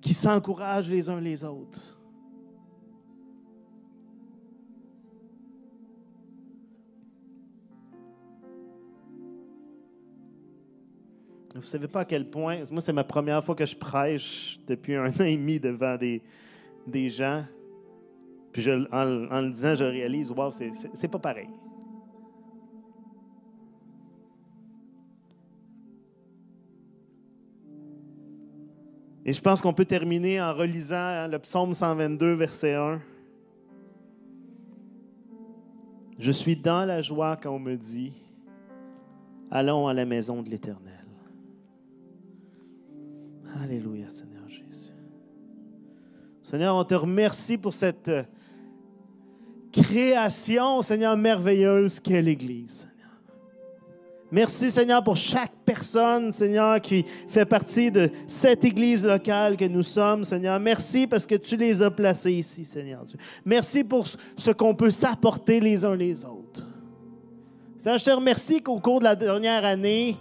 qui 0.00 0.14
s'encourage 0.14 0.88
les 0.88 1.10
uns 1.10 1.20
les 1.20 1.44
autres. 1.44 1.98
Vous 11.54 11.60
savez 11.60 11.86
pas 11.86 12.00
à 12.00 12.04
quel 12.06 12.30
point, 12.30 12.62
moi 12.70 12.80
c'est 12.80 12.94
ma 12.94 13.04
première 13.04 13.44
fois 13.44 13.54
que 13.54 13.66
je 13.66 13.76
prêche 13.76 14.58
depuis 14.66 14.94
un 14.94 15.08
an 15.08 15.24
et 15.24 15.36
demi 15.36 15.60
devant 15.60 15.98
des, 15.98 16.22
des 16.86 17.10
gens. 17.10 17.44
Puis 18.52 18.66
en, 18.70 19.04
le 19.04 19.50
disant, 19.50 19.74
je 19.74 19.84
réalise, 19.84 20.30
wow, 20.30 20.50
c'est 20.50 21.08
pas 21.08 21.18
pareil. 21.18 21.48
Et 29.24 29.32
je 29.32 29.40
pense 29.40 29.60
qu'on 29.60 29.72
peut 29.72 29.84
terminer 29.84 30.40
en 30.40 30.52
relisant 30.54 31.28
le 31.28 31.38
psaume 31.38 31.74
122, 31.74 32.32
verset 32.32 32.74
1. 32.74 33.00
Je 36.18 36.32
suis 36.32 36.56
dans 36.56 36.84
la 36.84 37.00
joie 37.00 37.36
quand 37.36 37.50
on 37.50 37.58
me 37.58 37.76
dit, 37.76 38.12
allons 39.50 39.86
à 39.86 39.94
la 39.94 40.04
maison 40.04 40.42
de 40.42 40.50
l'Éternel. 40.50 41.06
Alléluia, 43.62 44.08
Seigneur 44.08 44.48
Jésus. 44.48 44.90
Seigneur, 46.42 46.74
on 46.74 46.84
te 46.84 46.94
remercie 46.94 47.58
pour 47.58 47.74
cette 47.74 48.10
création, 49.72 50.82
Seigneur, 50.82 51.16
merveilleuse 51.16 52.00
qu'est 52.00 52.22
l'Église. 52.22 52.90
Merci, 54.32 54.70
Seigneur, 54.70 55.02
pour 55.02 55.16
chaque 55.16 55.52
personne, 55.64 56.32
Seigneur, 56.32 56.80
qui 56.80 57.04
fait 57.28 57.44
partie 57.44 57.90
de 57.90 58.08
cette 58.28 58.64
Église 58.64 59.04
locale 59.04 59.56
que 59.56 59.64
nous 59.64 59.82
sommes, 59.82 60.22
Seigneur. 60.22 60.60
Merci 60.60 61.08
parce 61.08 61.26
que 61.26 61.34
tu 61.34 61.56
les 61.56 61.82
as 61.82 61.90
placés 61.90 62.32
ici, 62.32 62.64
Seigneur 62.64 63.02
Merci 63.44 63.82
pour 63.82 64.06
ce 64.36 64.50
qu'on 64.52 64.74
peut 64.74 64.92
s'apporter 64.92 65.58
les 65.58 65.84
uns 65.84 65.96
les 65.96 66.24
autres. 66.24 66.64
Seigneur, 67.76 67.98
je 67.98 68.04
te 68.04 68.10
remercie 68.10 68.62
qu'au 68.62 68.78
cours 68.78 69.00
de 69.00 69.04
la 69.04 69.16
dernière 69.16 69.64
année, 69.64 70.16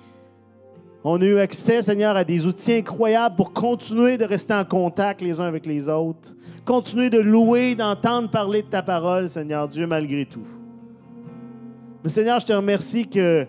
on 1.04 1.22
a 1.22 1.26
eu 1.26 1.38
accès, 1.38 1.84
Seigneur, 1.84 2.16
à 2.16 2.24
des 2.24 2.48
outils 2.48 2.74
incroyables 2.74 3.36
pour 3.36 3.54
continuer 3.54 4.18
de 4.18 4.26
rester 4.26 4.56
en 4.56 4.66
contact 4.66 5.22
les 5.22 5.40
uns 5.40 5.46
avec 5.46 5.68
les 5.68 5.88
autres. 5.88 6.36
Continuer 6.70 7.10
de 7.10 7.18
louer, 7.18 7.74
d'entendre 7.74 8.30
parler 8.30 8.62
de 8.62 8.68
ta 8.68 8.84
parole, 8.84 9.28
Seigneur 9.28 9.68
Dieu, 9.68 9.88
malgré 9.88 10.24
tout. 10.24 10.46
Mais 12.04 12.10
Seigneur, 12.12 12.40
je 12.40 12.46
te 12.46 12.54
remercie 12.54 13.08
que, 13.08 13.48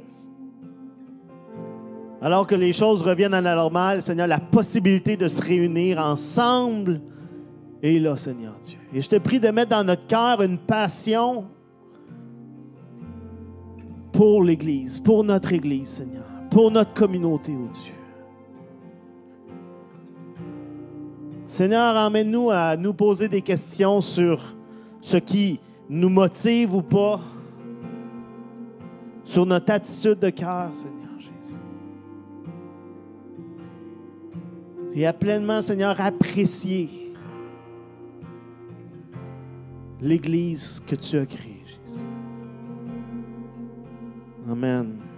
alors 2.22 2.46
que 2.46 2.54
les 2.54 2.72
choses 2.72 3.02
reviennent 3.02 3.34
à 3.34 3.42
la 3.42 3.54
normale, 3.54 4.00
Seigneur, 4.00 4.26
la 4.26 4.40
possibilité 4.40 5.18
de 5.18 5.28
se 5.28 5.42
réunir 5.42 5.98
ensemble 5.98 7.02
est 7.82 7.98
là, 7.98 8.16
Seigneur 8.16 8.54
Dieu. 8.62 8.78
Et 8.94 9.02
je 9.02 9.08
te 9.10 9.16
prie 9.16 9.38
de 9.38 9.48
mettre 9.48 9.72
dans 9.72 9.84
notre 9.84 10.06
cœur 10.06 10.40
une 10.40 10.56
passion 10.56 11.44
pour 14.12 14.42
l'Église, 14.42 14.98
pour 14.98 15.24
notre 15.24 15.52
Église, 15.52 15.88
Seigneur 15.88 16.24
pour 16.50 16.70
notre 16.70 16.92
communauté, 16.92 17.52
oh 17.56 17.68
Dieu. 17.68 17.99
Seigneur, 21.51 21.96
emmène-nous 21.96 22.48
à 22.53 22.76
nous 22.76 22.94
poser 22.94 23.28
des 23.28 23.42
questions 23.42 24.01
sur 24.01 24.40
ce 25.01 25.16
qui 25.16 25.59
nous 25.88 26.09
motive 26.09 26.76
ou 26.76 26.80
pas, 26.80 27.18
sur 29.24 29.44
notre 29.44 29.72
attitude 29.72 30.20
de 30.20 30.30
cœur, 30.30 30.72
Seigneur 30.72 31.11
Jésus. 31.18 31.59
Et 34.94 35.05
à 35.05 35.12
pleinement, 35.12 35.61
Seigneur, 35.61 36.01
apprécier 36.01 36.88
l'Église 40.01 40.80
que 40.86 40.94
tu 40.94 41.18
as 41.18 41.26
créée, 41.26 41.64
Jésus. 41.66 42.05
Amen. 44.48 45.09